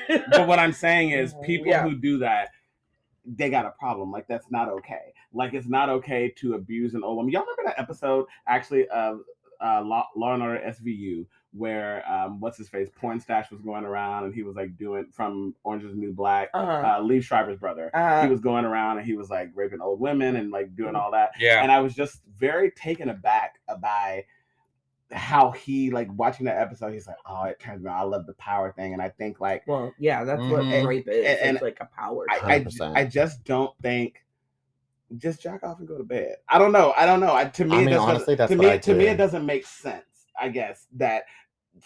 but, 0.09 0.25
but 0.31 0.49
what 0.49 0.59
I'm 0.59 0.73
saying 0.73 1.11
is, 1.11 1.35
people 1.45 1.67
Yeah. 1.69 1.83
who 1.83 1.95
do 1.95 2.19
that, 2.21 2.49
they 3.27 3.51
got 3.51 3.67
a 3.67 3.71
problem. 3.79 4.11
Like 4.11 4.27
that's 4.27 4.51
not 4.51 4.71
okay. 4.71 5.13
Like 5.39 5.55
it's 5.55 5.69
not 5.69 5.89
okay 5.89 6.29
to 6.39 6.55
abuse 6.55 6.95
an 6.95 7.03
old 7.05 7.17
woman. 7.17 7.33
Y'all 7.33 7.43
remember 7.43 7.63
that 7.67 7.81
episode 7.81 8.27
actually 8.47 8.87
of 8.89 9.21
uh, 9.61 9.83
Law, 9.83 10.07
Law 10.17 10.35
and 10.35 10.43
Order 10.43 10.61
SVU 10.67 11.25
where 11.53 12.07
um, 12.09 12.39
what's 12.41 12.59
his 12.59 12.69
face, 12.69 12.89
Pornstache 13.03 13.51
was 13.51 13.63
going 13.63 13.85
around 13.85 14.25
and 14.25 14.35
he 14.35 14.43
was 14.43 14.55
like 14.55 14.77
doing 14.77 15.07
from 15.11 15.55
Orange 15.65 15.83
Is 15.83 15.93
the 15.93 15.97
New 15.97 16.13
Black. 16.13 16.51
uh-huh. 16.53 16.71
Uh, 16.71 17.01
Liev 17.01 17.23
Schreiber's 17.23 17.59
brother. 17.59 17.91
Uh, 17.95 18.23
he 18.23 18.29
was 18.29 18.41
going 18.41 18.67
around 18.67 18.99
and 18.99 19.07
he 19.07 19.15
was 19.15 19.31
like 19.31 19.51
raping 19.55 19.81
old 19.81 19.99
women 19.99 20.37
and 20.37 20.51
like 20.51 20.77
doing 20.77 20.95
all 20.95 21.11
that. 21.13 21.31
yeah. 21.41 21.63
And 21.63 21.73
I 21.73 21.81
was 21.81 21.95
just 21.95 22.21
very 22.37 22.71
taken 22.73 23.09
aback 23.09 23.55
by 23.81 24.27
how 25.11 25.51
he 25.53 25.91
like 25.91 26.09
watching 26.15 26.45
that 26.47 26.59
episode. 26.59 26.93
He's 26.93 27.07
like, 27.07 27.17
oh, 27.27 27.45
it 27.45 27.59
turns 27.59 27.83
me. 27.83 27.91
I 27.91 28.03
love 28.03 28.27
the 28.27 28.35
power 28.35 28.73
thing, 28.73 28.93
and 28.93 29.01
I 29.01 29.09
think 29.09 29.41
like 29.41 29.67
well, 29.67 29.93
yeah, 29.99 30.25
that's 30.25 30.43
what 30.43 30.63
Mhm. 30.63 30.87
rape 30.87 31.09
is. 31.09 31.39
And- 31.41 31.57
it's 31.57 31.63
like 31.63 31.79
a 31.81 31.87
power. 31.87 32.27
I. 32.29 32.67
I, 32.83 33.01
I 33.01 33.05
just 33.07 33.43
don't 33.45 33.75
think 33.81 34.23
just 35.17 35.41
jack 35.43 35.63
off 35.63 35.79
and 35.79 35.89
go 35.89 35.97
to 35.99 36.05
bed. 36.05 36.37
I 36.49 36.59
don't 36.59 36.73
know. 36.73 36.93
I 36.97 37.07
don't 37.07 37.21
know. 37.21 37.35
I, 37.35 37.45
to 37.47 37.65
me, 37.65 37.77
I 37.77 37.81
it 37.81 37.85
mean, 37.87 37.95
doesn't, 37.95 38.09
honestly, 38.11 38.35
that's 38.35 38.51
to 38.51 38.57
me, 38.57 38.79
to 38.79 38.95
me, 38.95 39.07
it 39.07 39.17
doesn't 39.17 39.47
make 39.47 39.67
sense. 39.67 40.05
I 40.41 40.49
guess 40.51 40.87
that 40.97 41.25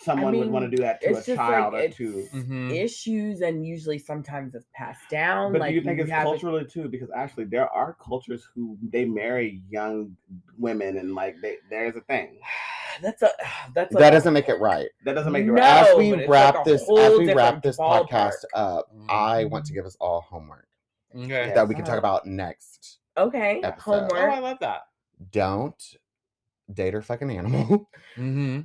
someone 0.01 0.37
would 0.39 0.49
want 0.51 0.65
to 0.71 0.75
do 0.75 0.83
that 0.83 1.01
to 1.03 1.09
a 1.09 1.11
it's 1.19 1.27
just 1.27 1.37
like 1.39 1.49
child 1.51 1.75
or 1.75 1.79
it's 1.81 1.97
to. 1.99 2.27
Mhm. 2.35 2.75
issues, 2.75 3.41
and 3.43 3.67
usually 3.67 3.99
sometimes 3.99 4.55
it's 4.55 4.67
passed 4.75 5.09
down. 5.11 5.53
But 5.53 5.61
like 5.61 5.71
do 5.71 5.75
you 5.77 5.83
think 5.83 6.01
it's 6.01 6.11
have 6.11 6.23
it- 6.23 6.31
culturally 6.31 6.65
too? 6.65 6.89
Because 6.89 7.11
actually, 7.15 7.45
there 7.45 7.69
are 7.69 7.95
cultures 8.03 8.47
who 8.55 8.77
they 8.91 9.05
marry 9.05 9.63
young 9.71 10.17
women, 10.59 10.97
and 10.99 11.15
like 11.15 11.37
they, 11.43 11.57
there's 11.71 11.95
a 11.97 12.01
thing 12.03 12.39
That's 13.03 13.23
a 13.23 13.31
that's 13.75 13.95
a, 13.95 13.99
that 13.99 14.11
doesn't 14.11 14.33
make 14.35 14.49
it 14.49 14.61
right. 14.61 14.89
that 15.05 15.15
doesn't 15.15 15.33
make 15.33 15.45
it 15.45 15.49
No, 15.49 15.55
right. 15.55 15.89
As 15.91 15.97
we 15.97 16.09
it's 16.13 16.21
like 16.21 16.29
wrap 16.29 16.65
this, 16.65 16.83
as 16.83 17.19
we 17.19 17.33
wrap 17.33 17.63
this 17.63 17.77
ballpark. 17.79 18.09
podcast 18.09 18.45
up, 18.55 18.87
I 19.09 19.45
want 19.45 19.65
Mm-hmm. 19.65 19.69
to 19.69 19.73
give 19.75 19.87
us 19.87 19.97
all 20.01 20.21
homework 20.23 20.67
Okay. 21.15 21.53
that 21.55 21.69
we 21.69 21.75
can 21.75 21.85
talk 21.85 21.99
about 21.99 22.25
next. 22.27 22.99
Okay. 23.17 23.61
episode. 23.63 24.11
Oh, 24.13 24.17
I 24.17 24.39
love 24.39 24.59
that. 24.61 24.83
Don't 25.31 25.83
date 26.73 26.95
or 26.95 27.03
fucking 27.03 27.31
animal. 27.31 27.89
Mm-hmm. 28.17 28.61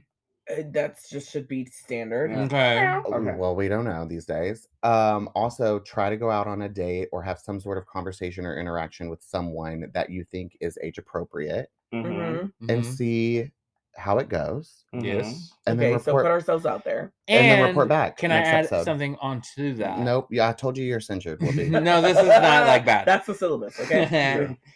Uh, 0.50 0.64
that's 0.72 1.10
just 1.10 1.30
should 1.32 1.48
be 1.48 1.66
standard. 1.66 2.32
Okay. 2.32 2.86
Okay. 3.06 3.36
Well, 3.38 3.54
we 3.56 3.68
don't 3.68 3.84
know 3.86 4.06
these 4.06 4.26
days. 4.26 4.68
Um, 4.84 5.30
also, 5.36 5.80
try 5.80 6.10
to 6.10 6.16
go 6.18 6.30
out 6.32 6.48
on 6.48 6.62
a 6.62 6.70
date 6.70 7.10
or 7.12 7.22
have 7.22 7.40
some 7.40 7.60
sort 7.60 7.78
of 7.78 7.86
conversation 7.86 8.46
or 8.46 8.58
interaction 8.58 9.10
with 9.10 9.22
someone 9.22 9.90
that 9.94 10.10
you 10.10 10.24
think 10.24 10.58
is 10.62 10.78
age 10.82 10.98
appropriate 10.98 11.70
Mhm, 11.94 12.04
Mhm. 12.04 12.52
and 12.70 12.82
Mhm. 12.82 12.86
see 12.86 13.52
how 13.98 14.20
it 14.20 14.30
goes. 14.30 14.86
mhm. 14.94 15.04
Yes. 15.04 15.52
And 15.66 15.80
okay, 15.80 15.92
then 15.92 16.00
so 16.00 16.14
put 16.14 16.26
ourselves 16.26 16.66
out 16.66 16.84
there. 16.86 17.12
and 17.28 17.46
then 17.60 17.68
report 17.68 17.90
back. 17.90 18.18
Can 18.18 18.32
I 18.32 18.38
add 18.38 18.66
episode. 18.66 18.86
something 18.86 19.16
onto 19.22 19.74
that? 19.76 20.00
Nope. 20.00 20.28
Yeah, 20.32 20.50
I 20.50 20.54
told 20.54 20.78
you 20.78 20.86
you're 20.86 21.00
censured. 21.00 21.42
Will 21.42 21.52
be. 21.56 21.68
no, 21.70 22.02
this 22.02 22.18
is 22.18 22.28
not 22.28 22.68
like 22.68 22.86
that. 22.92 23.06
That's 23.06 23.26
the 23.28 23.34
syllabus. 23.34 23.80
Okay. 23.80 24.56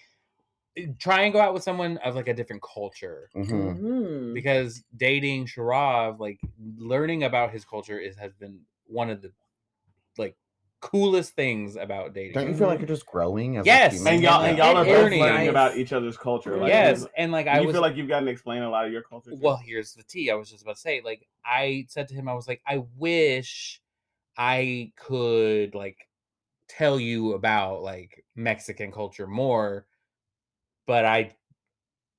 Try 1.00 1.24
and 1.24 1.34
go 1.34 1.40
out 1.42 1.54
with 1.54 1.64
someone 1.64 1.98
of 1.98 2.16
like 2.16 2.30
a 2.30 2.34
different 2.34 2.62
culture. 2.64 3.30
Mhm. 3.36 3.80
Mhm. 3.82 4.34
Because 4.34 4.84
dating 4.96 5.46
Sharav, 5.48 6.20
like 6.20 6.40
learning 6.78 7.24
about 7.24 7.52
his 7.52 7.66
culture 7.66 8.00
is 8.00 8.16
has 8.18 8.34
been 8.34 8.60
one 8.88 9.10
of 9.10 9.22
the 9.22 9.28
like 9.28 9.34
coolest 10.82 11.34
things 11.36 11.76
about 11.76 12.14
dating. 12.14 12.34
Don't 12.34 12.48
you 12.48 12.56
feel 12.56 12.68
like 12.68 12.80
you're 12.80 12.88
just 12.88 13.06
growing 13.06 13.58
as 13.58 13.66
Yes, 13.66 13.94
a 13.94 13.96
human? 13.96 14.14
And 14.16 14.24
y'all, 14.24 14.44
and 14.44 14.58
y'all 14.58 14.76
are 14.76 14.84
both 14.84 15.12
learning 15.12 15.20
nice. 15.20 15.50
about 15.50 15.78
each 15.78 15.94
other's 15.94 16.18
culture. 16.18 16.58
Like, 16.58 16.70
yes, 16.70 17.06
and 17.16 17.32
like 17.32 17.48
I 17.48 17.60
you 17.60 17.68
was 17.68 17.76
feel 17.76 17.82
like 17.82 17.96
you've 17.96 18.08
gotten 18.08 18.26
to 18.26 18.32
explain 18.32 18.64
a 18.64 18.70
lot 18.70 18.86
of 18.86 18.92
your 18.92 19.04
culture. 19.04 19.32
too? 19.32 19.38
Well, 19.40 19.58
here's 19.58 19.94
the 19.94 20.04
tea. 20.04 20.32
I 20.32 20.36
was 20.36 20.50
just 20.50 20.64
about 20.64 20.76
to 20.76 20.82
say, 20.82 21.02
like, 21.06 21.28
I 21.46 21.86
said 21.88 22.08
to 22.10 22.16
him, 22.16 22.28
I 22.28 22.34
was 22.34 22.48
like, 22.48 22.62
I 22.68 22.84
wish 22.98 23.80
I 24.38 24.92
could 24.98 25.76
like 25.76 26.08
tell 26.68 27.00
you 27.00 27.34
about 27.34 27.84
like 27.84 28.26
Mexican 28.36 28.92
culture 28.92 29.28
more, 29.28 29.86
but 30.88 31.06
I 31.06 31.36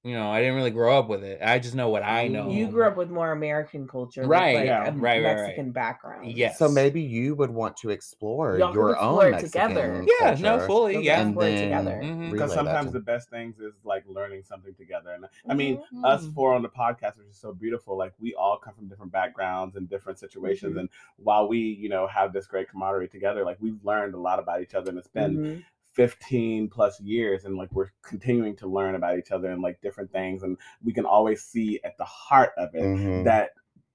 You 0.04 0.14
know, 0.16 0.32
I 0.32 0.40
didn't 0.40 0.56
really 0.56 0.72
grow 0.72 0.98
up 0.98 1.08
with 1.08 1.22
it. 1.22 1.38
I 1.44 1.60
just 1.60 1.76
know 1.76 1.88
what 1.88 2.02
I 2.02 2.26
know. 2.26 2.50
You 2.50 2.66
grew 2.66 2.84
up 2.88 2.96
with 2.96 3.08
more 3.08 3.30
American 3.30 3.86
culture, 3.86 4.26
Right, 4.26 4.56
Like 4.56 4.64
yeah. 4.66 4.86
a 4.88 4.90
right, 4.90 5.22
right, 5.22 5.24
right. 5.24 5.36
Mexican 5.36 5.70
background. 5.70 6.32
Yes. 6.32 6.58
So 6.58 6.68
maybe 6.68 7.00
you 7.00 7.36
would 7.36 7.50
want 7.50 7.76
to 7.78 7.90
explore 7.90 8.58
Y'all 8.58 8.74
your 8.74 8.90
explore 8.90 9.26
own 9.26 9.34
it 9.34 9.40
together. 9.40 10.02
Mexican 10.02 10.08
Yeah, 10.42 10.56
no, 10.58 10.66
fully, 10.66 10.94
You'll 10.94 11.02
yeah. 11.04 11.20
and 11.20 11.30
explore 11.30 11.48
it 11.48 11.52
then 11.52 11.84
together. 11.84 12.30
Because 12.32 12.52
sometimes 12.52 12.86
to- 12.88 12.92
the 12.94 13.00
best 13.00 13.30
things 13.30 13.60
is 13.60 13.74
like 13.84 14.02
learning 14.08 14.42
something 14.42 14.74
together 14.74 15.10
and 15.12 15.26
i 15.48 15.54
mean 15.54 15.80
Mhm. 15.94 16.04
us 16.04 16.26
four 16.34 16.52
on 16.54 16.62
the 16.62 16.68
podcast 16.68 17.18
which 17.18 17.28
is 17.28 17.36
so 17.36 17.52
beautiful 17.52 17.96
like 17.96 18.12
we 18.20 18.34
all 18.34 18.56
come 18.56 18.74
from 18.74 18.88
different 18.88 19.12
backgrounds 19.12 19.76
and 19.76 19.88
different 19.88 20.18
situations 20.18 20.74
Mhm. 20.76 20.80
and 20.80 20.88
while 21.16 21.46
we 21.48 21.58
you 21.58 21.88
know 21.88 22.06
have 22.06 22.32
this 22.32 22.46
great 22.46 22.68
camaraderie 22.68 23.08
together 23.08 23.44
like 23.44 23.56
we've 23.60 23.78
learned 23.84 24.14
a 24.14 24.18
lot 24.18 24.38
about 24.38 24.62
each 24.62 24.74
other 24.74 24.88
and 24.90 24.98
it's 24.98 25.08
been 25.08 25.36
Mhm. 25.36 25.64
15 25.92 26.68
plus 26.68 27.00
years 27.00 27.44
and 27.44 27.56
like 27.56 27.70
we're 27.72 27.90
continuing 28.02 28.56
to 28.56 28.66
learn 28.66 28.94
about 28.94 29.18
each 29.18 29.30
other 29.30 29.50
and 29.50 29.62
like 29.62 29.80
different 29.82 30.10
things 30.12 30.42
and 30.42 30.56
we 30.82 30.92
can 30.92 31.04
always 31.04 31.42
see 31.44 31.80
at 31.84 31.96
the 31.98 32.04
heart 32.04 32.52
of 32.56 32.74
it 32.74 32.82
Mhm. 32.82 33.24
that 33.24 33.50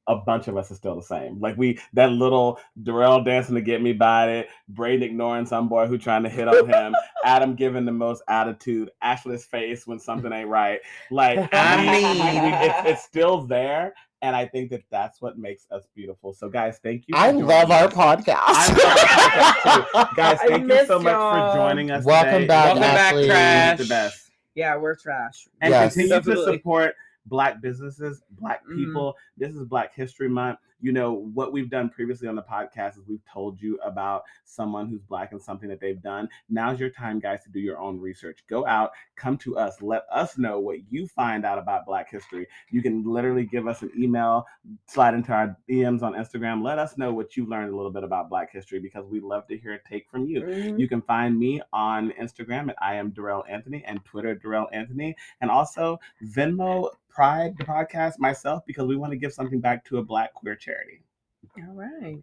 a 0.10 0.16
bunch 0.16 0.48
of 0.48 0.56
us 0.56 0.72
is 0.72 0.78
still 0.78 0.96
the 0.96 1.02
same. 1.02 1.38
Like 1.42 1.58
we 1.58 1.80
that 1.92 2.12
little 2.14 2.60
Dorell 2.82 3.26
dancing 3.26 3.56
to 3.56 3.62
get 3.62 3.82
me 3.82 3.92
by 3.92 4.30
it, 4.32 4.48
Braden 4.70 5.04
ignoring 5.04 5.46
some 5.46 5.68
boy 5.68 5.86
who 5.86 5.98
trying 5.98 6.24
to 6.24 6.30
hit 6.30 6.48
on 6.48 6.66
him, 6.70 6.96
Adam 7.26 7.56
giving 7.56 7.84
the 7.84 7.92
most 7.92 8.22
attitude, 8.30 8.90
Ashley's 9.02 9.44
face 9.44 9.86
when 9.86 10.00
something 10.00 10.32
ain't 10.32 10.48
right. 10.48 10.80
Like 11.12 11.40
I 11.54 11.76
mean- 11.82 12.54
it's 12.90 13.04
still 13.04 13.42
there, 13.42 13.94
and 14.22 14.36
I 14.36 14.46
think 14.46 14.70
that 14.72 14.82
that's 14.90 15.22
what 15.22 15.38
makes 15.38 15.68
us 15.72 15.88
beautiful. 15.96 16.34
So 16.34 16.50
guys, 16.50 16.80
thank 16.84 17.04
you. 17.08 17.16
I 17.16 17.32
joining 17.32 17.46
love 17.46 17.72
our 17.72 17.88
podcast. 17.88 18.36
I 18.40 18.68
love 18.70 19.94
our 19.96 20.06
podcast 20.06 20.10
too. 20.10 20.16
Guys, 20.16 20.40
thank 20.48 20.72
you 20.72 20.86
so 20.86 21.00
much 21.00 21.12
y'all. 21.14 21.52
for 21.52 21.58
joining 21.58 21.92
us. 21.92 22.04
Welcome 22.06 22.34
today. 22.34 22.48
back, 22.48 22.66
Welcome 22.66 22.82
back, 22.82 23.00
Ashley. 23.14 23.26
Trash. 23.28 23.78
the 23.80 23.86
best 23.86 24.32
Yeah, 24.56 24.76
we're 24.78 24.96
trash. 24.96 25.48
and 25.62 25.72
Yes. 25.72 25.94
continue 25.94 26.22
to 26.22 26.44
support 26.44 26.96
black 27.28 27.60
businesses 27.62 28.24
black 28.40 28.62
Mhm. 28.66 28.78
people 28.78 29.14
this 29.36 29.54
is 29.54 29.66
black 29.66 29.94
history 29.94 30.30
month 30.30 30.58
you 30.82 30.92
know 30.92 31.14
what 31.34 31.52
we've 31.52 31.70
done 31.70 31.90
previously 31.90 32.28
on 32.28 32.36
the 32.36 32.44
podcast 32.44 32.98
is 32.98 33.08
we've 33.08 33.26
told 33.32 33.62
you 33.62 33.80
about 33.84 34.24
someone 34.46 34.88
who's 34.88 35.02
black 35.02 35.32
and 35.32 35.42
something 35.42 35.70
that 35.70 35.80
they've 35.80 36.02
done. 36.02 36.30
Now's 36.50 36.80
your 36.80 36.90
time 36.90 37.20
guys 37.20 37.44
to 37.44 37.50
do 37.50 37.60
your 37.60 37.80
own 37.80 38.00
research. 38.00 38.44
Go 38.48 38.66
out 38.66 38.92
come 39.16 39.38
to 39.38 39.58
us 39.58 39.82
let 39.82 40.04
us 40.12 40.38
know 40.38 40.60
what 40.60 40.78
you 40.90 41.08
find 41.08 41.46
out 41.46 41.58
about 41.58 41.86
black 41.86 42.10
history. 42.10 42.48
You 42.70 42.82
can 42.82 43.04
literally 43.04 43.46
give 43.46 43.68
us 43.68 43.82
an 43.82 43.92
email 43.98 44.46
slide 44.86 45.14
into 45.14 45.32
our 45.32 45.58
dms 45.70 46.04
on 46.04 46.14
instagram. 46.14 46.64
Let 46.64 46.80
us 46.80 46.98
know 46.98 47.14
what 47.14 47.36
you 47.36 47.46
learned 47.46 47.74
a 47.74 47.76
little 47.76 47.92
bit 47.92 48.04
about 48.04 48.30
black 48.30 48.52
history 48.52 48.80
because 48.80 49.06
we 49.08 49.20
love 49.20 49.48
to 49.48 49.58
hear 49.58 49.74
a 49.74 49.90
take 49.90 50.10
from 50.10 50.26
you. 50.26 50.42
Mhm. 50.42 50.80
you 50.80 50.88
can 50.88 51.02
find 51.02 51.38
me 51.38 51.62
on 51.74 52.12
Instagram 52.12 52.70
at 52.70 52.76
I 52.82 52.96
am 52.96 53.12
Dorell 53.12 53.44
Anthony 53.50 53.84
and 53.86 54.04
Twitter 54.06 54.36
Dorell 54.36 54.68
Anthony, 54.72 55.16
and 55.42 55.50
also 55.50 56.00
Venmo 56.24 56.92
Pride 57.10 57.58
the 57.58 57.64
podcast 57.64 58.20
myself 58.20 58.64
because 58.68 58.86
we 58.86 58.96
want 58.96 59.12
to 59.12 59.18
give 59.18 59.34
something 59.34 59.60
back 59.60 59.84
to 59.86 59.98
a 59.98 60.04
Black 60.04 60.36
queer 60.36 60.56
charity. 60.68 61.02
All 61.68 61.74
right. 61.76 62.18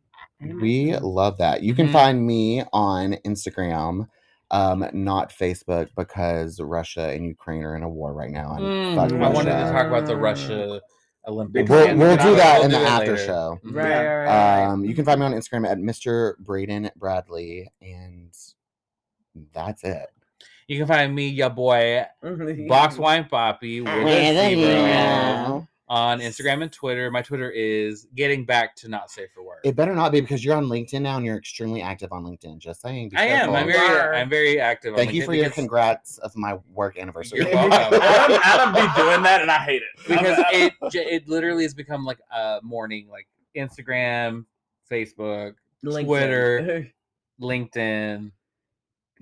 We 0.60 0.96
love 0.96 1.38
that. 1.38 1.62
You 1.62 1.74
can 1.74 1.88
Mhm. 1.88 1.92
find 1.92 2.26
me 2.26 2.62
on 2.72 3.14
Instagram, 3.24 4.08
um, 4.50 4.86
not 4.92 5.30
Facebook, 5.30 5.88
because 5.96 6.60
Russia 6.60 7.08
and 7.10 7.24
Ukraine 7.26 7.62
are 7.64 7.74
in 7.76 7.82
a 7.82 7.88
war 7.88 8.12
right 8.12 8.30
now. 8.30 8.54
And 8.56 8.64
Mm, 8.64 8.94
fuck 8.94 9.12
I 9.12 9.28
wanted 9.30 9.50
to 9.52 9.72
talk 9.72 9.86
about 9.86 10.06
the 10.06 10.16
Russia 10.16 10.80
Olympics. 11.26 11.70
We'll, 11.70 11.96
we'll 11.96 12.16
do 12.18 12.36
that 12.36 12.56
we'll 12.58 12.64
in 12.66 12.70
the 12.70 12.78
do 12.78 12.84
it 12.84 12.88
after 12.88 13.12
later. 13.12 13.24
show. 13.24 13.58
Mhm. 13.64 13.74
Right, 13.74 13.84
right, 13.90 14.06
right, 14.06 14.24
right. 14.26 14.66
Um, 14.66 14.84
you 14.84 14.94
can 14.94 15.04
find 15.04 15.18
me 15.20 15.26
on 15.26 15.32
Instagram 15.32 15.66
at 15.68 15.78
Mr. 15.78 16.36
Braden 16.38 16.90
Bradley, 16.96 17.70
and 17.80 18.30
that's 19.52 19.82
it. 19.84 20.06
You 20.68 20.78
can 20.78 20.86
find 20.86 21.14
me, 21.14 21.28
your 21.28 21.50
boy. 21.50 22.04
Box 22.68 22.98
Wine 22.98 23.24
Papi 23.24 23.82
with 23.82 25.66
a 25.88 26.16
With 26.16 26.20
a 26.20 26.32
zero 26.32 26.32
zero. 26.32 26.48
on 26.48 26.58
Instagram 26.58 26.62
and 26.62 26.72
Twitter. 26.72 27.10
My 27.10 27.22
Twitter 27.22 27.50
is 27.50 28.06
getting 28.14 28.44
back 28.44 28.76
to 28.76 28.88
not 28.88 29.10
safe 29.10 29.30
for 29.34 29.42
work. 29.42 29.60
It 29.64 29.76
better 29.76 29.94
not 29.94 30.12
be 30.12 30.20
because 30.20 30.44
you're 30.44 30.56
on 30.56 30.66
LinkedIn 30.66 31.02
now 31.02 31.16
and 31.16 31.24
you're 31.26 31.36
extremely 31.36 31.82
active 31.82 32.12
on 32.12 32.24
LinkedIn. 32.24 32.58
Just 32.58 32.80
saying. 32.80 33.12
I 33.16 33.26
am. 33.26 33.50
I'm 33.54 33.66
very, 33.66 34.16
I'm 34.16 34.28
very 34.30 34.60
active. 34.60 34.92
on 34.94 34.98
Thank 34.98 35.12
you 35.12 35.22
LinkedIn 35.22 35.26
for 35.26 35.34
your 35.34 35.50
congrats 35.50 36.18
of 36.18 36.36
my 36.36 36.58
work 36.72 36.98
anniversary. 36.98 37.40
You're 37.40 37.50
welcome. 37.54 38.00
Adam, 38.02 38.40
Adam 38.44 38.72
be 38.74 39.02
doing 39.02 39.22
that, 39.22 39.40
and 39.42 39.50
I 39.50 39.58
hate 39.58 39.82
it 39.82 40.08
because 40.08 40.38
it 40.52 40.72
it 40.94 41.28
literally 41.28 41.62
has 41.64 41.74
become 41.74 42.04
like 42.04 42.20
a 42.30 42.60
morning 42.62 43.08
like 43.08 43.26
Instagram, 43.56 44.44
Facebook, 44.90 45.54
LinkedIn. 45.84 46.06
Twitter, 46.06 46.92
LinkedIn, 47.40 48.30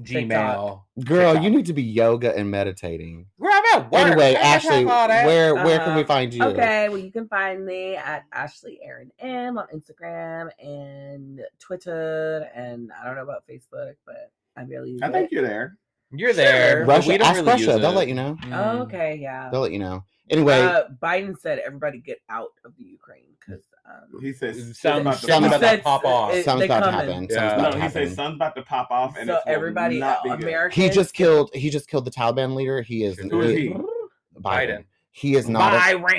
Gmail. 0.01 0.83
Girl, 1.05 1.33
TikTok. 1.33 1.45
you 1.45 1.51
need 1.51 1.67
to 1.67 1.73
be 1.73 1.83
yoga 1.83 2.35
and 2.37 2.51
meditating. 2.51 3.27
Where 3.37 3.53
I'm 3.53 3.83
at 3.83 3.93
work. 3.93 4.01
Anyway, 4.07 4.31
I 4.31 4.33
don't 4.33 4.45
Ashley, 4.45 4.85
all 4.87 5.09
that. 5.09 5.27
where 5.27 5.55
where 5.55 5.79
can 5.81 5.95
we 5.97 6.03
Uh, 6.03 6.07
find 6.07 6.33
you? 6.33 6.43
Okay, 6.45 6.89
well, 6.89 6.99
you 6.99 7.13
can 7.13 7.29
find 7.29 7.65
me 7.65 7.97
at 7.97 8.25
Ashley 8.33 8.81
Aaron 8.83 9.11
M 9.21 9.59
on 9.59 9.67
Instagram 9.75 10.51
and 10.63 11.43
Twitter, 11.59 12.49
and 12.55 12.91
I 12.93 13.05
don't 13.07 13.17
know 13.17 13.23
about 13.23 13.45
Facebook, 13.47 13.95
but 14.07 14.33
I 14.57 14.65
barely 14.65 14.93
use 14.93 15.03
I 15.03 15.09
it. 15.09 15.13
think 15.13 15.31
you're 15.31 15.43
there. 15.47 15.77
You're 16.11 16.33
there. 16.35 16.85
Russia, 16.85 17.09
we 17.09 17.19
don't 17.19 17.27
ask 17.29 17.37
really 17.37 17.49
Russia. 17.53 17.65
use 17.73 17.81
They'll 17.81 17.91
it. 17.93 17.97
let 17.97 18.09
you 18.09 18.15
know. 18.15 18.37
Oh, 18.45 18.47
Mm. 18.47 18.81
okay, 18.83 19.17
yeah. 19.21 19.49
They'll 19.51 19.61
let 19.63 19.73
you 19.73 19.79
know. 19.79 20.05
Anyway, 20.31 20.61
Uh, 20.61 20.89
Biden 21.03 21.39
said 21.39 21.59
everybody 21.59 21.99
get 22.01 22.21
out 22.29 22.51
of 22.65 22.77
the 22.77 22.85
Ukraine 22.85 23.35
because 23.41 23.63
um, 23.85 24.21
He 24.21 24.33
says 24.33 24.57
Something- 24.79 24.79
something 24.79 25.01
about 25.07 25.21
to 25.21 25.27
something 25.27 25.51
pop 25.51 25.61
about 25.61 25.65
off. 25.65 25.77
to 25.79 25.83
pop 25.83 26.05
off. 26.05 26.35
it- 26.35 26.45
something's 26.45 26.69
they 26.69 26.75
about 26.77 26.87
to 26.87 26.91
coming. 26.93 27.09
happen. 27.09 27.27
Yeah. 27.31 27.49
Something's 27.57 27.75
No, 27.75 27.81
he 27.81 27.89
says 27.89 27.93
happen. 27.95 28.15
something's 28.15 28.37
about 28.37 28.55
to 28.57 28.63
pop 28.63 28.91
off, 28.91 29.17
and 29.19 29.27
so 29.29 29.35
it 29.37 29.43
everybody, 29.47 29.99
not 29.99 30.23
be. 30.25 30.31
American, 30.31 30.83
He 30.83 30.89
just 30.91 31.15
killed. 31.15 31.51
He 31.55 31.71
just 31.71 31.89
killed 31.89 32.05
the 32.05 32.11
Taliban 32.11 32.55
leader. 32.55 32.83
He 32.83 33.05
is 33.05 33.19
Who 33.19 33.41
is 33.41 33.57
he? 33.57 33.69
Biden. 33.71 33.85
Biden. 34.43 34.85
He 35.11 35.35
is 35.35 35.49
not. 35.49 35.75
A, 35.75 35.79
Byron. 35.99 36.13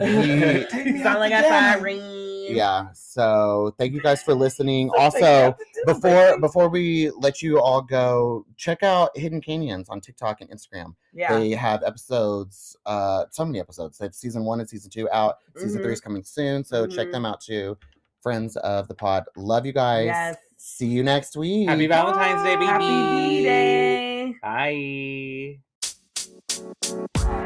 He- 0.00 0.64
Take 0.70 0.86
me 0.86 1.02
sound 1.02 1.06
out 1.06 1.20
like 1.20 1.32
a 1.32 1.42
dinner. 1.42 1.50
Siren. 2.46 2.56
yeah. 2.56 2.86
So 2.94 3.74
thank 3.78 3.92
you 3.92 4.00
guys 4.00 4.22
for 4.22 4.34
listening. 4.34 4.90
Also, 4.96 5.24
out 5.24 5.58
to 5.58 5.64
dinner, 5.74 5.84
before 5.94 6.30
baby. 6.30 6.40
before 6.40 6.68
we 6.68 7.10
let 7.18 7.42
you 7.42 7.60
all 7.60 7.80
go, 7.82 8.44
check 8.56 8.82
out 8.82 9.10
Hidden 9.16 9.40
Canyons 9.40 9.88
on 9.88 10.00
TikTok 10.00 10.40
and 10.40 10.50
Instagram. 10.50 10.94
yeah, 11.12 11.38
They 11.38 11.50
have 11.50 11.82
episodes, 11.82 12.76
uh, 12.86 13.24
so 13.30 13.44
many 13.44 13.60
episodes. 13.60 13.98
They 13.98 14.06
have 14.06 14.14
season 14.14 14.44
one 14.44 14.60
and 14.60 14.68
season 14.68 14.90
two 14.90 15.08
out. 15.10 15.38
Season 15.56 15.80
Mhm. 15.80 15.84
three 15.84 15.92
is 15.92 16.00
coming 16.00 16.24
soon, 16.24 16.64
so 16.64 16.86
check 16.86 17.08
Mhm. 17.08 17.12
them 17.12 17.26
out 17.26 17.40
too. 17.40 17.76
Friends 18.22 18.56
of 18.56 18.88
the 18.88 18.94
pod, 18.94 19.24
love 19.36 19.64
you 19.66 19.72
guys. 19.72 20.06
Yes. 20.06 20.36
See 20.58 20.86
you 20.88 21.02
next 21.04 21.36
week. 21.36 21.68
Happy 21.68 21.86
Valentine's 21.86 22.42
Day, 22.42 22.54
baby. 22.56 22.66
Happy 22.66 22.86
V-Day. 23.38 24.34
Bye. 27.28 27.45